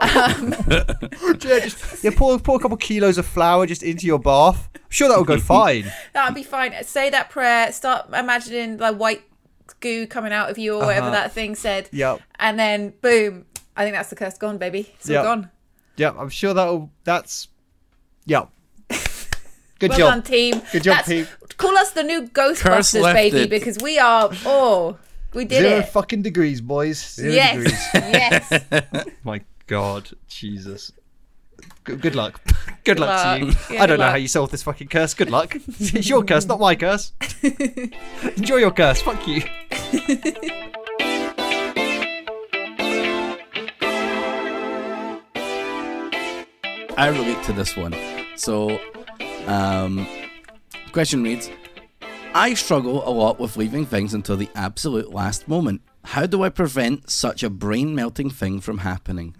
yeah, 1.44 1.58
just 1.60 2.02
yeah, 2.04 2.10
pour 2.16 2.38
pour 2.38 2.56
a 2.56 2.58
couple 2.60 2.76
kilos 2.76 3.18
of 3.18 3.26
flour 3.26 3.66
just 3.66 3.82
into 3.82 4.06
your 4.06 4.18
bath. 4.18 4.68
I'm 4.74 4.80
sure 4.88 5.08
that 5.08 5.16
will 5.16 5.24
go 5.24 5.38
fine. 5.38 5.90
That'll 6.12 6.34
be 6.34 6.42
fine. 6.42 6.72
Say 6.84 7.10
that 7.10 7.30
prayer. 7.30 7.72
Start 7.72 8.08
imagining 8.14 8.78
the 8.78 8.92
white 8.92 9.22
goo 9.80 10.06
coming 10.06 10.32
out 10.32 10.50
of 10.50 10.58
you 10.58 10.74
or 10.76 10.84
whatever 10.86 11.10
that 11.10 11.32
thing 11.32 11.54
said. 11.54 11.84
Uh-huh. 11.84 11.96
Yep. 11.96 12.20
And 12.38 12.58
then 12.58 12.92
boom. 13.00 13.46
I 13.76 13.84
think 13.84 13.94
that's 13.96 14.10
the 14.10 14.16
curse 14.16 14.36
gone, 14.36 14.58
baby. 14.58 14.90
It's 14.96 15.08
all 15.08 15.14
Yep. 15.14 15.24
gone. 15.24 15.50
Yeah, 15.96 16.12
I'm 16.18 16.28
sure 16.28 16.52
that'll. 16.54 16.90
That's 17.04 17.48
yeah. 18.26 18.46
Good 19.82 19.90
Well 19.90 19.98
job. 19.98 20.10
done, 20.14 20.22
team. 20.22 20.62
Good 20.70 20.84
job, 20.84 20.98
That's- 20.98 21.08
team. 21.08 21.26
Call 21.56 21.76
us 21.76 21.90
the 21.90 22.04
new 22.04 22.22
Ghostbusters, 22.28 23.12
baby, 23.12 23.38
lifted. 23.38 23.50
because 23.50 23.78
we 23.82 23.98
are. 23.98 24.30
Oh, 24.46 24.96
we 25.34 25.44
did 25.44 25.62
Zero 25.62 25.78
it. 25.80 25.88
fucking 25.88 26.22
degrees, 26.22 26.60
boys. 26.60 26.98
Zero 27.14 27.32
yes, 27.32 27.56
degrees. 27.56 27.88
yes. 27.94 29.04
My 29.24 29.40
God, 29.66 30.08
Jesus. 30.28 30.92
Good, 31.82 32.00
good 32.00 32.14
luck. 32.14 32.40
Good 32.84 33.00
luck, 33.00 33.08
luck. 33.24 33.38
to 33.40 33.44
you. 33.46 33.52
Yeah, 33.70 33.82
I 33.82 33.86
don't 33.86 33.96
good 33.96 34.04
know 34.04 34.10
how 34.10 34.14
you 34.16 34.28
solve 34.28 34.52
this 34.52 34.62
fucking 34.62 34.86
curse. 34.86 35.14
Good 35.14 35.30
luck. 35.30 35.56
it's 35.56 36.08
your 36.08 36.22
curse, 36.22 36.46
not 36.46 36.60
my 36.60 36.76
curse. 36.76 37.12
Enjoy 38.36 38.58
your 38.58 38.70
curse. 38.70 39.02
Fuck 39.02 39.26
you. 39.26 39.42
I 46.94 47.08
relate 47.08 47.42
to 47.44 47.52
this 47.52 47.76
one. 47.76 47.94
So, 48.36 48.78
um, 49.46 50.06
question 50.92 51.22
reads 51.22 51.50
I 52.34 52.54
struggle 52.54 53.06
a 53.06 53.10
lot 53.10 53.38
with 53.38 53.56
leaving 53.56 53.84
things 53.86 54.14
until 54.14 54.36
the 54.36 54.48
absolute 54.54 55.12
last 55.12 55.48
moment. 55.48 55.82
How 56.04 56.26
do 56.26 56.42
I 56.42 56.48
prevent 56.48 57.10
such 57.10 57.42
a 57.42 57.50
brain 57.50 57.94
melting 57.94 58.30
thing 58.30 58.60
from 58.60 58.78
happening? 58.78 59.36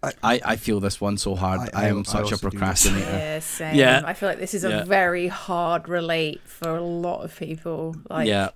I, 0.00 0.40
I, 0.44 0.56
feel 0.56 0.78
this 0.78 1.00
one 1.00 1.16
so 1.18 1.34
hard. 1.34 1.60
I- 1.60 1.70
I, 1.74 1.84
I- 1.86 1.88
am 1.88 2.04
such 2.04 2.14
a 2.14 2.18
also 2.18 2.28
do 2.28 2.30
this. 2.36 2.40
procrastinator. 2.40 3.10
Yeah, 3.10 3.38
same. 3.40 3.74
Yeah. 3.74 4.02
I 4.06 4.14
feel 4.14 4.28
like 4.28 4.38
this 4.38 4.54
is 4.54 4.62
a 4.62 4.68
Yeah. 4.68 4.84
very 4.84 5.26
hard 5.26 5.88
relate 5.88 6.40
for 6.44 6.76
a 6.76 6.80
lot 6.80 7.24
of 7.24 7.36
people. 7.36 7.96
Like, 8.08 8.28
yeah. 8.28 8.50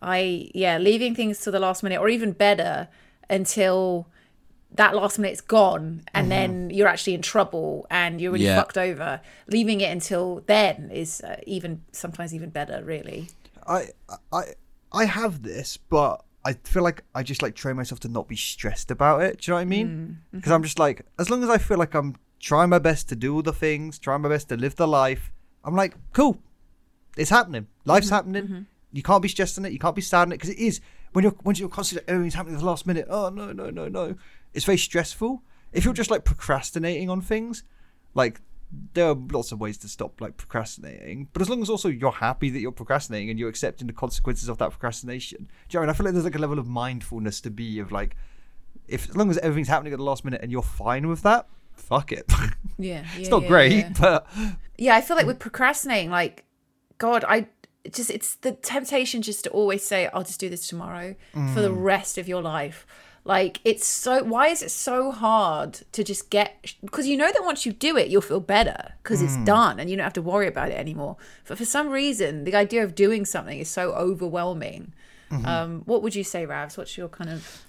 I 0.00 0.48
yeah, 0.54 0.78
leaving 0.78 1.14
things 1.14 1.40
to 1.40 1.50
the 1.50 1.58
last 1.58 1.82
minute, 1.82 2.00
or 2.00 2.08
even 2.08 2.32
better, 2.32 2.88
until 3.28 4.08
that 4.72 4.94
last 4.94 5.18
minute's 5.18 5.40
gone, 5.40 6.02
and 6.14 6.24
mm-hmm. 6.24 6.28
then 6.28 6.70
you're 6.70 6.88
actually 6.88 7.14
in 7.14 7.22
trouble 7.22 7.86
and 7.90 8.20
you're 8.20 8.32
really 8.32 8.44
Yeah. 8.44 8.56
fucked 8.56 8.78
over. 8.78 9.20
Leaving 9.48 9.80
it 9.80 9.90
until 9.90 10.42
then 10.46 10.90
is 10.92 11.20
uh, 11.22 11.40
even 11.46 11.82
sometimes 11.92 12.34
even 12.34 12.50
better, 12.50 12.82
really. 12.84 13.28
I 13.66 13.88
I 14.32 14.54
I 14.92 15.04
have 15.06 15.42
this, 15.42 15.76
but 15.76 16.24
I 16.44 16.54
feel 16.64 16.82
like 16.82 17.02
I 17.14 17.22
just 17.22 17.42
like 17.42 17.54
train 17.54 17.76
myself 17.76 18.00
to 18.00 18.08
not 18.08 18.28
be 18.28 18.36
stressed 18.36 18.90
about 18.90 19.22
it. 19.22 19.40
Do 19.40 19.50
you 19.50 19.52
know 19.52 19.56
what 19.56 19.62
I 19.62 19.64
mean? 19.64 19.88
Mm, 19.88 19.92
mm-hmm. 19.92 20.36
Because 20.38 20.52
I'm 20.52 20.62
just 20.62 20.78
like, 20.78 21.04
as 21.18 21.30
long 21.30 21.42
as 21.42 21.50
I 21.50 21.58
feel 21.58 21.78
like 21.78 21.94
I'm 21.94 22.16
trying 22.40 22.68
my 22.68 22.78
best 22.78 23.08
to 23.08 23.16
do 23.16 23.34
all 23.34 23.42
the 23.42 23.52
things, 23.52 23.98
trying 23.98 24.22
my 24.22 24.28
best 24.28 24.48
to 24.50 24.56
live 24.56 24.76
the 24.76 24.86
life, 24.86 25.32
I'm 25.64 25.74
like, 25.74 25.94
cool, 26.12 26.38
it's 27.16 27.30
happening. 27.30 27.66
Life's 27.84 28.06
mm-hmm. 28.06 28.14
happening. 28.14 28.66
You 28.92 29.02
can't 29.02 29.22
be 29.22 29.28
stressed 29.28 29.58
on 29.58 29.64
it. 29.66 29.72
You 29.72 29.78
can't 29.78 29.96
be 29.96 30.02
sad 30.02 30.22
on 30.22 30.32
it 30.32 30.36
because 30.36 30.50
it 30.50 30.58
is 30.58 30.80
when 31.12 31.22
you're 31.22 31.34
when 31.42 31.56
you're 31.56 31.68
constantly 31.68 32.04
oh, 32.08 32.14
everything's 32.14 32.34
happening 32.34 32.54
at 32.54 32.60
the 32.60 32.66
last 32.66 32.86
minute. 32.86 33.06
Oh 33.10 33.28
no 33.28 33.52
no 33.52 33.70
no 33.70 33.88
no! 33.88 34.16
It's 34.58 34.66
very 34.66 34.76
stressful. 34.76 35.44
If 35.72 35.84
you're 35.84 35.94
just 35.94 36.10
like 36.10 36.24
procrastinating 36.24 37.08
on 37.08 37.20
things, 37.20 37.62
like 38.12 38.40
there 38.92 39.06
are 39.06 39.14
lots 39.14 39.52
of 39.52 39.60
ways 39.60 39.78
to 39.78 39.88
stop 39.88 40.20
like 40.20 40.36
procrastinating, 40.36 41.28
but 41.32 41.40
as 41.40 41.48
long 41.48 41.62
as 41.62 41.70
also 41.70 41.88
you're 41.88 42.10
happy 42.10 42.50
that 42.50 42.58
you're 42.58 42.72
procrastinating 42.72 43.30
and 43.30 43.38
you're 43.38 43.48
accepting 43.48 43.86
the 43.86 43.92
consequences 43.92 44.48
of 44.48 44.58
that 44.58 44.70
procrastination. 44.70 45.48
Do 45.68 45.78
you 45.78 45.78
know 45.78 45.82
I 45.82 45.86
mean? 45.86 45.90
I 45.90 45.92
feel 45.92 46.06
like 46.06 46.14
there's 46.14 46.24
like 46.24 46.34
a 46.34 46.40
level 46.40 46.58
of 46.58 46.66
mindfulness 46.66 47.40
to 47.42 47.52
be 47.52 47.78
of 47.78 47.92
like, 47.92 48.16
if 48.88 49.08
as 49.08 49.16
long 49.16 49.30
as 49.30 49.38
everything's 49.38 49.68
happening 49.68 49.92
at 49.92 49.98
the 49.98 50.04
last 50.04 50.24
minute 50.24 50.40
and 50.42 50.50
you're 50.50 50.60
fine 50.60 51.06
with 51.06 51.22
that, 51.22 51.46
fuck 51.74 52.10
it. 52.10 52.30
Yeah, 52.80 53.04
it's 53.16 53.28
not 53.28 53.46
great, 53.46 53.86
but 54.00 54.26
Yeah, 54.76 54.96
I 54.96 55.02
feel 55.02 55.16
like 55.16 55.26
with 55.26 55.38
procrastinating, 55.38 56.10
like, 56.10 56.44
God, 56.98 57.24
I 57.28 57.46
just 57.92 58.10
it's 58.10 58.34
the 58.36 58.52
temptation 58.52 59.22
just 59.22 59.44
to 59.44 59.50
always 59.50 59.84
say, 59.84 60.08
"I'll 60.12 60.22
just 60.22 60.40
do 60.40 60.48
this 60.48 60.66
tomorrow" 60.66 61.14
for 61.32 61.60
the 61.60 61.70
mm. 61.70 61.82
rest 61.82 62.18
of 62.18 62.28
your 62.28 62.42
life. 62.42 62.86
Like, 63.28 63.60
it's 63.62 63.86
so. 63.86 64.24
Why 64.24 64.48
is 64.48 64.62
it 64.62 64.70
so 64.70 65.12
hard 65.12 65.80
to 65.92 66.02
just 66.02 66.30
get? 66.30 66.74
Because 66.80 67.06
you 67.06 67.14
know 67.14 67.30
that 67.30 67.44
once 67.44 67.66
you 67.66 67.72
do 67.74 67.94
it, 67.98 68.08
you'll 68.08 68.22
feel 68.22 68.40
better 68.40 68.94
because 69.02 69.20
it's 69.20 69.36
done 69.44 69.78
and 69.78 69.90
you 69.90 69.96
don't 69.96 70.04
have 70.04 70.14
to 70.14 70.22
worry 70.22 70.48
about 70.48 70.70
it 70.70 70.78
anymore. 70.78 71.18
But 71.46 71.58
for 71.58 71.66
some 71.66 71.90
reason, 71.90 72.44
the 72.44 72.54
idea 72.54 72.82
of 72.82 72.94
doing 72.94 73.26
something 73.26 73.58
is 73.58 73.68
so 73.68 73.92
overwhelming. 73.92 74.94
Um, 75.44 75.82
what 75.84 76.02
would 76.02 76.14
you 76.14 76.24
say, 76.24 76.46
Ravs? 76.46 76.78
What's 76.78 76.96
your 76.96 77.08
kind 77.08 77.28
of 77.28 77.62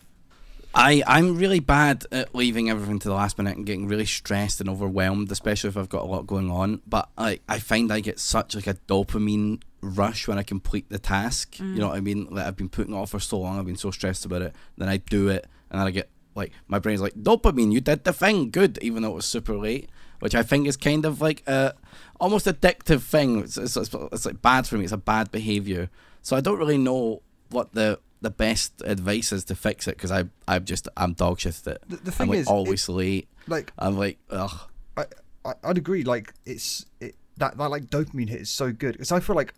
I, 0.73 1.03
I'm 1.07 1.37
really 1.37 1.59
bad 1.59 2.05
at 2.11 2.35
leaving 2.35 2.69
everything 2.69 2.99
to 2.99 3.07
the 3.07 3.15
last 3.15 3.37
minute 3.37 3.57
and 3.57 3.65
getting 3.65 3.87
really 3.87 4.05
stressed 4.05 4.61
and 4.61 4.69
overwhelmed, 4.69 5.31
especially 5.31 5.69
if 5.69 5.77
I've 5.77 5.89
got 5.89 6.03
a 6.03 6.05
lot 6.05 6.27
going 6.27 6.51
on. 6.51 6.81
But 6.87 7.09
I, 7.17 7.39
I 7.49 7.59
find 7.59 7.91
I 7.91 8.01
get 8.01 8.19
such 8.19 8.55
like 8.55 8.67
a 8.67 8.75
dopamine 8.75 9.61
rush 9.81 10.27
when 10.27 10.37
I 10.37 10.43
complete 10.43 10.89
the 10.89 10.99
task. 10.99 11.59
You 11.59 11.65
mm. 11.65 11.77
know 11.77 11.87
what 11.87 11.97
I 11.97 12.01
mean? 12.01 12.27
Like 12.29 12.45
I've 12.45 12.55
been 12.55 12.69
putting 12.69 12.93
it 12.93 12.97
off 12.97 13.11
for 13.11 13.19
so 13.19 13.39
long, 13.39 13.57
I've 13.57 13.65
been 13.65 13.77
so 13.77 13.91
stressed 13.91 14.25
about 14.25 14.43
it. 14.43 14.55
Then 14.77 14.89
I 14.89 14.97
do 14.97 15.29
it 15.29 15.47
and 15.71 15.79
then 15.79 15.87
I 15.87 15.91
get 15.91 16.09
like 16.35 16.51
my 16.67 16.79
brain's 16.79 17.01
like, 17.01 17.15
Dopamine, 17.15 17.71
you 17.71 17.81
did 17.81 18.03
the 18.03 18.13
thing, 18.13 18.51
good, 18.51 18.77
even 18.81 19.03
though 19.03 19.11
it 19.11 19.15
was 19.15 19.25
super 19.25 19.55
late. 19.55 19.89
Which 20.19 20.35
I 20.35 20.43
think 20.43 20.67
is 20.67 20.75
kind 20.75 21.05
of 21.05 21.21
like 21.21 21.47
a 21.47 21.73
almost 22.19 22.45
addictive 22.45 23.01
thing. 23.01 23.39
It's, 23.39 23.57
it's, 23.57 23.77
it's, 23.77 23.93
it's 23.93 24.25
like 24.25 24.41
bad 24.41 24.67
for 24.67 24.77
me, 24.77 24.83
it's 24.83 24.93
a 24.93 24.97
bad 24.97 25.31
behaviour. 25.31 25.89
So 26.21 26.35
I 26.35 26.41
don't 26.41 26.59
really 26.59 26.77
know 26.77 27.21
what 27.49 27.73
the 27.73 27.99
the 28.21 28.29
best 28.29 28.81
advice 28.85 29.31
is 29.31 29.45
to 29.45 29.55
fix 29.55 29.87
it 29.87 29.95
because 29.95 30.11
I 30.11 30.25
I'm 30.47 30.65
just 30.65 30.87
I'm 30.97 31.13
dog 31.13 31.39
shit 31.39 31.67
at 31.67 31.75
it. 31.75 31.83
The- 31.87 31.95
the 31.97 32.01
I'm 32.07 32.11
thing 32.11 32.29
like 32.29 32.39
is, 32.39 32.47
always 32.47 32.89
late. 32.89 33.27
like 33.47 33.71
I'm 33.77 33.97
like 33.97 34.19
ugh. 34.29 34.59
I, 34.97 35.05
I 35.45 35.53
I'd 35.63 35.77
agree. 35.77 36.03
Like 36.03 36.33
it's 36.45 36.85
it, 36.99 37.15
that 37.37 37.57
that 37.57 37.69
like 37.69 37.85
dopamine 37.85 38.29
hit 38.29 38.41
is 38.41 38.49
so 38.49 38.71
good 38.71 38.93
because 38.93 39.11
I 39.11 39.19
feel 39.19 39.35
like 39.35 39.53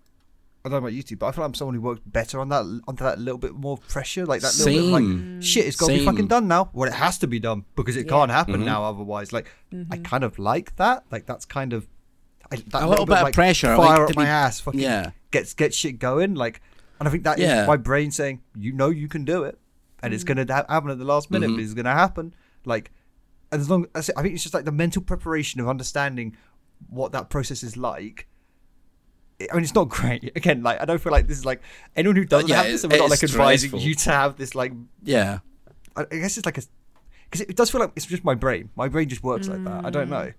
I 0.64 0.70
don't 0.70 0.74
know 0.74 0.88
about 0.88 0.92
YouTube, 0.92 1.20
but 1.20 1.28
I 1.28 1.32
feel 1.32 1.42
like 1.42 1.50
I'm 1.50 1.54
someone 1.56 1.74
who 1.74 1.82
works 1.82 2.02
better 2.06 2.40
on 2.40 2.50
that 2.50 2.82
under 2.88 3.04
that 3.04 3.18
little 3.18 3.40
bit 3.40 3.56
more 3.56 3.78
pressure, 3.78 4.28
like 4.28 4.42
that 4.42 4.56
little 4.58 4.74
bit 4.74 4.84
of 4.84 4.92
like 4.92 5.04
mm. 5.04 5.44
shit. 5.44 5.66
It's 5.66 5.76
got 5.76 5.88
to 5.88 5.94
be 5.94 6.06
fucking 6.06 6.28
done 6.28 6.48
now. 6.48 6.70
Well, 6.74 6.88
it 6.88 6.94
has 6.94 7.18
to 7.20 7.28
be 7.28 7.40
done 7.40 7.66
because 7.76 7.98
it 7.98 8.08
can't 8.08 8.30
happen 8.30 8.56
mm-hmm. 8.56 8.66
now 8.66 8.84
otherwise. 8.84 9.34
Like 9.34 9.48
I 9.72 9.76
mm-hmm. 9.76 10.04
kind 10.04 10.24
of 10.24 10.38
like 10.38 10.76
that. 10.76 11.04
Like 11.10 11.26
that's 11.26 11.46
kind 11.46 11.74
of 11.74 11.88
I, 12.52 12.58
that 12.58 12.84
A 12.84 12.88
little 12.88 13.06
bit 13.06 13.18
of 13.18 13.24
like, 13.24 13.34
pressure, 13.34 13.76
Fire 13.76 13.78
like 13.78 14.00
up 14.00 14.08
to 14.10 14.16
my 14.16 14.26
be- 14.26 14.30
ass. 14.30 14.60
Fucking 14.60 14.80
yeah. 14.80 15.12
gets 15.32 15.54
get 15.54 15.74
shit 15.74 16.00
going. 16.00 16.36
Like, 16.36 16.62
and 17.02 17.08
I 17.08 17.12
think 17.12 17.24
that 17.24 17.40
is 17.40 17.46
Yeah. 17.46 17.66
my 17.66 17.78
brain 17.78 18.12
saying, 18.12 18.42
you 18.56 18.72
know, 18.74 18.90
you 18.90 19.08
can 19.08 19.26
do 19.26 19.44
it, 19.44 19.58
and 20.04 20.14
it's 20.14 20.24
gonna 20.24 20.46
happen 20.48 20.92
at 20.92 21.00
the 21.00 21.04
last 21.04 21.32
minute. 21.32 21.48
Mm-hmm. 21.48 21.56
But 21.58 21.64
it's 21.64 21.74
gonna 21.74 21.94
happen. 21.94 22.34
Like, 22.64 22.92
and 23.52 23.60
as 23.60 23.70
long 23.72 23.88
as 23.96 24.12
I 24.16 24.22
think 24.22 24.36
it's 24.36 24.44
just 24.44 24.54
like 24.54 24.66
the 24.66 24.72
mental 24.72 25.02
preparation 25.02 25.60
of 25.60 25.68
understanding 25.68 26.38
what 26.90 27.12
that 27.14 27.30
process 27.32 27.64
is 27.64 27.76
like. 27.76 28.28
I 29.52 29.56
mean, 29.56 29.64
it's 29.64 29.74
not 29.74 29.90
great. 29.90 30.32
Again, 30.36 30.62
like 30.62 30.80
I 30.80 30.86
don't 30.86 31.02
feel 31.02 31.12
like 31.12 31.28
this 31.28 31.40
is 31.40 31.46
like 31.46 31.62
anyone 31.96 32.16
who 32.16 32.26
doesn't 32.26 32.48
yeah, 32.50 32.58
have 32.58 32.68
this, 32.68 32.84
and 32.84 32.94
we're 32.94 33.00
not 33.00 33.10
like 33.10 33.24
advising 33.24 33.70
stressful. 33.72 33.90
you 33.90 33.96
to 33.96 34.12
have 34.12 34.36
this. 34.38 34.54
Like, 34.54 34.72
Yeah. 35.04 35.40
I 35.96 36.02
I 36.04 36.06
guess 36.18 36.38
it's 36.38 36.46
like 36.46 36.60
a 36.60 36.62
because 37.26 37.42
it 37.42 37.56
does 37.56 37.72
feel 37.72 37.82
like 37.82 37.94
it's 37.96 38.06
just 38.06 38.24
my 38.24 38.36
brain. 38.36 38.70
My 38.76 38.88
brain 38.88 39.10
just 39.10 39.24
works 39.24 39.48
like 39.48 39.64
that. 39.64 39.86
I 39.86 39.90
don't 39.90 40.10
know. 40.10 40.32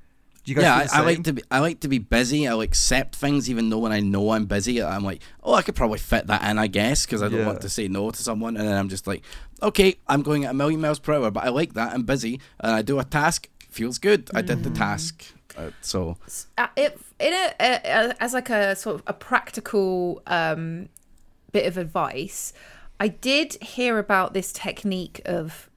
Do 0.45 0.51
you 0.51 0.57
guys? 0.57 0.91
Yeah, 0.93 0.99
I, 0.99 1.03
I 1.03 1.05
like 1.05 1.23
to 1.25 1.33
be. 1.33 1.43
I 1.51 1.59
like 1.61 1.81
to 1.81 1.89
be 1.89 1.99
busy. 1.99 2.49
I'll 2.49 2.63
accept 2.63 3.15
things, 3.15 3.49
even 3.49 3.71
though 3.71 3.79
when 3.79 3.93
I 3.93 4.01
know 4.01 4.31
I'm 4.31 4.47
busy, 4.47 4.83
I'm 4.83 5.05
like, 5.05 5.23
oh, 5.43 5.55
I 5.55 5.63
could 5.63 5.77
probably 5.77 5.99
fit 5.99 6.27
that 6.27 6.49
in, 6.51 6.59
I 6.59 6.67
guess, 6.67 7.07
because 7.07 7.23
I 7.23 7.29
don't 7.29 7.47
want 7.47 7.61
to 7.61 7.69
say 7.69 7.87
no 7.87 8.11
to 8.11 8.23
someone. 8.23 8.57
And 8.57 8.67
then 8.67 8.77
I'm 8.77 8.89
just 8.89 9.07
like, 9.07 9.23
okay, 9.63 9.99
I'm 10.09 10.23
going 10.23 10.45
at 10.45 10.51
a 10.51 10.55
million 10.55 10.81
miles 10.81 10.99
per 10.99 11.13
hour, 11.15 11.31
but 11.31 11.45
I 11.45 11.51
like 11.51 11.75
that. 11.75 11.93
I'm 11.93 12.03
busy, 12.03 12.41
and 12.59 12.73
I 12.73 12.83
do 12.83 12.99
a 12.99 13.05
task. 13.05 13.49
Feels 13.71 13.99
good. 13.99 14.31
I 14.35 14.43
did 14.43 14.65
the 14.65 14.71
task. 14.71 15.25
Uh, 15.57 15.71
so 15.81 16.17
uh, 16.57 16.67
it 16.77 16.99
in 17.21 17.33
a, 17.33 17.55
a, 17.61 17.81
a 17.85 18.23
as 18.23 18.33
like 18.33 18.49
a 18.51 18.75
sort 18.75 18.97
of 18.97 19.03
a 19.07 19.13
practical 19.13 20.23
um 20.27 20.89
bit 21.53 21.67
of 21.67 21.77
advice 21.77 22.55
i 22.99 23.07
did 23.07 23.53
hear 23.63 23.99
about 23.99 24.33
this 24.33 24.51
technique 24.51 25.21
of 25.27 25.69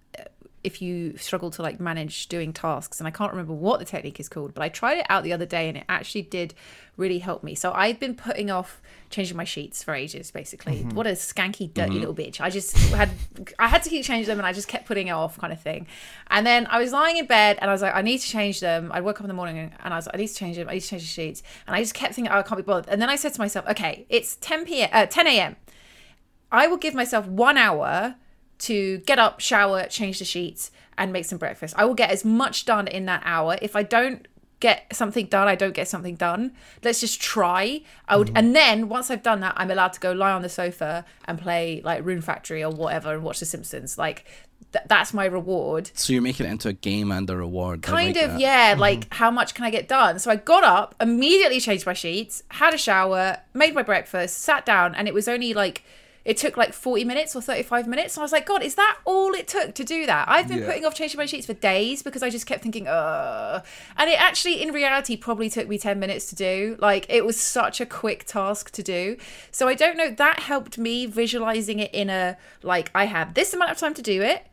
if 0.66 0.82
you 0.82 1.16
struggle 1.18 1.52
to 1.52 1.62
like 1.62 1.80
manage 1.80 2.28
doing 2.28 2.52
tasks 2.52 3.00
and 3.00 3.08
i 3.08 3.12
can't 3.12 3.32
remember 3.32 3.54
what 3.54 3.80
the 3.80 3.86
technique 3.86 4.20
is 4.20 4.28
called 4.28 4.54
but 4.54 4.64
i 4.64 4.70
tried 4.70 4.98
it 4.98 5.06
out 5.10 5.24
the 5.24 5.32
other 5.32 5.46
day 5.46 5.70
and 5.70 5.78
it 5.78 5.84
actually 5.88 6.24
did 6.24 6.54
really 6.98 7.20
help 7.20 7.44
me. 7.44 7.56
So 7.56 7.72
i've 7.74 8.00
been 8.00 8.16
putting 8.16 8.50
off 8.50 8.82
changing 9.10 9.38
my 9.38 9.44
sheets 9.44 9.84
for 9.84 9.94
ages 9.94 10.32
basically. 10.32 10.84
What 10.84 11.08
a 11.08 11.12
skanky 11.12 11.72
dirty 11.74 12.00
little 12.00 12.16
bitch. 12.16 12.42
I 12.42 12.50
just 12.50 12.76
had 12.94 13.10
i 13.60 13.68
had 13.68 13.84
to 13.84 13.90
keep 13.90 14.04
changing 14.06 14.28
them 14.28 14.40
and 14.40 14.48
i 14.48 14.54
just 14.54 14.68
kept 14.68 14.86
putting 14.86 15.08
it 15.08 15.12
off 15.12 15.38
kind 15.38 15.54
of 15.54 15.62
thing. 15.62 15.88
And 16.28 16.46
then 16.46 16.68
i 16.68 16.80
was 16.80 16.92
lying 16.92 17.18
in 17.18 17.26
bed 17.26 17.58
and 17.62 17.70
i 17.70 17.74
was 17.74 17.82
like 17.82 17.96
i 17.96 18.02
need 18.02 18.20
to 18.20 18.28
change 18.28 18.60
them. 18.60 18.92
I 18.94 19.02
woke 19.02 19.18
up 19.20 19.26
in 19.26 19.28
the 19.28 19.34
morning 19.34 19.74
and 19.84 19.94
i 19.94 19.98
was 19.98 20.06
like 20.06 20.16
i 20.16 20.18
need 20.18 20.28
to 20.28 20.36
change 20.36 20.58
them. 20.58 20.70
I 20.70 20.74
need 20.74 20.82
to 20.82 20.88
change 20.88 21.04
the 21.04 21.08
sheets. 21.08 21.44
And 21.68 21.76
i 21.76 21.82
just 21.82 21.94
kept 21.94 22.16
thinking 22.16 22.32
oh, 22.32 22.40
i 22.40 22.44
can't 22.44 22.58
be 22.58 22.64
bothered. 22.64 22.90
And 22.90 23.02
then 23.02 23.10
i 23.10 23.16
said 23.16 23.34
to 23.34 23.42
myself 23.42 23.68
okay 23.68 24.06
it's 24.10 24.38
10 24.38 24.66
p.m 24.66 24.90
uh, 24.92 25.06
10 25.06 25.28
a.m 25.28 25.56
I 26.52 26.68
will 26.68 26.78
give 26.78 26.94
myself 26.94 27.28
one 27.28 27.58
hour 27.58 28.16
to 28.60 29.00
get 29.00 29.20
up, 29.20 29.40
shower, 29.40 29.86
change 29.86 30.20
the 30.20 30.26
sheets, 30.26 30.72
and 30.98 31.12
make 31.12 31.26
some 31.26 31.38
breakfast. 31.38 31.74
I 31.78 31.86
will 31.86 31.94
get 31.94 32.10
as 32.10 32.24
much 32.24 32.66
done 32.66 32.88
in 32.88 33.06
that 33.06 33.22
hour. 33.26 33.58
If 33.62 33.76
I 33.76 33.84
don't 33.84 34.28
get 34.60 34.96
something 34.96 35.26
done, 35.28 35.48
I 35.48 35.56
don't 35.56 35.74
get 35.74 35.88
something 35.88 36.16
done. 36.16 36.54
Let's 36.84 37.02
just 37.02 37.22
try. 37.22 37.82
I 38.08 38.18
would, 38.18 38.28
mm-hmm. 38.28 38.38
and 38.38 38.56
then 38.56 38.90
once 38.90 39.12
I've 39.12 39.24
done 39.24 39.42
that, 39.42 39.54
I'm 39.58 39.70
allowed 39.70 39.94
to 39.94 40.00
go 40.00 40.12
lie 40.12 40.32
on 40.32 40.42
the 40.42 40.50
sofa 40.50 41.06
and 41.26 41.38
play 41.38 41.82
like 41.84 42.06
Rune 42.06 42.22
Factory 42.22 42.64
or 42.64 42.72
whatever 42.72 43.14
and 43.14 43.24
watch 43.24 43.40
The 43.40 43.46
Simpsons. 43.46 43.98
Like 43.98 44.26
th- 44.76 44.86
that's 44.88 45.14
my 45.14 45.26
reward 45.26 45.92
So 45.94 46.14
you're 46.14 46.22
making 46.22 46.46
it 46.46 46.50
into 46.50 46.70
a 46.70 46.74
game 46.74 47.12
and 47.12 47.30
a 47.30 47.38
reward. 47.38 47.82
Kind 47.82 48.16
like 48.16 48.24
of 48.24 48.32
that. 48.32 48.40
yeah 48.40 48.72
mm-hmm. 48.72 48.82
like 48.82 49.14
how 49.14 49.32
much 49.32 49.54
can 49.54 49.66
i 49.66 49.70
get 49.70 49.88
done 49.88 50.20
so 50.20 50.32
i 50.32 50.36
got 50.36 50.64
up 50.64 50.96
immediately 51.00 51.60
changed 51.60 51.86
my 51.86 51.94
sheets 51.94 52.44
had 52.50 52.74
a 52.74 52.78
shower 52.78 53.38
made 53.54 53.74
my 53.74 53.84
breakfast 53.84 54.40
sat 54.40 54.66
down 54.66 54.96
and 54.96 55.08
it 55.08 55.14
was 55.14 55.28
only 55.28 55.54
like 55.54 55.84
it 56.26 56.38
took 56.38 56.58
like 56.58 56.74
40 56.74 57.06
minutes 57.06 57.36
or 57.36 57.42
35 57.42 57.88
minutes. 57.88 58.16
And 58.18 58.22
i 58.22 58.26
was 58.26 58.32
like 58.32 58.46
god 58.46 58.64
is 58.64 58.76
that 58.76 58.98
all 59.06 59.34
it 59.34 59.48
took 59.48 59.76
to 59.76 59.84
do 59.84 60.06
that? 60.08 60.28
I've 60.28 60.48
been 60.48 60.60
Yeah. 60.60 60.66
putting 60.66 60.86
off 60.86 60.96
changing 60.96 61.18
my 61.20 61.26
sheets 61.28 61.46
for 61.46 61.54
days 61.54 62.02
because 62.04 62.24
i 62.24 62.30
just 62.30 62.46
kept 62.48 62.64
thinking 62.64 62.88
uh 62.88 63.62
and 63.98 64.10
it 64.10 64.20
actually 64.20 64.62
in 64.62 64.74
reality 64.74 65.16
probably 65.16 65.50
took 65.50 65.68
me 65.68 65.78
10 65.78 66.00
minutes 66.00 66.26
to 66.32 66.36
do. 66.36 66.76
Like 66.80 67.06
it 67.10 67.24
was 67.26 67.40
such 67.40 67.80
a 67.80 67.86
quick 67.86 68.26
task 68.26 68.72
to 68.72 68.84
do. 68.84 69.18
So 69.52 69.68
i 69.68 69.76
don't 69.76 69.98
know 69.98 70.10
that 70.10 70.40
helped 70.40 70.78
me 70.78 71.06
visualizing 71.06 71.80
it 71.80 71.94
in 71.94 72.10
a 72.10 72.38
like 72.64 72.90
i 72.96 73.06
have 73.06 73.34
this 73.36 73.54
amount 73.54 73.72
of 73.72 73.78
time 73.78 73.94
to 73.94 74.02
do 74.02 74.22
it 74.22 74.48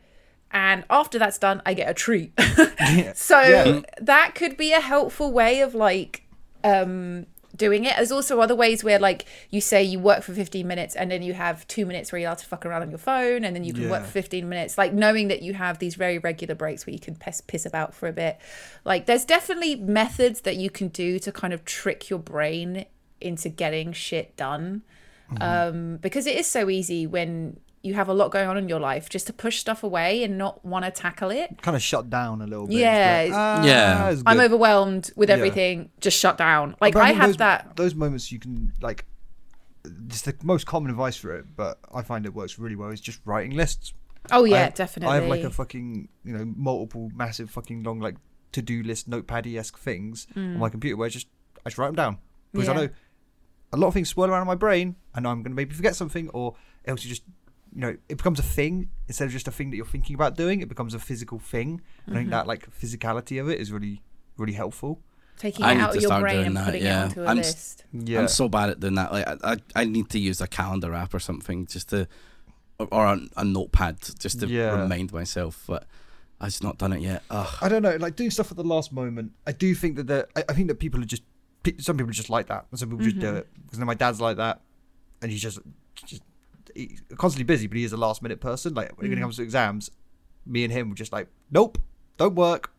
and 0.51 0.83
after 0.91 1.17
that's 1.17 1.39
done 1.39 1.61
i 1.65 1.73
get 1.73 1.89
a 1.89 1.93
treat. 1.93 2.31
So 3.15 3.39
Yeah. 3.41 3.81
that 4.01 4.35
could 4.35 4.57
be 4.57 4.73
a 4.73 4.79
helpful 4.81 5.31
way 5.31 5.61
of 5.61 5.73
like 5.73 6.23
um 6.63 7.25
doing 7.55 7.85
it. 7.85 7.95
There's 7.95 8.11
also 8.11 8.39
other 8.39 8.55
ways 8.55 8.83
where 8.83 8.99
like 8.99 9.25
you 9.49 9.61
say 9.61 9.83
you 9.83 9.99
work 9.99 10.23
for 10.23 10.33
15 10.33 10.67
minutes 10.67 10.95
and 10.95 11.11
then 11.11 11.21
you 11.21 11.33
have 11.33 11.67
two 11.67 11.85
minutes 11.85 12.11
where 12.11 12.19
you're 12.19 12.29
allowed 12.29 12.39
to 12.39 12.45
fuck 12.45 12.65
around 12.65 12.81
on 12.81 12.89
your 12.89 12.97
phone 12.97 13.43
and 13.43 13.55
then 13.55 13.63
you 13.63 13.73
can 13.73 13.89
work 13.89 14.03
for 14.03 14.11
15 14.11 14.49
minutes 14.49 14.77
like 14.77 14.93
knowing 14.93 15.27
that 15.27 15.41
you 15.41 15.53
have 15.53 15.79
these 15.79 15.95
very 15.95 16.17
regular 16.17 16.55
breaks 16.55 16.85
where 16.85 16.93
you 16.93 16.99
can 16.99 17.15
piss, 17.15 17.41
piss 17.41 17.65
about 17.65 17.93
for 17.93 18.07
a 18.07 18.13
bit. 18.13 18.39
Like 18.85 19.05
there's 19.05 19.25
definitely 19.25 19.75
methods 19.75 20.41
that 20.41 20.55
you 20.55 20.69
can 20.69 20.87
do 20.87 21.19
to 21.19 21.31
kind 21.31 21.53
of 21.53 21.63
trick 21.65 22.09
your 22.09 22.19
brain 22.19 22.85
into 23.21 23.49
getting 23.49 23.93
shit 23.93 24.35
done 24.35 24.81
um 25.41 25.97
because 25.97 26.27
it 26.27 26.35
is 26.35 26.45
so 26.45 26.69
easy 26.69 27.07
when 27.07 27.57
you 27.83 27.93
have 27.93 28.07
a 28.07 28.13
lot 28.13 28.31
going 28.31 28.47
on 28.47 28.57
in 28.57 28.67
your 28.69 28.79
life 28.79 29.09
just 29.09 29.27
to 29.27 29.33
push 29.33 29.59
stuff 29.59 29.83
away 29.83 30.23
and 30.23 30.37
not 30.37 30.63
want 30.65 30.85
to 30.85 30.91
tackle 30.91 31.29
it 31.29 31.61
Kind 31.61 31.75
of 31.75 31.81
shut 31.83 32.09
down 32.09 32.41
a 32.41 32.47
little 32.47 32.65
bit. 32.65 32.77
Yeah, 32.77 33.25
Just 33.27 33.37
like, 33.37 33.65
Yeah. 33.67 33.97
"Ah, 33.99 34.09
it's 34.09 34.23
I'm 34.25 34.39
overwhelmed 34.39 35.11
with 35.15 35.29
Yeah. 35.29 35.35
everything. 35.35 35.89
Just 35.99 36.17
shut 36.17 36.37
down. 36.37 36.75
Like 36.79 36.93
But 36.93 37.03
I 37.03 37.11
have 37.11 37.29
those, 37.31 37.37
that. 37.37 37.75
Those 37.75 37.93
moments 37.93 38.31
you 38.31 38.39
can 38.39 38.71
like. 38.81 39.05
Just 40.07 40.23
the 40.25 40.33
most 40.43 40.65
common 40.65 40.91
advice 40.91 41.17
for 41.17 41.35
it, 41.35 41.45
but 41.57 41.77
I 41.93 42.03
find 42.03 42.25
it 42.25 42.33
works 42.33 42.57
really 42.57 42.77
well. 42.77 42.89
Is 42.89 43.01
just 43.01 43.19
writing 43.25 43.51
lists. 43.51 43.93
Oh 44.31 44.45
yeah, 44.45 44.67
I, 44.67 44.69
definitely. 44.69 45.13
I 45.13 45.19
have 45.19 45.29
like 45.29 45.41
a 45.43 45.49
fucking 45.49 46.07
you 46.23 46.33
know 46.37 46.45
multiple 46.55 47.11
massive 47.13 47.49
fucking 47.49 47.83
long 47.83 47.99
like 47.99 48.15
to 48.53 48.61
do 48.61 48.81
list 48.81 49.09
notepaddy 49.09 49.57
esque 49.59 49.77
things 49.77 50.25
on 50.37 50.57
my 50.59 50.69
computer 50.69 50.95
where 50.95 51.07
I 51.07 51.09
just 51.09 51.27
I 51.65 51.69
just 51.69 51.77
write 51.77 51.87
them 51.87 51.95
down 51.95 52.17
because 52.53 52.69
I 52.69 52.73
Mm. 52.73 52.75
Know 52.77 52.89
a 53.73 53.77
lot 53.77 53.87
of 53.87 53.93
things 53.95 54.07
swirl 54.07 54.29
around 54.29 54.41
in 54.43 54.47
my 54.47 54.55
brain 54.55 54.95
and 55.15 55.27
I'm 55.27 55.41
gonna 55.43 55.55
maybe 55.55 55.73
forget 55.75 55.95
something 55.97 56.29
or 56.29 56.55
else 56.85 57.03
you 57.03 57.09
just 57.09 57.23
you 57.75 57.81
know 57.81 57.95
it 58.09 58.17
becomes 58.17 58.39
a 58.39 58.43
thing 58.43 58.89
instead 59.07 59.25
of 59.25 59.31
just 59.31 59.47
a 59.47 59.51
thing 59.51 59.69
that 59.71 59.77
you're 59.77 59.85
thinking 59.85 60.15
about 60.15 60.35
doing. 60.37 60.61
It 60.61 60.69
becomes 60.69 60.93
a 60.93 60.99
physical 60.99 61.39
thing. 61.39 61.81
I 61.81 62.09
Mm-hmm. 62.09 62.17
think 62.17 62.29
that 62.31 62.47
like 62.47 62.69
physicality 62.79 63.39
of 63.41 63.49
it 63.49 63.59
is 63.59 63.71
really 63.71 64.01
really 64.37 64.53
helpful. 64.53 64.99
taking 65.37 65.63
I 65.65 65.73
it 65.73 65.79
out 65.79 65.91
to 65.91 65.97
of 65.97 66.01
your 66.03 66.09
start 66.09 66.21
brain 66.21 66.35
doing 66.35 66.47
and 66.47 66.57
that, 66.57 66.65
putting 66.65 66.83
yeah. 66.83 67.01
it 67.05 67.05
onto 67.05 67.21
a 67.23 67.25
I'm 67.27 67.39
s- 67.39 67.47
list. 67.47 67.85
Yeah. 67.93 68.19
I'm 68.19 68.27
so 68.27 68.47
bad 68.49 68.69
at 68.71 68.79
doing 68.79 68.95
that. 68.95 69.11
Like 69.11 69.27
I, 69.27 69.37
I, 69.53 69.57
I 69.81 69.85
need 69.85 70.09
to 70.09 70.19
use 70.19 70.41
a 70.41 70.47
calendar 70.47 70.93
app 70.93 71.13
or 71.13 71.19
something 71.19 71.65
just 71.65 71.89
to, 71.89 72.07
or, 72.79 72.87
or 72.91 73.05
a, 73.05 73.19
a 73.37 73.43
notepad 73.43 73.97
just 74.19 74.39
to 74.41 74.47
Yeah. 74.47 74.79
remind 74.81 75.11
myself. 75.13 75.63
But 75.67 75.85
I've 76.41 76.49
just 76.49 76.63
not 76.63 76.77
done 76.77 76.93
it 76.93 77.01
yet. 77.01 77.23
Ugh. 77.29 77.55
I 77.61 77.69
don't 77.69 77.81
know, 77.81 77.95
like 77.97 78.15
doing 78.15 78.31
stuff 78.31 78.51
at 78.51 78.57
the 78.57 78.63
last 78.63 78.91
moment. 78.91 79.31
I 79.47 79.51
do 79.51 79.73
think 79.75 79.95
that 79.97 80.07
the, 80.07 80.27
I, 80.35 80.43
I 80.49 80.53
think 80.53 80.67
that 80.67 80.75
people 80.79 81.01
are 81.01 81.05
just 81.05 81.23
some 81.79 81.95
people 81.97 82.09
are 82.09 82.13
just 82.13 82.29
like 82.29 82.47
that, 82.47 82.65
some 82.75 82.89
people 82.89 83.03
just 83.05 83.19
do 83.19 83.35
it 83.35 83.47
because 83.65 83.77
then 83.79 83.87
my 83.87 83.93
dad's 83.93 84.19
like 84.19 84.37
that, 84.37 84.61
and 85.21 85.31
he's 85.31 85.41
just 85.41 85.59
just 86.05 86.21
he's 86.75 87.01
constantly 87.17 87.43
busy, 87.45 87.67
but 87.67 87.77
he 87.77 87.83
is 87.83 87.93
a 87.93 87.97
last 87.97 88.21
minute 88.21 88.39
person. 88.41 88.73
Like 88.73 88.97
when 88.99 89.11
it 89.11 89.19
comes 89.19 89.37
to 89.37 89.43
exams, 89.43 89.89
me 90.45 90.63
and 90.63 90.71
him 90.73 90.89
were 90.89 90.95
just 90.95 91.11
like, 91.13 91.27
nope, 91.51 91.77
don't 92.17 92.35
work. 92.35 92.71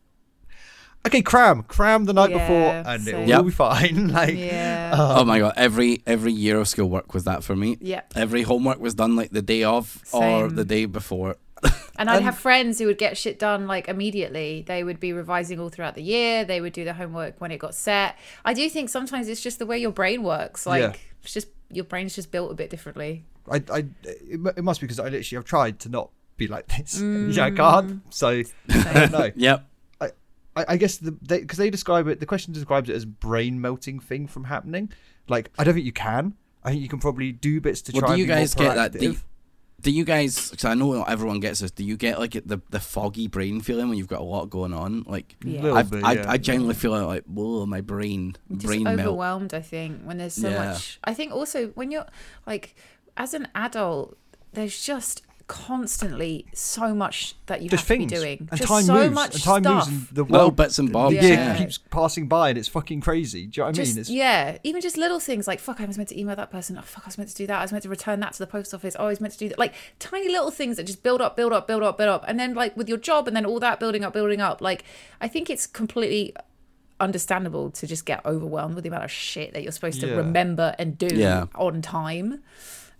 Okay, 1.07 1.20
cram, 1.20 1.62
cram 1.64 2.07
the 2.07 2.14
night 2.14 2.30
Yeah, 2.30 2.38
before, 2.38 2.92
and 2.92 3.07
it 3.07 3.14
will 3.14 3.28
Yep. 3.28 3.45
be 3.45 3.51
fine. 3.51 4.09
like, 4.12 4.36
Yeah. 4.36 4.95
uh, 4.97 5.20
oh 5.20 5.24
my 5.26 5.38
god! 5.38 5.53
Every 5.55 6.03
every 6.07 6.32
year 6.32 6.59
of 6.59 6.66
school 6.66 6.88
work 6.88 7.12
was 7.12 7.24
that 7.24 7.45
for 7.45 7.55
me. 7.55 7.76
Yeah, 7.80 8.01
Every 8.16 8.40
homework 8.42 8.80
was 8.80 8.95
done 8.95 9.14
like 9.14 9.30
the 9.30 9.42
day 9.42 9.64
of 9.64 10.03
or 10.14 10.49
the 10.49 10.64
day 10.64 10.86
before. 10.86 11.36
And 11.97 12.11
I'd 12.11 12.22
have 12.24 12.36
friends 12.36 12.80
who 12.80 12.86
would 12.86 12.99
get 12.99 13.16
shit 13.16 13.38
done 13.38 13.68
like 13.68 13.86
immediately. 13.88 14.64
They 14.66 14.82
would 14.82 14.99
be 14.99 15.12
revising 15.12 15.61
all 15.61 15.68
throughout 15.68 15.95
the 15.95 16.03
year. 16.03 16.45
They 16.45 16.61
would 16.61 16.72
do 16.72 16.84
the 16.84 16.92
homework 16.92 17.40
when 17.40 17.53
it 17.53 17.59
got 17.59 17.72
set. 17.74 18.16
I 18.45 18.53
do 18.53 18.68
think 18.68 18.88
sometimes 18.88 19.28
it's 19.28 19.40
just 19.40 19.61
the 19.61 19.64
way 19.66 19.78
your 19.78 19.92
brain 19.92 20.24
works. 20.24 20.66
Like 20.66 20.82
Yeah. 20.82 20.92
it's 21.22 21.32
just 21.32 21.47
your 21.70 21.84
brain's 21.84 22.14
just 22.16 22.32
built 22.32 22.51
a 22.51 22.55
bit 22.55 22.68
differently. 22.68 23.24
I, 23.51 23.62
I, 23.70 23.78
it, 24.03 24.40
it 24.57 24.64
must 24.64 24.80
be 24.80 24.86
because 24.86 25.01
I 25.01 25.05
literally 25.05 25.36
have 25.36 25.45
tried 25.45 25.80
to 25.80 25.88
not 25.88 26.11
be 26.36 26.49
like 26.49 26.66
this. 26.68 27.01
yeah, 27.01 27.45
I 27.47 27.51
mm. 27.51 27.57
can't. 27.57 28.14
So 28.14 28.42
I 28.70 28.92
don't 28.92 29.12
know. 29.12 29.30
Yep. 29.36 29.66
I, 30.01 30.07
I 30.57 30.64
I 30.68 30.76
guess 30.76 30.97
the 30.97 31.12
because 31.12 31.59
they, 31.59 31.70
describe 31.70 32.09
it. 32.09 32.20
The 32.20 32.26
question 32.26 32.53
describes 32.53 32.88
it 32.88 32.95
as 32.97 33.05
brain 33.05 33.61
melting 33.61 34.01
thing 34.01 34.26
from 34.26 34.45
happening. 34.45 34.90
Like 35.28 35.51
I 35.59 35.64
don't 35.64 35.74
think 35.74 35.86
you 35.86 35.92
can. 35.92 36.34
I 36.62 36.70
think 36.70 36.82
you 36.82 36.88
can 36.88 36.99
probably 36.99 37.32
do 37.32 37.61
bits 37.61 37.82
to 37.82 37.92
Well, 37.92 38.01
try. 38.01 38.09
do 38.09 38.12
and 38.12 38.20
you 38.20 38.26
be 38.26 38.28
more 38.30 38.38
guys 38.38 38.55
get 38.55 38.74
that? 38.74 38.92
Do 38.92 39.05
you, 39.05 39.16
do 39.82 39.90
you 39.90 40.05
guys? 40.05 40.51
Because 40.51 40.64
I 40.64 40.72
know 40.72 40.92
not 40.95 41.11
everyone 41.11 41.40
gets 41.40 41.61
this. 41.61 41.70
Do 41.70 41.84
you 41.84 41.97
get 41.97 42.18
like 42.18 42.32
the 42.32 42.61
the 42.70 42.80
foggy 42.80 43.28
brain 43.28 43.61
feeling 43.61 43.88
when 43.88 43.99
you've 43.99 44.09
got 44.09 44.20
a 44.20 44.24
lot 44.24 44.49
going 44.49 44.72
on? 44.72 45.05
Like 45.07 45.36
Yeah. 45.45 45.74
I've, 45.74 45.90
bit, 45.90 46.03
I, 46.03 46.12
yeah. 46.14 46.30
I 46.30 46.38
genuinely 46.38 46.74
feel 46.74 46.92
like 46.92 47.24
whoa, 47.24 47.66
my 47.66 47.82
brain 47.82 48.36
just 48.51 48.66
brain 48.66 48.84
melt. 48.84 49.01
overwhelmed 49.01 49.53
i 49.53 49.61
think 49.61 50.03
when 50.03 50.18
there's 50.18 50.34
so 50.34 50.49
Yeah. 50.49 50.70
much 50.70 50.99
i 51.05 51.12
think 51.12 51.32
also 51.32 51.68
when 51.68 51.90
you're 51.90 52.07
like 52.47 52.74
as 53.17 53.35
an 53.35 53.49
adult 53.55 54.17
there's 54.53 54.85
just 54.85 55.23
constantly 55.47 56.47
so 56.55 56.95
much 56.95 57.35
that 57.47 57.61
you 57.61 57.69
Just 57.69 57.87
have 57.87 57.99
to 57.99 58.07
be 58.07 58.07
doing. 58.07 58.49
And 58.51 58.59
just 58.59 58.69
time 58.69 58.85
so 58.85 58.95
moves. 58.95 59.15
much 59.15 59.35
and 59.35 59.43
time 59.43 59.62
stuff. 59.62 59.75
moves 59.91 60.09
and 60.09 60.17
the 60.17 60.23
Little 60.23 60.39
world. 60.39 60.57
bits 60.57 60.79
and 60.79 60.91
bobs, 60.93 61.15
The 61.17 61.23
year 61.23 61.35
yeah. 61.35 61.59
keeps 61.59 61.77
passing 61.77 62.29
by 62.29 62.49
and 62.49 62.57
it's 62.59 62.69
fucking 62.69 63.03
crazy. 63.03 63.47
Do 63.47 63.61
you 63.61 63.62
know 63.62 63.67
what 63.67 63.69
I 63.69 63.73
just 63.73 63.95
mean? 63.95 64.01
It's, 64.01 64.11
yeah 64.11 64.57
even 64.62 64.81
just 64.81 64.97
little 64.97 65.21
things 65.21 65.47
like 65.47 65.61
fuck 65.61 65.81
i 65.81 65.85
was 65.85 65.97
meant 65.99 66.09
to 66.11 66.19
email 66.19 66.35
that 66.37 66.51
person. 66.51 66.79
Oh 66.79 66.83
fuck 66.83 67.05
i 67.05 67.09
was 67.09 67.19
meant 67.19 67.29
to 67.31 67.37
do 67.37 67.47
that. 67.47 67.59
I 67.59 67.62
was 67.62 67.73
meant 67.73 67.83
to 67.83 67.91
return 67.91 68.21
that 68.21 68.33
to 68.35 68.39
the 68.39 68.47
post 68.47 68.73
office. 68.73 68.97
Oh 68.99 69.05
i 69.05 69.09
was 69.09 69.21
meant 69.21 69.33
to 69.35 69.39
do 69.39 69.49
that. 69.51 69.59
Like 69.59 69.75
tiny 69.99 70.29
little 70.29 70.51
things 70.51 70.77
that 70.79 70.85
just 70.85 71.03
build 71.03 71.21
up 71.21 71.37
build 71.37 71.53
up 71.53 71.67
build 71.67 71.83
up 71.83 71.99
build 71.99 72.09
up. 72.09 72.25
And 72.27 72.41
then 72.41 72.55
like 72.55 72.75
with 72.77 72.89
your 72.89 72.99
job 72.99 73.29
and 73.29 73.37
then 73.37 73.45
all 73.45 73.61
that 73.61 73.79
building 73.81 74.03
up 74.05 74.12
building 74.15 74.41
up 74.41 74.62
like 74.62 74.85
i 75.21 75.29
think 75.29 75.51
it's 75.51 75.67
completely 75.67 76.35
understandable 77.01 77.71
to 77.73 77.87
just 77.87 78.07
get 78.07 78.25
overwhelmed 78.25 78.75
with 78.77 78.85
the 78.85 78.89
amount 78.89 79.05
of 79.05 79.11
shit 79.11 79.53
that 79.53 79.62
you're 79.62 79.73
supposed 79.73 80.01
to 80.01 80.17
remember 80.17 80.75
and 80.79 80.97
do 80.97 81.09
Yeah. 81.12 81.47
on 81.55 81.83
time 81.83 82.43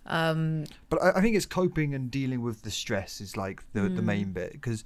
But 0.05 1.01
I, 1.03 1.17
I 1.17 1.21
think 1.21 1.35
it's 1.35 1.45
coping 1.45 1.93
and 1.93 2.09
dealing 2.11 2.41
with 2.41 2.61
the 2.61 2.71
stress 2.71 3.19
is 3.21 3.35
like 3.37 3.63
the 3.73 3.81
the 3.81 4.01
Mm. 4.01 4.05
main 4.05 4.31
bit 4.33 4.51
because 4.53 4.83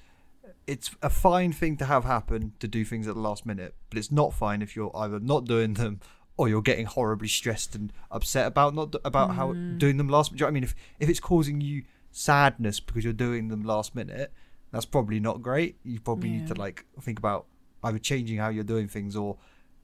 it's 0.67 0.91
a 1.01 1.09
fine 1.09 1.51
thing 1.51 1.77
to 1.77 1.85
have 1.85 2.03
happen 2.05 2.53
to 2.59 2.67
do 2.67 2.85
things 2.85 3.07
at 3.07 3.15
the 3.15 3.21
last 3.21 3.45
minute, 3.45 3.75
but 3.89 3.97
it's 3.97 4.11
not 4.11 4.33
fine 4.33 4.61
if 4.61 4.75
you're 4.75 4.95
either 4.95 5.19
not 5.19 5.45
doing 5.45 5.73
them 5.73 5.99
or 6.37 6.47
you're 6.47 6.61
getting 6.61 6.85
horribly 6.85 7.27
stressed 7.27 7.75
and 7.75 7.91
upset 8.11 8.45
about 8.47 8.73
not 8.75 8.95
about 9.03 9.31
how 9.35 9.53
Mm. 9.53 9.77
doing 9.77 9.97
them 9.97 10.07
last. 10.09 10.31
Do 10.31 10.35
you 10.35 10.39
know 10.41 10.45
what 10.45 10.51
I 10.51 10.53
mean? 10.53 10.63
If 10.63 10.75
if 10.99 11.09
it's 11.09 11.19
causing 11.19 11.59
you 11.61 11.83
sadness 12.11 12.79
because 12.79 13.03
you're 13.03 13.13
doing 13.13 13.49
them 13.49 13.63
last 13.63 13.93
minute, 13.95 14.31
that's 14.71 14.85
probably 14.85 15.19
not 15.19 15.41
great. 15.41 15.77
You 15.83 15.99
probably 15.99 16.29
need 16.29 16.47
to 16.47 16.53
like 16.55 16.85
think 17.01 17.19
about 17.19 17.45
either 17.83 17.99
changing 17.99 18.37
how 18.37 18.49
you're 18.49 18.63
doing 18.63 18.87
things 18.87 19.15
or 19.15 19.37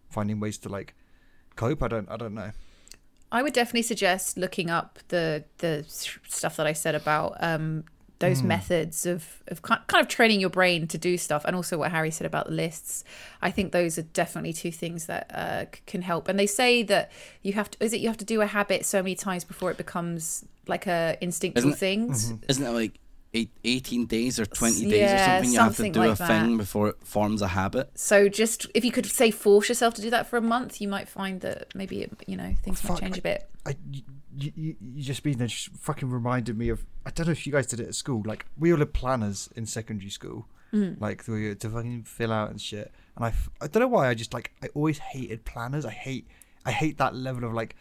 finding 0.10 0.40
ways 0.40 0.58
to 0.60 0.70
like 0.70 0.94
cope. 1.56 1.82
I 1.84 1.88
don't 1.88 2.10
I 2.10 2.18
don't 2.18 2.34
know. 2.36 2.52
I 3.36 3.44
would 3.44 3.54
definitely 3.54 3.84
suggest 3.84 4.38
looking 4.38 4.70
up 4.70 5.00
the 5.10 5.44
the 5.60 5.84
stuff 5.88 6.56
that 6.58 6.68
I 6.68 6.74
said 6.74 6.96
about 6.96 7.36
um, 7.52 7.84
those 8.20 8.40
Hmm. 8.40 8.48
methods 8.48 9.06
of 9.06 9.42
of 9.50 9.62
kind 9.62 9.82
of 10.04 10.08
training 10.08 10.40
your 10.40 10.50
brain 10.50 10.88
to 10.88 10.98
do 10.98 11.18
stuff, 11.18 11.44
and 11.46 11.54
also 11.56 11.78
what 11.78 11.92
Harry 11.92 12.12
said 12.12 12.26
about 12.26 12.46
the 12.48 12.54
lists. 12.54 13.04
I 13.42 13.52
think 13.52 13.72
those 13.72 13.98
are 14.00 14.04
definitely 14.22 14.54
two 14.54 14.72
things 14.72 15.06
that 15.08 15.24
uh, 15.44 15.66
can 15.86 16.02
help. 16.02 16.28
And 16.30 16.40
they 16.40 16.48
say 16.48 16.82
that 16.84 17.12
you 17.44 17.54
have 17.54 17.70
to 17.72 17.84
is 17.86 17.92
it 17.94 18.00
you 18.02 18.08
have 18.08 18.18
to 18.26 18.26
do 18.36 18.40
a 18.42 18.48
habit 18.48 18.86
so 18.86 19.04
many 19.04 19.16
times 19.16 19.44
before 19.44 19.70
it 19.72 19.78
becomes 19.78 20.46
like 20.68 20.88
a 20.88 21.18
instinctual 21.22 21.60
Isn't 21.60 21.74
it- 21.74 21.78
thing. 21.78 22.12
Isn't 22.50 22.66
it 22.66 22.72
like 22.72 22.94
eight, 23.36 23.52
18 23.64 24.06
days 24.06 24.40
or 24.40 24.46
20 24.46 24.86
days 24.86 24.94
or 24.94 24.96
Yeah, 24.96 25.36
something? 25.36 25.54
You 25.54 25.60
have 25.60 25.76
to 25.78 25.90
do 25.90 26.00
like 26.00 26.20
a 26.20 26.28
thing 26.28 26.58
before 26.58 26.90
it 26.90 26.96
forms 27.04 27.42
a 27.42 27.50
habit. 27.50 27.92
So 27.96 28.30
just 28.30 28.68
if 28.74 28.86
you 28.86 28.92
could 28.92 29.06
say 29.06 29.30
force 29.30 29.70
yourself 29.70 29.94
to 29.96 30.02
do 30.02 30.10
that 30.10 30.28
for 30.28 30.38
a 30.38 30.42
month, 30.42 30.82
you 30.82 30.88
might 30.88 31.10
find 31.10 31.42
that 31.42 31.76
maybe 31.76 32.02
it, 32.02 32.12
you 32.26 32.38
know 32.38 32.56
things 32.64 32.84
might 32.88 33.00
change 33.00 33.18
a 33.18 33.22
bit. 33.22 33.50
I, 33.66 33.76
you, 33.92 34.02
you, 34.56 34.76
you 34.80 35.04
just 35.04 35.24
being 35.24 35.38
there 35.38 35.48
just 35.48 35.70
fucking 35.76 36.10
reminded 36.10 36.58
me 36.58 36.70
of. 36.70 36.86
I 37.06 37.12
don't 37.12 37.28
know 37.28 37.32
if 37.32 37.46
you 37.46 37.54
guys 37.54 37.68
did 37.68 37.80
it 37.80 37.88
at 37.88 37.96
school. 37.96 38.24
Like 38.26 38.46
we 38.58 38.72
all 38.72 38.80
had 38.80 38.94
planners 38.94 39.50
in 39.56 39.66
secondary 39.66 40.10
school, 40.10 40.48
mm. 40.74 41.00
like 41.00 41.28
we 41.28 41.50
were 41.50 41.56
to 41.56 41.70
fucking 41.70 42.04
fill 42.04 42.32
out 42.32 42.50
and 42.50 42.62
shit. 42.62 42.92
And 43.16 43.26
I, 43.26 43.34
I 43.62 43.68
don't 43.68 43.82
know 43.82 43.88
why. 43.88 44.08
I 44.08 44.14
just 44.14 44.34
like 44.34 44.52
I 44.64 44.70
always 44.74 45.00
hated 45.00 45.46
planners. 45.46 45.86
I 45.86 45.92
hate 45.92 46.28
I 46.66 46.72
hate 46.72 46.98
that 46.98 47.16
level 47.16 47.44
of 47.44 47.54
like 47.54 47.76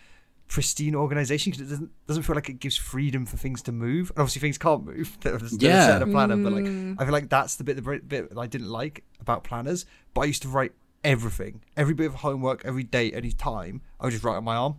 pristine 0.49 0.95
organization 0.95 1.51
because 1.53 1.67
it 1.67 1.71
doesn't 1.71 1.91
doesn't 2.07 2.23
feel 2.25 2.35
like 2.37 2.49
it 2.49 2.61
gives 2.61 2.77
freedom 2.77 3.27
for 3.27 3.37
things 3.37 3.63
to 3.63 3.73
move. 3.73 4.11
And 4.11 4.19
obviously, 4.21 4.41
things 4.41 4.59
can't 4.59 4.85
move. 4.85 5.17
They're 5.23 5.39
they're 5.39 5.71
Yeah. 5.71 5.87
set 5.87 6.03
in 6.03 6.09
a 6.09 6.13
planner, 6.13 6.37
but 6.37 6.53
like 6.53 6.65
mm. 6.65 6.97
I 6.99 7.05
feel 7.05 7.13
like 7.13 7.29
that's 7.29 7.57
the 7.57 7.65
bit 7.65 7.77
the 7.77 7.83
bit 7.83 8.29
that 8.31 8.39
I 8.39 8.47
didn't 8.47 8.69
like 8.71 9.05
about 9.21 9.45
planners. 9.45 9.87
But 10.13 10.23
I 10.23 10.25
used 10.27 10.43
to 10.43 10.49
write 10.49 10.73
everything, 11.03 11.63
every 11.77 11.95
bit 11.95 12.07
of 12.07 12.15
homework, 12.17 12.65
every 12.65 12.85
day, 12.85 13.13
any 13.13 13.31
time. 13.33 13.83
I 14.01 14.05
would 14.07 14.13
just 14.13 14.25
write 14.25 14.37
on 14.37 14.45
my 14.45 14.57
arm. 14.57 14.77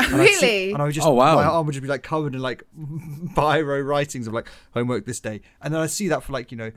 And 0.00 0.20
I'd 0.20 0.28
sit- 0.30 0.42
Really? 0.42 0.72
and 0.72 0.82
I 0.82 0.86
would 0.86 0.94
just, 0.94 1.06
Oh, 1.06 1.12
wow. 1.12 1.36
my 1.36 1.44
arm 1.44 1.66
would 1.66 1.72
just 1.72 1.82
be 1.82 1.88
like 1.88 2.02
covered 2.02 2.34
in 2.34 2.40
like 2.42 2.64
biro 3.34 3.86
writings 3.86 4.26
of 4.26 4.32
like 4.32 4.48
homework 4.72 5.06
this 5.06 5.20
day. 5.20 5.40
And 5.62 5.72
then 5.72 5.80
I 5.80 5.86
see 5.86 6.08
that 6.08 6.22
for 6.24 6.32
like, 6.32 6.50
you 6.50 6.58
know, 6.58 6.72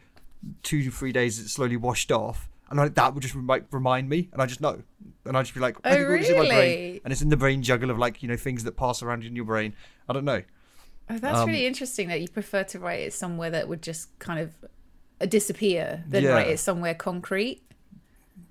two 0.63 0.83
to 0.83 0.91
three 0.91 1.11
days, 1.11 1.39
it 1.39 1.49
slowly 1.49 1.77
washed 1.77 2.11
off. 2.11 2.47
And 2.69 2.77
like, 2.77 2.93
that 2.95 3.13
would 3.15 3.23
just 3.23 3.33
remind, 3.33 3.65
remind 3.71 4.09
me. 4.09 4.29
And 4.33 4.41
I 4.41 4.45
just 4.45 4.61
know. 4.61 4.83
And 5.27 5.37
I'd 5.37 5.43
just 5.43 5.53
be 5.53 5.59
like, 5.59 5.77
Oh, 5.83 5.89
okay, 5.91 6.03
cool, 6.05 6.15
it's 6.15 6.29
in 6.29 6.37
my 6.37 6.47
brain. 6.47 6.49
really? 6.51 7.01
And 7.03 7.11
it's 7.13 7.21
in 7.21 7.29
the 7.29 7.37
brain 7.37 7.61
juggle 7.63 7.89
of 7.91 7.97
like, 7.97 8.21
you 8.23 8.27
know, 8.29 8.37
things 8.37 8.63
that 8.65 8.75
pass 8.77 9.01
around 9.03 9.23
in 9.23 9.35
your 9.35 9.45
brain. 9.45 9.73
I 10.09 10.13
don't 10.13 10.25
know. 10.25 10.41
Oh, 11.09 11.17
that's 11.17 11.39
Um, 11.39 11.49
really 11.49 11.65
interesting 11.65 12.09
that 12.09 12.19
you 12.21 12.27
prefer 12.27 12.63
to 12.65 12.79
write 12.79 13.01
it 13.01 13.13
somewhere 13.13 13.49
that 13.51 13.67
would 13.69 13.81
just 13.81 14.17
kind 14.19 14.39
of 14.39 14.53
uh, 15.21 15.25
disappear 15.25 16.03
than 16.07 16.23
Yeah. 16.23 16.31
write 16.31 16.47
it 16.47 16.59
somewhere 16.59 16.93
concrete. 16.93 17.61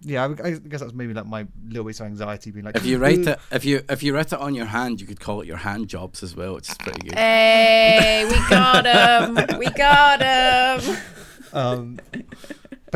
Yeah, 0.02 0.24
I, 0.26 0.46
I 0.48 0.50
guess 0.52 0.80
that's 0.80 0.92
maybe 0.92 1.14
like 1.14 1.26
my 1.26 1.46
little 1.68 1.84
bit 1.84 1.98
of 2.00 2.06
anxiety 2.06 2.50
being 2.50 2.64
like, 2.64 2.76
If 2.76 2.84
you 2.86 2.98
write 2.98 3.18
it, 3.26 3.38
if 3.50 3.64
you 3.64 3.82
if 3.88 4.02
you 4.02 4.14
write 4.14 4.32
it 4.32 4.38
on 4.38 4.54
your 4.54 4.66
hand, 4.66 5.00
you 5.00 5.06
could 5.06 5.20
call 5.20 5.40
it 5.40 5.46
your 5.46 5.56
hand 5.58 5.88
jobs 5.88 6.22
as 6.22 6.34
well, 6.36 6.54
which 6.54 6.68
is 6.68 6.76
pretty 6.78 7.00
good. 7.08 7.18
Hey, 7.18 8.24
we 8.28 8.36
got 8.50 8.84
him. 8.84 9.58
We 9.58 9.66
got 9.70 10.20
him. 10.82 10.96
um, 11.52 12.00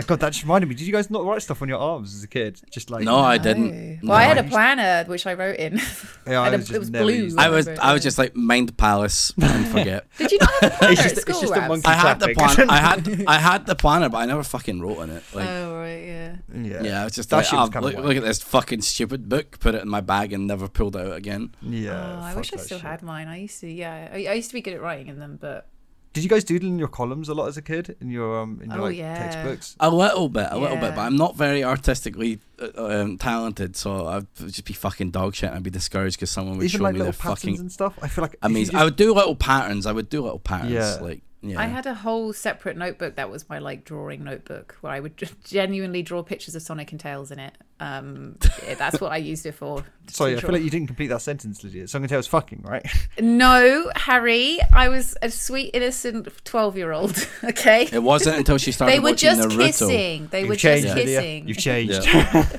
but 0.00 0.06
God, 0.08 0.20
that 0.20 0.32
just 0.32 0.44
reminded 0.44 0.68
me. 0.68 0.74
Did 0.74 0.86
you 0.86 0.92
guys 0.92 1.10
not 1.10 1.24
write 1.24 1.42
stuff 1.42 1.62
on 1.62 1.68
your 1.68 1.78
arms 1.78 2.14
as 2.14 2.22
a 2.24 2.28
kid? 2.28 2.60
Just 2.70 2.90
like 2.90 3.04
No, 3.04 3.16
I 3.18 3.38
didn't. 3.38 4.00
Well, 4.02 4.12
I 4.16 4.24
had 4.24 4.38
a 4.38 4.44
planner 4.44 5.04
which 5.08 5.26
I 5.26 5.34
wrote 5.34 5.56
in. 5.58 5.78
Yeah, 6.26 6.40
I 6.40 6.42
I 6.42 6.44
had 6.50 6.54
a- 6.54 6.56
was 6.58 6.70
it 6.70 6.78
was 6.78 6.90
never 6.90 7.04
blue. 7.04 7.34
I 7.38 7.48
was 7.48 7.66
remember, 7.66 7.84
I 7.84 7.92
was 7.92 8.02
just 8.02 8.18
like 8.18 8.34
mind 8.36 8.68
the 8.68 8.72
palace 8.72 9.32
and 9.42 9.66
forget. 9.68 10.06
Did 10.18 10.32
you 10.32 10.38
not 10.40 10.50
have 10.60 10.72
a 10.72 10.76
planner 10.76 10.94
just- 10.94 11.06
at 11.06 11.12
it's 11.12 11.20
school, 11.22 11.40
just 11.40 11.52
a 11.54 11.56
Ravs? 11.60 11.68
monkey 11.68 11.86
I 11.88 11.94
had 11.94 12.20
the 12.20 12.34
clapping. 12.34 12.66
plan. 12.66 12.70
I 12.70 12.76
had 12.78 13.24
I 13.28 13.38
had 13.38 13.66
the 13.66 13.74
planner, 13.74 14.08
but 14.08 14.18
I 14.18 14.26
never 14.26 14.42
fucking 14.42 14.80
wrote 14.80 14.98
on 14.98 15.10
it. 15.10 15.22
Like, 15.34 15.48
Oh 15.48 15.76
right, 15.78 16.04
yeah. 16.04 16.36
yeah, 16.54 16.82
yeah, 16.82 17.00
I 17.00 17.04
was 17.04 17.14
just 17.14 17.30
that 17.30 17.50
like, 17.52 17.76
oh, 17.76 17.80
look, 17.80 17.96
look 17.96 18.16
at 18.16 18.22
this 18.22 18.42
fucking 18.42 18.82
stupid 18.82 19.28
book. 19.28 19.58
Put 19.60 19.74
it 19.74 19.82
in 19.82 19.88
my 19.88 20.00
bag 20.00 20.32
and 20.32 20.46
never 20.46 20.68
pulled 20.68 20.96
it 20.96 21.06
out 21.06 21.16
again. 21.16 21.54
Yeah, 21.62 22.18
Oh, 22.18 22.22
I 22.22 22.34
wish 22.34 22.52
I 22.52 22.56
still 22.56 22.78
shit. 22.78 22.86
had 22.86 23.02
mine. 23.02 23.28
I 23.28 23.36
used 23.38 23.60
to, 23.60 23.70
yeah. 23.70 24.08
I, 24.12 24.26
I 24.26 24.32
used 24.34 24.50
to 24.50 24.54
be 24.54 24.60
good 24.60 24.74
at 24.74 24.80
writing 24.82 25.08
in 25.08 25.18
them, 25.18 25.38
but 25.40 25.66
Did 26.12 26.24
you 26.24 26.30
guys 26.30 26.42
doodle 26.42 26.68
in 26.68 26.78
your 26.78 26.88
columns 26.88 27.28
a 27.28 27.34
lot 27.34 27.46
as 27.46 27.56
a 27.56 27.62
kid 27.62 27.96
in 28.00 28.10
your 28.10 28.40
um 28.40 28.60
in 28.62 28.70
your 28.70 28.80
Oh, 28.80 28.84
like 28.84 28.96
yeah. 28.96 29.16
textbooks? 29.16 29.76
A 29.78 29.90
little 29.90 30.28
bit, 30.28 30.48
a 30.50 30.58
little 30.58 30.76
bit, 30.76 30.94
but 30.96 31.02
I'm 31.02 31.16
not 31.16 31.36
very 31.36 31.62
artistically 31.62 32.40
um, 32.76 33.18
talented, 33.18 33.76
so 33.76 34.06
I'd 34.06 34.26
just 34.36 34.64
be 34.64 34.72
fucking 34.74 35.10
dog 35.10 35.34
shit. 35.34 35.48
and 35.48 35.56
I'd 35.56 35.62
be 35.62 35.70
discouraged 35.70 36.16
because 36.16 36.30
someone 36.30 36.58
would 36.58 36.64
Even 36.64 36.78
show 36.78 36.84
like 36.84 36.92
me 36.94 36.98
little 37.00 37.12
their 37.12 37.18
patterns 37.20 37.40
fucking 37.40 37.58
and 37.60 37.72
stuff. 37.72 37.98
I 38.02 38.08
feel 38.08 38.22
like 38.22 38.34
if 38.34 38.38
you 38.42 38.46
amazing. 38.50 38.72
just- 38.72 38.80
I 38.82 38.84
would 38.84 38.96
do 38.96 39.12
little 39.14 39.36
patterns. 39.36 39.86
I 39.86 39.92
would 39.92 40.08
do 40.08 40.22
little 40.22 40.38
patterns. 40.38 40.72
Yeah. 40.72 40.98
Like, 41.00 41.22
yeah. 41.42 41.58
I 41.58 41.64
had 41.68 41.86
a 41.86 41.94
whole 41.94 42.34
separate 42.34 42.76
notebook 42.76 43.16
that 43.16 43.30
was 43.30 43.48
my 43.48 43.60
like 43.60 43.86
drawing 43.86 44.24
notebook 44.24 44.76
where 44.82 44.92
I 44.92 45.00
would 45.00 45.16
just 45.16 45.42
genuinely 45.44 46.02
draw 46.02 46.22
pictures 46.22 46.54
of 46.54 46.60
Sonic 46.60 46.90
and 46.92 47.00
Tails 47.00 47.30
in 47.30 47.38
it. 47.38 47.56
Um, 47.82 48.36
yeah, 48.66 48.74
that's 48.74 49.00
what 49.00 49.10
I 49.10 49.16
used 49.16 49.46
it 49.46 49.52
for. 49.52 49.82
Sorry, 50.08 50.36
I 50.36 50.40
feel 50.40 50.50
like 50.52 50.62
you 50.62 50.68
didn't 50.68 50.88
complete 50.88 51.06
that 51.06 51.22
sentence, 51.22 51.64
Lydia. 51.64 51.88
Sonic 51.88 52.04
and 52.04 52.10
Tails 52.10 52.26
fucking, 52.26 52.60
right? 52.62 52.84
No, 53.22 53.90
Harry, 53.96 54.58
I 54.70 54.88
was 54.90 55.16
a 55.22 55.30
sweet, 55.30 55.70
innocent 55.74 56.28
twelve-year-old. 56.44 57.26
Okay, 57.42 57.88
It 57.90 58.02
wasn't 58.02 58.36
until 58.36 58.58
she 58.58 58.70
started 58.72 58.94
they 58.94 58.98
were 59.00 59.10
watching 59.12 59.30
just 59.30 59.48
Naruto. 59.48 59.66
kissing. 59.66 60.28
They 60.30 60.40
You've 60.40 60.48
were 60.50 60.56
changed, 60.56 60.84
just 60.84 60.96
Lydia. 60.96 61.20
kissing. 61.20 61.48
You've 61.48 61.56
changed. 61.58 62.06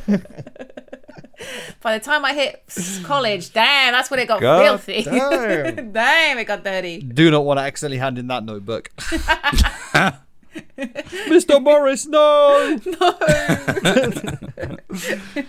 Yeah. 0.07 0.17
By 1.81 1.97
the 1.97 2.03
time 2.03 2.23
I 2.25 2.33
hit 2.33 2.63
college, 3.03 3.53
damn, 3.53 3.93
that's 3.93 4.11
when 4.11 4.19
it 4.19 4.27
got 4.27 4.41
God 4.41 4.63
filthy. 4.63 5.03
damn. 5.09 5.91
damn, 5.93 6.37
it 6.37 6.45
got 6.45 6.63
dirty. 6.63 7.01
Do 7.01 7.31
not 7.31 7.43
want 7.45 7.57
to 7.59 7.63
accidentally 7.63 7.97
hand 7.97 8.17
in 8.17 8.27
that 8.27 8.43
notebook. 8.45 8.91
Mr. 10.77 11.61
Morris, 11.61 12.05
no! 12.07 12.77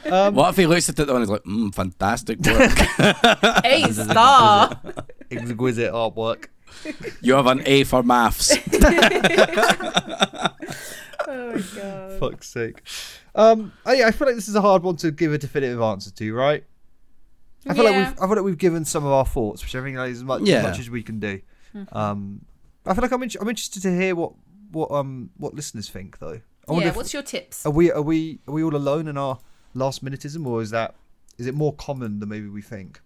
no. 0.07 0.31
what 0.31 0.51
if 0.51 0.57
he 0.57 0.67
looks 0.67 0.89
at 0.89 0.99
it 0.99 1.09
and 1.09 1.19
he's 1.19 1.29
like, 1.29 1.43
mm, 1.43 1.75
fantastic 1.75 2.39
work. 2.41 2.71
A 3.65 3.93
star. 3.93 4.81
Exquisite 5.31 5.93
artwork. 5.93 6.47
you 7.21 7.35
have 7.35 7.47
an 7.47 7.63
A 7.67 7.85
for 7.85 8.03
maths. 8.03 8.57
Oh 11.33 11.55
my 11.55 11.61
god. 11.83 12.21
Fuck's 12.21 12.49
sake. 12.49 12.83
Um, 13.35 13.73
I, 13.87 14.05
I 14.05 14.11
feel 14.11 14.27
like 14.29 14.37
this 14.37 14.49
is 14.49 14.55
a 14.55 14.61
hard 14.61 14.83
one 14.83 14.97
to 14.97 15.11
give 15.11 15.33
a 15.33 15.39
definitive 15.39 15.81
answer 15.81 16.11
to, 16.11 16.35
right? 16.35 16.65
I 17.67 17.75
feel 17.75 17.85
Yeah. 17.85 17.91
like 17.91 17.99
we've 18.09 18.19
I 18.19 18.27
feel 18.27 18.37
like 18.37 18.45
we've 18.45 18.59
given 18.59 18.85
some 18.85 19.05
of 19.05 19.13
our 19.13 19.25
thoughts, 19.27 19.63
which 19.63 19.75
I 19.75 19.83
think 19.83 19.97
is 19.99 20.19
as 20.19 20.25
much, 20.25 20.43
Yeah. 20.43 20.57
as 20.59 20.63
much 20.65 20.79
as 20.81 20.91
we 20.91 21.03
can 21.03 21.21
do. 21.21 21.41
Mm-hmm. 21.75 21.97
Um, 21.97 22.45
I 22.85 22.95
feel 22.95 23.03
like 23.03 23.13
I'm, 23.13 23.23
in, 23.23 23.31
I'm 23.41 23.49
interested 23.49 23.83
to 23.83 23.97
hear 23.97 24.15
what 24.15 24.33
what 24.73 24.91
um 24.91 25.31
what 25.37 25.55
listeners 25.55 25.89
think 25.89 26.19
though. 26.19 26.41
I 26.69 26.73
wonder 26.73 26.85
Yeah, 26.87 26.91
if- 26.91 26.97
what's 26.97 27.13
your 27.13 27.23
tips? 27.23 27.65
are 27.67 27.71
we 27.71 27.91
are 27.93 28.03
we 28.03 28.41
are 28.49 28.55
we 28.55 28.63
all 28.63 28.75
alone 28.77 29.07
in 29.09 29.17
our 29.17 29.39
last 29.75 30.05
minutism, 30.05 30.47
or 30.47 30.61
is 30.63 30.71
that 30.71 30.95
is 31.39 31.47
it 31.47 31.55
more 31.55 31.73
common 31.75 32.19
than 32.21 32.29
maybe 32.29 32.49
we 32.49 32.63
think? 32.63 33.01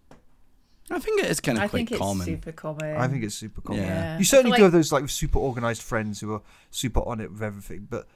I 0.91 1.01
think 1.01 1.21
it 1.23 1.29
is 1.31 1.41
kind 1.41 1.59
of 1.59 1.65
I 1.65 1.69
quite 1.69 1.79
think 1.79 1.91
it's 1.93 2.01
common. 2.01 2.25
super 2.27 2.53
common. 2.53 2.97
I 2.97 3.09
think 3.09 3.25
it's 3.25 3.35
super 3.35 3.61
common. 3.61 3.83
Yeah. 3.83 4.19
You 4.19 4.25
certainly 4.25 4.53
I 4.53 4.57
do 4.57 4.61
feel 4.61 4.65
have 4.67 4.73
those 4.73 4.93
like 4.93 5.09
super 5.09 5.39
organized 5.41 5.83
friends 5.83 6.21
who 6.21 6.33
are 6.33 6.43
super 6.71 7.01
on 7.01 7.21
it 7.21 7.33
with 7.33 7.43
everything, 7.43 7.89
but 7.91 8.07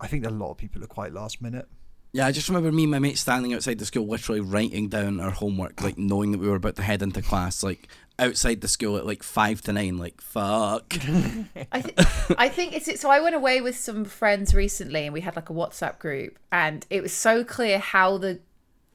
I 0.00 0.06
think 0.06 0.26
a 0.26 0.30
lot 0.30 0.50
of 0.50 0.56
people 0.56 0.82
are 0.82 0.88
quite 0.88 1.12
last 1.12 1.42
minute. 1.42 1.68
Yeah, 2.12 2.26
I 2.26 2.32
just 2.32 2.48
remember 2.48 2.72
me 2.72 2.84
and 2.84 2.90
my 2.90 2.98
mate 2.98 3.18
standing 3.18 3.54
outside 3.54 3.78
the 3.78 3.86
school, 3.86 4.06
literally 4.06 4.40
writing 4.40 4.88
down 4.88 5.20
our 5.20 5.30
homework, 5.30 5.80
like 5.80 5.96
knowing 5.96 6.32
that 6.32 6.38
we 6.38 6.48
were 6.48 6.56
about 6.56 6.74
to 6.76 6.82
head 6.82 7.02
into 7.02 7.22
class, 7.22 7.62
like 7.62 7.86
outside 8.18 8.62
the 8.62 8.68
school 8.68 8.96
at 8.96 9.06
like 9.06 9.22
five 9.22 9.62
to 9.62 9.72
nine, 9.72 9.96
like 9.96 10.20
fuck. 10.20 10.92
I, 11.72 11.80
th- 11.80 12.08
I 12.36 12.48
think 12.48 12.74
it's 12.74 13.00
so. 13.00 13.10
I 13.10 13.20
went 13.20 13.36
away 13.36 13.60
with 13.60 13.76
some 13.76 14.04
friends 14.04 14.54
recently, 14.54 15.04
and 15.04 15.14
we 15.14 15.20
had 15.20 15.36
like 15.36 15.50
a 15.50 15.52
WhatsApp 15.52 16.00
group, 16.00 16.38
and 16.50 16.84
it 16.90 17.00
was 17.00 17.12
so 17.12 17.44
clear 17.44 17.78
how 17.78 18.18
the 18.18 18.40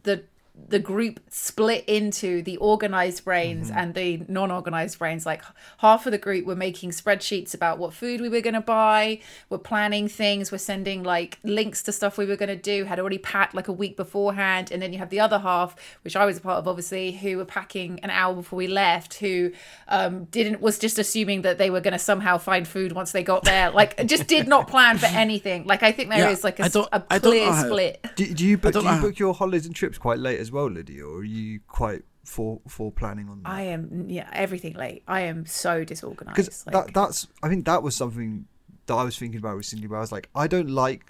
the 0.03 0.23
the 0.67 0.79
group 0.79 1.19
split 1.29 1.83
into 1.85 2.41
the 2.41 2.57
organized 2.57 3.23
brains 3.23 3.69
Mm-hmm. 3.69 3.77
and 3.77 3.93
the 3.93 4.21
non-organized 4.27 4.97
brains. 4.97 5.25
Like 5.25 5.43
half 5.79 6.05
of 6.07 6.11
the 6.11 6.17
group 6.17 6.45
were 6.45 6.55
making 6.55 6.89
spreadsheets 6.91 7.53
about 7.53 7.77
what 7.77 7.93
food 7.93 8.19
we 8.21 8.29
were 8.29 8.41
going 8.41 8.53
to 8.55 8.61
buy 8.61 9.19
we're 9.49 9.57
planning 9.59 10.07
things 10.07 10.51
we're 10.51 10.57
sending 10.57 11.03
like 11.03 11.37
links 11.43 11.83
to 11.83 11.91
stuff 11.91 12.17
we 12.17 12.25
were 12.25 12.35
going 12.35 12.49
to 12.49 12.55
do 12.55 12.85
had 12.85 12.99
already 12.99 13.17
packed 13.19 13.53
like 13.53 13.67
a 13.67 13.71
week 13.71 13.95
beforehand. 13.95 14.71
And 14.71 14.81
then 14.81 14.91
you 14.91 14.99
have 14.99 15.09
the 15.09 15.19
other 15.19 15.39
half 15.39 15.75
which 16.03 16.15
i 16.15 16.25
was 16.25 16.37
a 16.37 16.41
part 16.41 16.57
of 16.57 16.67
obviously 16.67 17.11
who 17.11 17.37
were 17.37 17.45
packing 17.45 17.99
an 18.01 18.09
hour 18.09 18.33
before 18.33 18.57
we 18.57 18.67
left 18.67 19.15
who 19.15 19.51
um 19.87 20.23
didn't 20.25 20.61
was 20.61 20.79
just 20.79 20.97
assuming 20.97 21.41
that 21.43 21.57
they 21.57 21.69
were 21.69 21.81
going 21.81 21.91
to 21.93 21.99
somehow 21.99 22.37
find 22.37 22.67
food 22.67 22.91
once 22.93 23.11
they 23.11 23.23
got 23.23 23.43
there. 23.43 23.69
Like 23.71 24.05
just 24.07 24.27
did 24.27 24.47
not 24.47 24.67
plan 24.67 24.97
for 24.97 25.07
anything. 25.07 25.65
Like 25.65 25.83
i 25.83 25.91
think 25.91 26.09
there 26.09 26.29
is 26.29 26.39
Yeah, 26.39 26.43
like 26.43 26.59
a, 26.59 26.63
I 26.63 26.67
don't- 26.69 26.89
a 26.91 27.03
I 27.09 27.19
don't 27.19 27.31
clear 27.31 27.45
know 27.47 27.51
how- 27.53 27.65
split. 27.65 28.05
Do, 28.15 28.33
do 28.33 28.45
you 28.45 28.57
book, 28.57 28.73
do 28.73 28.79
you 28.81 29.01
book 29.01 29.19
your 29.19 29.33
holidays 29.33 29.65
and 29.65 29.75
trips 29.75 29.97
quite 29.97 30.19
late 30.19 30.39
as 30.45 30.51
well, 30.51 30.69
Lydia, 30.69 31.03
or 31.05 31.17
are 31.19 31.23
you 31.23 31.59
quite 31.67 32.03
for 32.23 32.59
for 32.67 32.91
planning 32.91 33.27
on 33.29 33.41
that? 33.43 33.49
I 33.49 33.61
am 33.75 34.05
yeah 34.09 34.29
everything 34.33 34.73
late. 34.73 35.03
I 35.07 35.21
am 35.21 35.45
so 35.45 35.83
disorganized. 35.83 36.35
because 36.37 36.65
like, 36.65 36.73
that 36.85 36.93
that's 36.93 37.27
I 37.43 37.49
think 37.49 37.65
that 37.65 37.81
was 37.83 37.95
something 37.95 38.45
that 38.87 38.93
I 39.01 39.03
was 39.03 39.17
thinking 39.17 39.39
about 39.39 39.55
recently. 39.57 39.87
Where 39.87 39.99
I 39.99 40.01
was 40.01 40.11
like, 40.11 40.29
I 40.35 40.47
don't 40.47 40.69
like. 40.69 41.01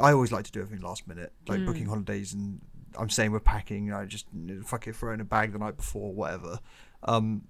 I 0.00 0.12
always 0.12 0.32
like 0.32 0.44
to 0.46 0.52
do 0.52 0.60
everything 0.60 0.84
last 0.84 1.06
minute, 1.06 1.32
like 1.48 1.60
Mm. 1.60 1.66
booking 1.66 1.86
holidays, 1.86 2.32
and 2.32 2.60
I'm 2.98 3.10
saying 3.10 3.32
we're 3.32 3.40
packing. 3.40 3.88
And 3.88 3.96
I 3.98 4.04
just 4.06 4.26
fuck 4.64 4.86
it, 4.86 4.96
throw 4.96 5.12
in 5.12 5.20
a 5.20 5.24
bag 5.24 5.52
the 5.52 5.58
night 5.58 5.76
before, 5.76 6.12
whatever. 6.12 6.60
Um, 7.02 7.42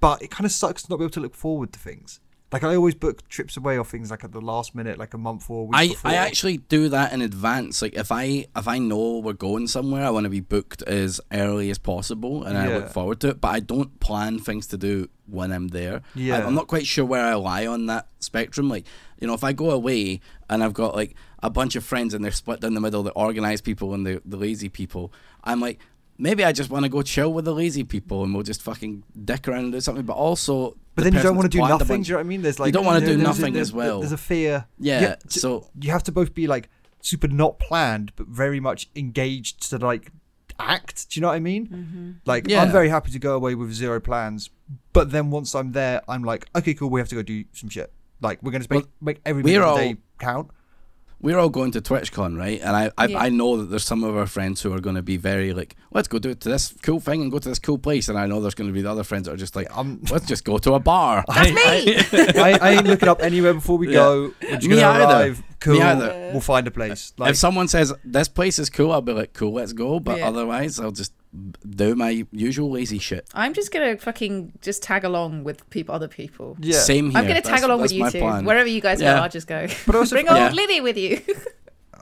but 0.00 0.22
it 0.22 0.30
kind 0.30 0.44
of 0.44 0.52
sucks 0.52 0.82
to 0.84 0.90
not 0.90 0.98
be 0.98 1.04
able 1.04 1.10
to 1.18 1.20
look 1.20 1.34
forward 1.34 1.72
to 1.72 1.78
things. 1.78 2.20
Like 2.54 2.62
I 2.62 2.76
always 2.76 2.94
book 2.94 3.28
trips 3.28 3.56
away 3.56 3.76
or 3.78 3.84
things 3.84 4.12
like 4.12 4.22
at 4.22 4.30
the 4.30 4.40
last 4.40 4.76
minute, 4.76 4.96
like 4.96 5.12
a 5.12 5.18
month 5.18 5.50
or 5.50 5.62
a 5.62 5.64
week 5.64 5.74
I, 5.74 5.88
before. 5.88 6.10
I 6.12 6.14
actually 6.14 6.58
do 6.58 6.88
that 6.88 7.12
in 7.12 7.20
advance. 7.20 7.82
Like 7.82 7.94
if 7.94 8.12
I 8.12 8.46
if 8.54 8.68
I 8.68 8.78
know 8.78 9.18
we're 9.18 9.32
going 9.32 9.66
somewhere, 9.66 10.06
I 10.06 10.10
want 10.10 10.22
to 10.22 10.30
be 10.30 10.38
booked 10.38 10.80
as 10.82 11.20
early 11.32 11.68
as 11.70 11.78
possible, 11.78 12.44
and 12.44 12.56
I 12.56 12.68
look 12.68 12.90
forward 12.90 13.18
to 13.22 13.30
it. 13.30 13.40
But 13.40 13.48
I 13.48 13.58
don't 13.58 13.98
plan 13.98 14.38
things 14.38 14.68
to 14.68 14.78
do 14.78 15.08
when 15.26 15.50
I'm 15.50 15.66
there. 15.66 16.02
Yeah. 16.14 16.38
I, 16.38 16.46
I'm 16.46 16.54
not 16.54 16.68
quite 16.68 16.86
sure 16.86 17.04
where 17.04 17.24
I 17.24 17.34
lie 17.34 17.66
on 17.66 17.86
that 17.86 18.06
spectrum. 18.20 18.68
Like 18.68 18.86
you 19.18 19.26
know, 19.26 19.34
if 19.34 19.42
I 19.42 19.52
go 19.52 19.70
away 19.70 20.20
and 20.48 20.62
I've 20.62 20.74
got 20.74 20.94
like 20.94 21.16
a 21.42 21.50
bunch 21.50 21.74
of 21.74 21.82
friends 21.82 22.14
and 22.14 22.24
they're 22.24 22.30
split 22.30 22.60
down 22.60 22.74
the 22.74 22.80
middle, 22.80 23.02
the 23.02 23.10
organized 23.14 23.64
people 23.64 23.94
and 23.94 24.06
the 24.06 24.22
the 24.24 24.36
lazy 24.36 24.68
people, 24.68 25.12
I'm 25.42 25.58
like. 25.60 25.80
Maybe 26.16 26.44
I 26.44 26.52
just 26.52 26.70
want 26.70 26.84
to 26.84 26.88
go 26.88 27.02
chill 27.02 27.32
with 27.32 27.44
the 27.44 27.52
lazy 27.52 27.82
people 27.82 28.22
and 28.22 28.32
we'll 28.32 28.44
just 28.44 28.62
fucking 28.62 29.02
dick 29.24 29.48
around 29.48 29.64
and 29.64 29.72
do 29.72 29.80
something. 29.80 30.04
But 30.04 30.12
also, 30.12 30.76
But 30.94 31.04
the 31.04 31.10
then 31.10 31.18
you 31.18 31.22
don't 31.22 31.36
want 31.36 31.50
to 31.50 31.56
do 31.58 31.66
nothing. 31.66 32.02
Do 32.02 32.08
you 32.08 32.12
know 32.12 32.18
what 32.18 32.26
I 32.26 32.28
mean? 32.28 32.42
There's 32.42 32.58
like 32.60 32.68
you 32.68 32.72
don't 32.72 32.84
wanna 32.84 33.00
do 33.00 33.06
there's 33.06 33.18
nothing 33.18 33.52
there's- 33.54 33.68
as 33.68 33.72
well. 33.72 34.00
There's 34.00 34.12
a 34.12 34.16
fear. 34.16 34.66
Yeah, 34.78 35.00
You- 35.24 35.30
so- 35.30 35.68
you 35.80 35.90
have 35.90 36.02
to 36.04 36.12
both 36.12 36.34
be 36.34 36.46
like 36.46 36.68
super 37.00 37.28
not 37.28 37.58
planned, 37.58 38.12
but 38.16 38.26
very 38.28 38.60
much 38.60 38.88
engaged 38.96 39.68
to 39.70 39.78
like 39.78 40.10
act. 40.58 41.10
Do 41.10 41.18
you 41.18 41.22
know 41.22 41.28
what 41.28 41.34
I 41.34 41.40
mean? 41.40 41.66
Mm-hmm. 41.66 42.10
Like 42.26 42.48
Yeah. 42.48 42.62
I'm 42.62 42.70
very 42.70 42.88
happy 42.88 43.10
to 43.10 43.18
go 43.18 43.34
away 43.34 43.54
with 43.54 43.72
zero 43.72 44.00
plans, 44.00 44.50
but 44.92 45.10
then 45.10 45.30
once 45.30 45.54
I'm 45.54 45.72
there, 45.72 46.00
I'm 46.08 46.22
like, 46.22 46.46
okay, 46.56 46.74
cool, 46.74 46.90
we 46.90 47.00
have 47.00 47.08
to 47.08 47.16
go 47.16 47.22
do 47.22 47.44
some 47.52 47.68
shit. 47.68 47.92
Like 48.20 48.42
we're 48.42 48.52
gonna 48.52 48.64
make 48.70 48.82
Well, 48.84 48.88
make 49.00 49.20
every 49.26 49.42
we're 49.42 49.60
minute 49.60 49.66
of 49.66 49.76
the 49.76 49.82
all- 49.82 49.92
day 49.94 49.96
count. 50.18 50.50
We're 51.24 51.38
all 51.38 51.48
going 51.48 51.72
to 51.72 51.80
TwitchCon, 51.80 52.36
right? 52.38 52.60
And 52.60 52.76
I 52.76 52.90
I, 52.98 53.06
Yeah. 53.06 53.18
I 53.18 53.28
know 53.30 53.56
that 53.56 53.64
there's 53.70 53.84
some 53.84 54.04
of 54.04 54.16
our 54.16 54.26
friends 54.26 54.62
who 54.62 54.72
are 54.74 54.80
going 54.80 54.96
to 54.96 55.02
be 55.02 55.16
very 55.16 55.52
like, 55.54 55.74
let's 55.92 56.06
go 56.08 56.18
do 56.18 56.34
to 56.34 56.48
this 56.48 56.74
cool 56.82 57.00
thing 57.00 57.22
and 57.22 57.32
go 57.32 57.38
to 57.38 57.48
this 57.48 57.58
cool 57.58 57.78
place. 57.78 58.08
And 58.10 58.18
I 58.18 58.26
know 58.26 58.40
there's 58.40 58.54
going 58.54 58.68
to 58.68 58.74
be 58.74 58.82
the 58.82 58.90
other 58.90 59.04
friends 59.04 59.24
that 59.26 59.32
are 59.34 59.36
just 59.46 59.56
like, 59.56 59.68
I'm- 59.76 60.00
let's 60.10 60.26
just 60.26 60.44
go 60.44 60.58
to 60.58 60.74
a 60.74 60.80
bar. 60.80 61.24
That's 61.28 61.50
me. 61.50 62.40
I, 62.40 62.58
I 62.60 62.70
ain't 62.72 62.86
looking 62.86 63.08
up 63.08 63.22
anywhere 63.22 63.54
before 63.54 63.78
we 63.78 63.88
Yeah. 63.88 63.94
go. 63.94 64.32
We're 64.42 64.56
just 64.56 64.68
Me 64.68 64.76
gonna 64.76 64.98
either. 65.04 65.14
arrive. 65.14 65.42
Me 65.66 65.78
Cool. 65.78 65.82
either. 65.82 66.30
We'll 66.32 66.40
find 66.40 66.66
a 66.66 66.70
place. 66.70 67.12
Like, 67.16 67.30
if 67.30 67.36
someone 67.36 67.68
says 67.68 67.92
this 68.04 68.28
place 68.28 68.58
is 68.58 68.68
cool, 68.70 68.92
I'll 68.92 69.00
be 69.02 69.12
like, 69.12 69.32
cool, 69.32 69.52
let's 69.52 69.72
go. 69.72 70.00
But 70.00 70.18
Yeah. 70.18 70.28
otherwise, 70.28 70.78
I'll 70.78 70.90
just 70.92 71.12
do 71.68 71.94
my 71.94 72.26
usual 72.32 72.70
lazy 72.70 72.98
shit. 72.98 73.28
I'm 73.34 73.54
just 73.54 73.72
gonna 73.72 73.96
fucking 73.96 74.52
just 74.60 74.82
tag 74.82 75.04
along 75.04 75.44
with 75.44 75.68
people, 75.70 75.94
other 75.94 76.08
people. 76.08 76.56
yeah. 76.60 76.78
Same 76.78 77.10
here. 77.10 77.18
I'm 77.18 77.26
gonna 77.26 77.40
tag 77.40 77.44
That's- 77.44 77.62
along 77.64 77.80
with 77.80 77.90
that's 77.90 77.94
you 77.94 78.00
my 78.04 78.10
two. 78.10 78.18
plan. 78.20 78.44
Wherever 78.44 78.68
you 78.68 78.80
guys 78.80 79.00
Yeah. 79.00 79.14
go, 79.16 79.22
I'll 79.22 79.28
just 79.28 79.46
go. 79.46 79.66
But 79.86 79.96
also- 79.96 80.14
bring 80.16 80.26
Yeah. 80.26 80.46
old 80.46 80.54
Lily 80.54 80.80
with 80.80 80.96
you. 80.96 81.20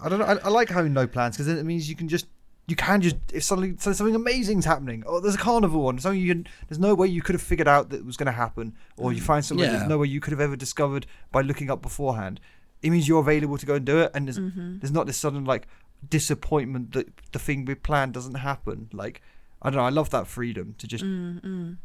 I 0.02 0.08
don't 0.08 0.18
know. 0.18 0.24
I, 0.26 0.34
I 0.38 0.48
like 0.48 0.68
having 0.68 0.92
no 0.92 1.06
plans 1.06 1.36
because 1.36 1.46
then 1.46 1.58
it 1.58 1.64
means 1.64 1.88
you 1.88 1.96
can 1.96 2.08
just 2.08 2.26
you 2.68 2.76
can 2.76 3.00
just 3.00 3.16
if 3.32 3.42
suddenly 3.42 3.74
so 3.78 3.92
something 3.92 4.14
amazing's 4.14 4.64
happening. 4.64 5.02
Oh, 5.06 5.20
there's 5.20 5.34
a 5.34 5.38
carnival 5.38 5.86
on. 5.86 5.98
Something 5.98 6.20
you 6.20 6.32
can. 6.34 6.46
There's 6.68 6.78
no 6.78 6.94
way 6.94 7.08
you 7.08 7.22
could 7.22 7.34
have 7.34 7.42
figured 7.42 7.68
out 7.68 7.90
that 7.90 7.96
it 7.96 8.04
was 8.04 8.16
going 8.16 8.26
to 8.26 8.32
happen, 8.32 8.74
or 8.96 9.12
you 9.12 9.20
mm. 9.20 9.24
find 9.24 9.44
something 9.44 9.64
Yeah. 9.64 9.72
there's 9.76 9.88
no 9.88 9.98
way 9.98 10.06
you 10.06 10.20
could 10.20 10.30
have 10.32 10.40
ever 10.40 10.56
discovered 10.56 11.06
by 11.32 11.40
looking 11.40 11.70
up 11.70 11.82
beforehand. 11.82 12.40
It 12.82 12.90
means 12.90 13.06
you're 13.08 13.20
available 13.20 13.58
to 13.58 13.66
go 13.66 13.74
and 13.76 13.84
do 13.86 13.98
it, 14.00 14.10
and 14.14 14.26
there's 14.26 14.38
there's 14.80 14.92
not 14.92 15.06
this 15.06 15.16
sudden 15.16 15.44
like 15.44 15.66
disappointment 16.08 16.92
that 16.92 17.08
the 17.32 17.38
thing 17.38 17.64
we 17.64 17.74
planned 17.74 18.12
doesn't 18.14 18.34
happen. 18.34 18.88
Like 18.92 19.22
I 19.62 19.70
don't 19.70 19.76
know. 19.78 19.84
I 19.84 19.90
love 19.90 20.10
that 20.10 20.26
freedom 20.26 20.74
to 20.78 20.86
just 20.86 21.04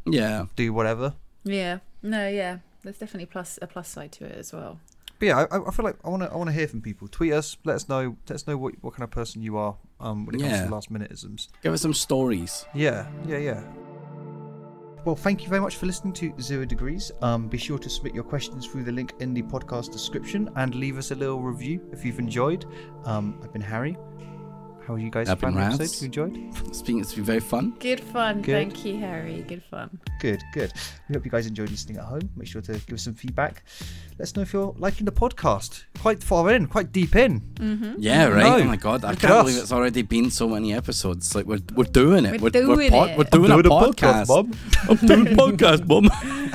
Yeah. 0.06 0.46
do 0.56 0.74
whatever. 0.74 1.14
yeah. 1.44 1.80
No. 2.04 2.28
Yeah. 2.28 2.60
There's 2.84 2.98
definitely 3.00 3.26
plus 3.26 3.60
a 3.62 3.68
plus 3.68 3.90
side 3.90 4.12
to 4.14 4.26
it 4.26 4.38
as 4.38 4.54
well. 4.54 4.80
But 5.20 5.26
yeah, 5.26 5.46
I, 5.52 5.68
I 5.68 5.72
feel 5.72 5.84
like 5.84 5.98
I 6.06 6.10
want 6.10 6.24
to 6.24 6.32
I 6.32 6.36
want 6.36 6.48
to 6.50 6.54
hear 6.54 6.68
from 6.68 6.82
people. 6.82 7.08
Tweet 7.08 7.34
us, 7.34 7.58
let 7.66 7.76
us 7.76 7.90
know, 7.90 8.18
let 8.30 8.36
us 8.36 8.48
know 8.48 8.56
what 8.58 8.76
what 8.82 8.94
kind 8.94 9.04
of 9.04 9.12
person 9.12 9.42
you 9.42 9.58
are 9.58 9.76
um, 10.00 10.26
when 10.26 10.36
it 10.36 10.40
comes 10.42 10.52
Yeah. 10.54 10.66
to 10.66 10.72
last 10.72 10.92
minuteisms. 10.94 11.48
Give 11.64 11.74
us 11.74 11.82
some 11.82 11.94
stories. 11.94 12.66
Yeah, 12.74 13.08
yeah, 13.28 13.38
yeah. 13.40 13.64
Well, 15.08 15.16
thank 15.16 15.42
you 15.42 15.48
very 15.48 15.62
much 15.62 15.78
for 15.78 15.86
listening 15.86 16.12
to 16.16 16.34
Zero 16.42 16.66
Degrees. 16.66 17.14
Um, 17.22 17.48
be 17.48 17.58
sure 17.58 17.80
to 17.80 17.90
submit 17.90 18.14
your 18.14 18.26
questions 18.26 18.66
through 18.68 18.84
the 18.84 18.92
link 18.92 19.14
in 19.22 19.34
the 19.34 19.42
podcast 19.42 19.90
description. 19.90 20.50
And 20.58 20.76
leave 20.76 20.98
us 20.98 21.12
a 21.12 21.16
little 21.16 21.40
review 21.40 21.80
if 21.94 22.04
you've 22.04 22.20
enjoyed. 22.20 22.66
Um, 23.06 23.40
I've 23.42 23.54
been 23.54 23.62
Harry. 23.62 23.96
How 24.88 24.94
are 24.94 25.00
you 25.00 25.10
guys 25.10 25.28
I've 25.28 25.42
been 25.42 25.54
found 25.54 25.74
episode? 25.74 26.02
You 26.02 26.06
enjoyed? 26.06 26.56
It's 26.70 26.82
been, 26.82 27.02
it's 27.02 27.14
been 27.14 27.26
very 27.26 27.42
fun. 27.42 27.76
Good 27.78 28.00
fun. 28.00 28.42
Good. 28.42 28.54
Thank 28.54 28.86
you, 28.86 28.98
Harry. 29.00 29.44
Good 29.46 29.62
fun. 29.62 30.00
Good, 30.22 30.42
good. 30.54 30.72
We 31.10 31.16
hope 31.16 31.26
you 31.26 31.32
guys 31.32 31.46
enjoyed 31.46 31.70
listening 31.72 31.98
at 31.98 32.06
home. 32.06 32.30
Make 32.38 32.48
sure 32.48 32.62
to 32.62 32.72
give 32.72 32.94
us 32.94 33.02
some 33.02 33.14
feedback. 33.14 33.64
Let 34.18 34.30
us 34.30 34.36
know 34.38 34.44
if 34.44 34.54
you're 34.54 34.74
liking 34.78 35.04
the 35.04 35.12
podcast. 35.12 35.84
Quite 36.00 36.24
far 36.24 36.54
in, 36.54 36.68
quite 36.68 36.94
deep 36.94 37.18
in. 37.18 37.42
Yeah, 38.00 38.28
right. 38.28 38.44
No. 38.44 38.56
Oh 38.60 38.64
my 38.64 38.78
god, 38.78 39.04
I 39.04 39.10
Look 39.10 39.20
can't 39.20 39.46
believe 39.46 39.62
it's 39.62 39.74
already 39.74 40.04
been 40.04 40.32
so 40.32 40.48
many 40.48 40.74
episodes. 40.74 41.36
Like 41.36 41.46
we're 41.48 41.60
we're 41.76 41.84
doing 41.84 42.24
it. 42.24 42.40
We're 42.40 42.50
doing 42.50 42.90
pod- 42.90 43.10
it. 43.10 43.18
We're 43.18 43.24
doing, 43.26 43.52
doing 43.52 43.66
a, 43.66 43.70
a 43.70 43.92
podcast, 43.92 44.24
podcast, 44.24 44.28
Bob. 44.28 44.56
I'm 44.90 45.06
doing 45.06 45.28
a 45.28 45.32
podcast, 45.36 45.86
Bob. 45.86 46.06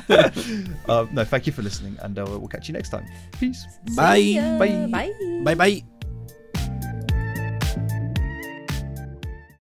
Uh, 0.88 1.06
no, 1.12 1.24
thank 1.24 1.46
you 1.46 1.52
for 1.52 1.62
listening, 1.62 1.96
and 2.02 2.18
uh, 2.18 2.24
we'll 2.26 2.48
catch 2.48 2.66
you 2.68 2.74
next 2.74 2.88
time. 2.88 3.06
Peace. 3.38 3.64
Bye. 3.94 4.34
Bye. 4.58 4.86
Bye. 4.90 5.12
Bye. 5.44 5.54
Bye. 5.54 6.01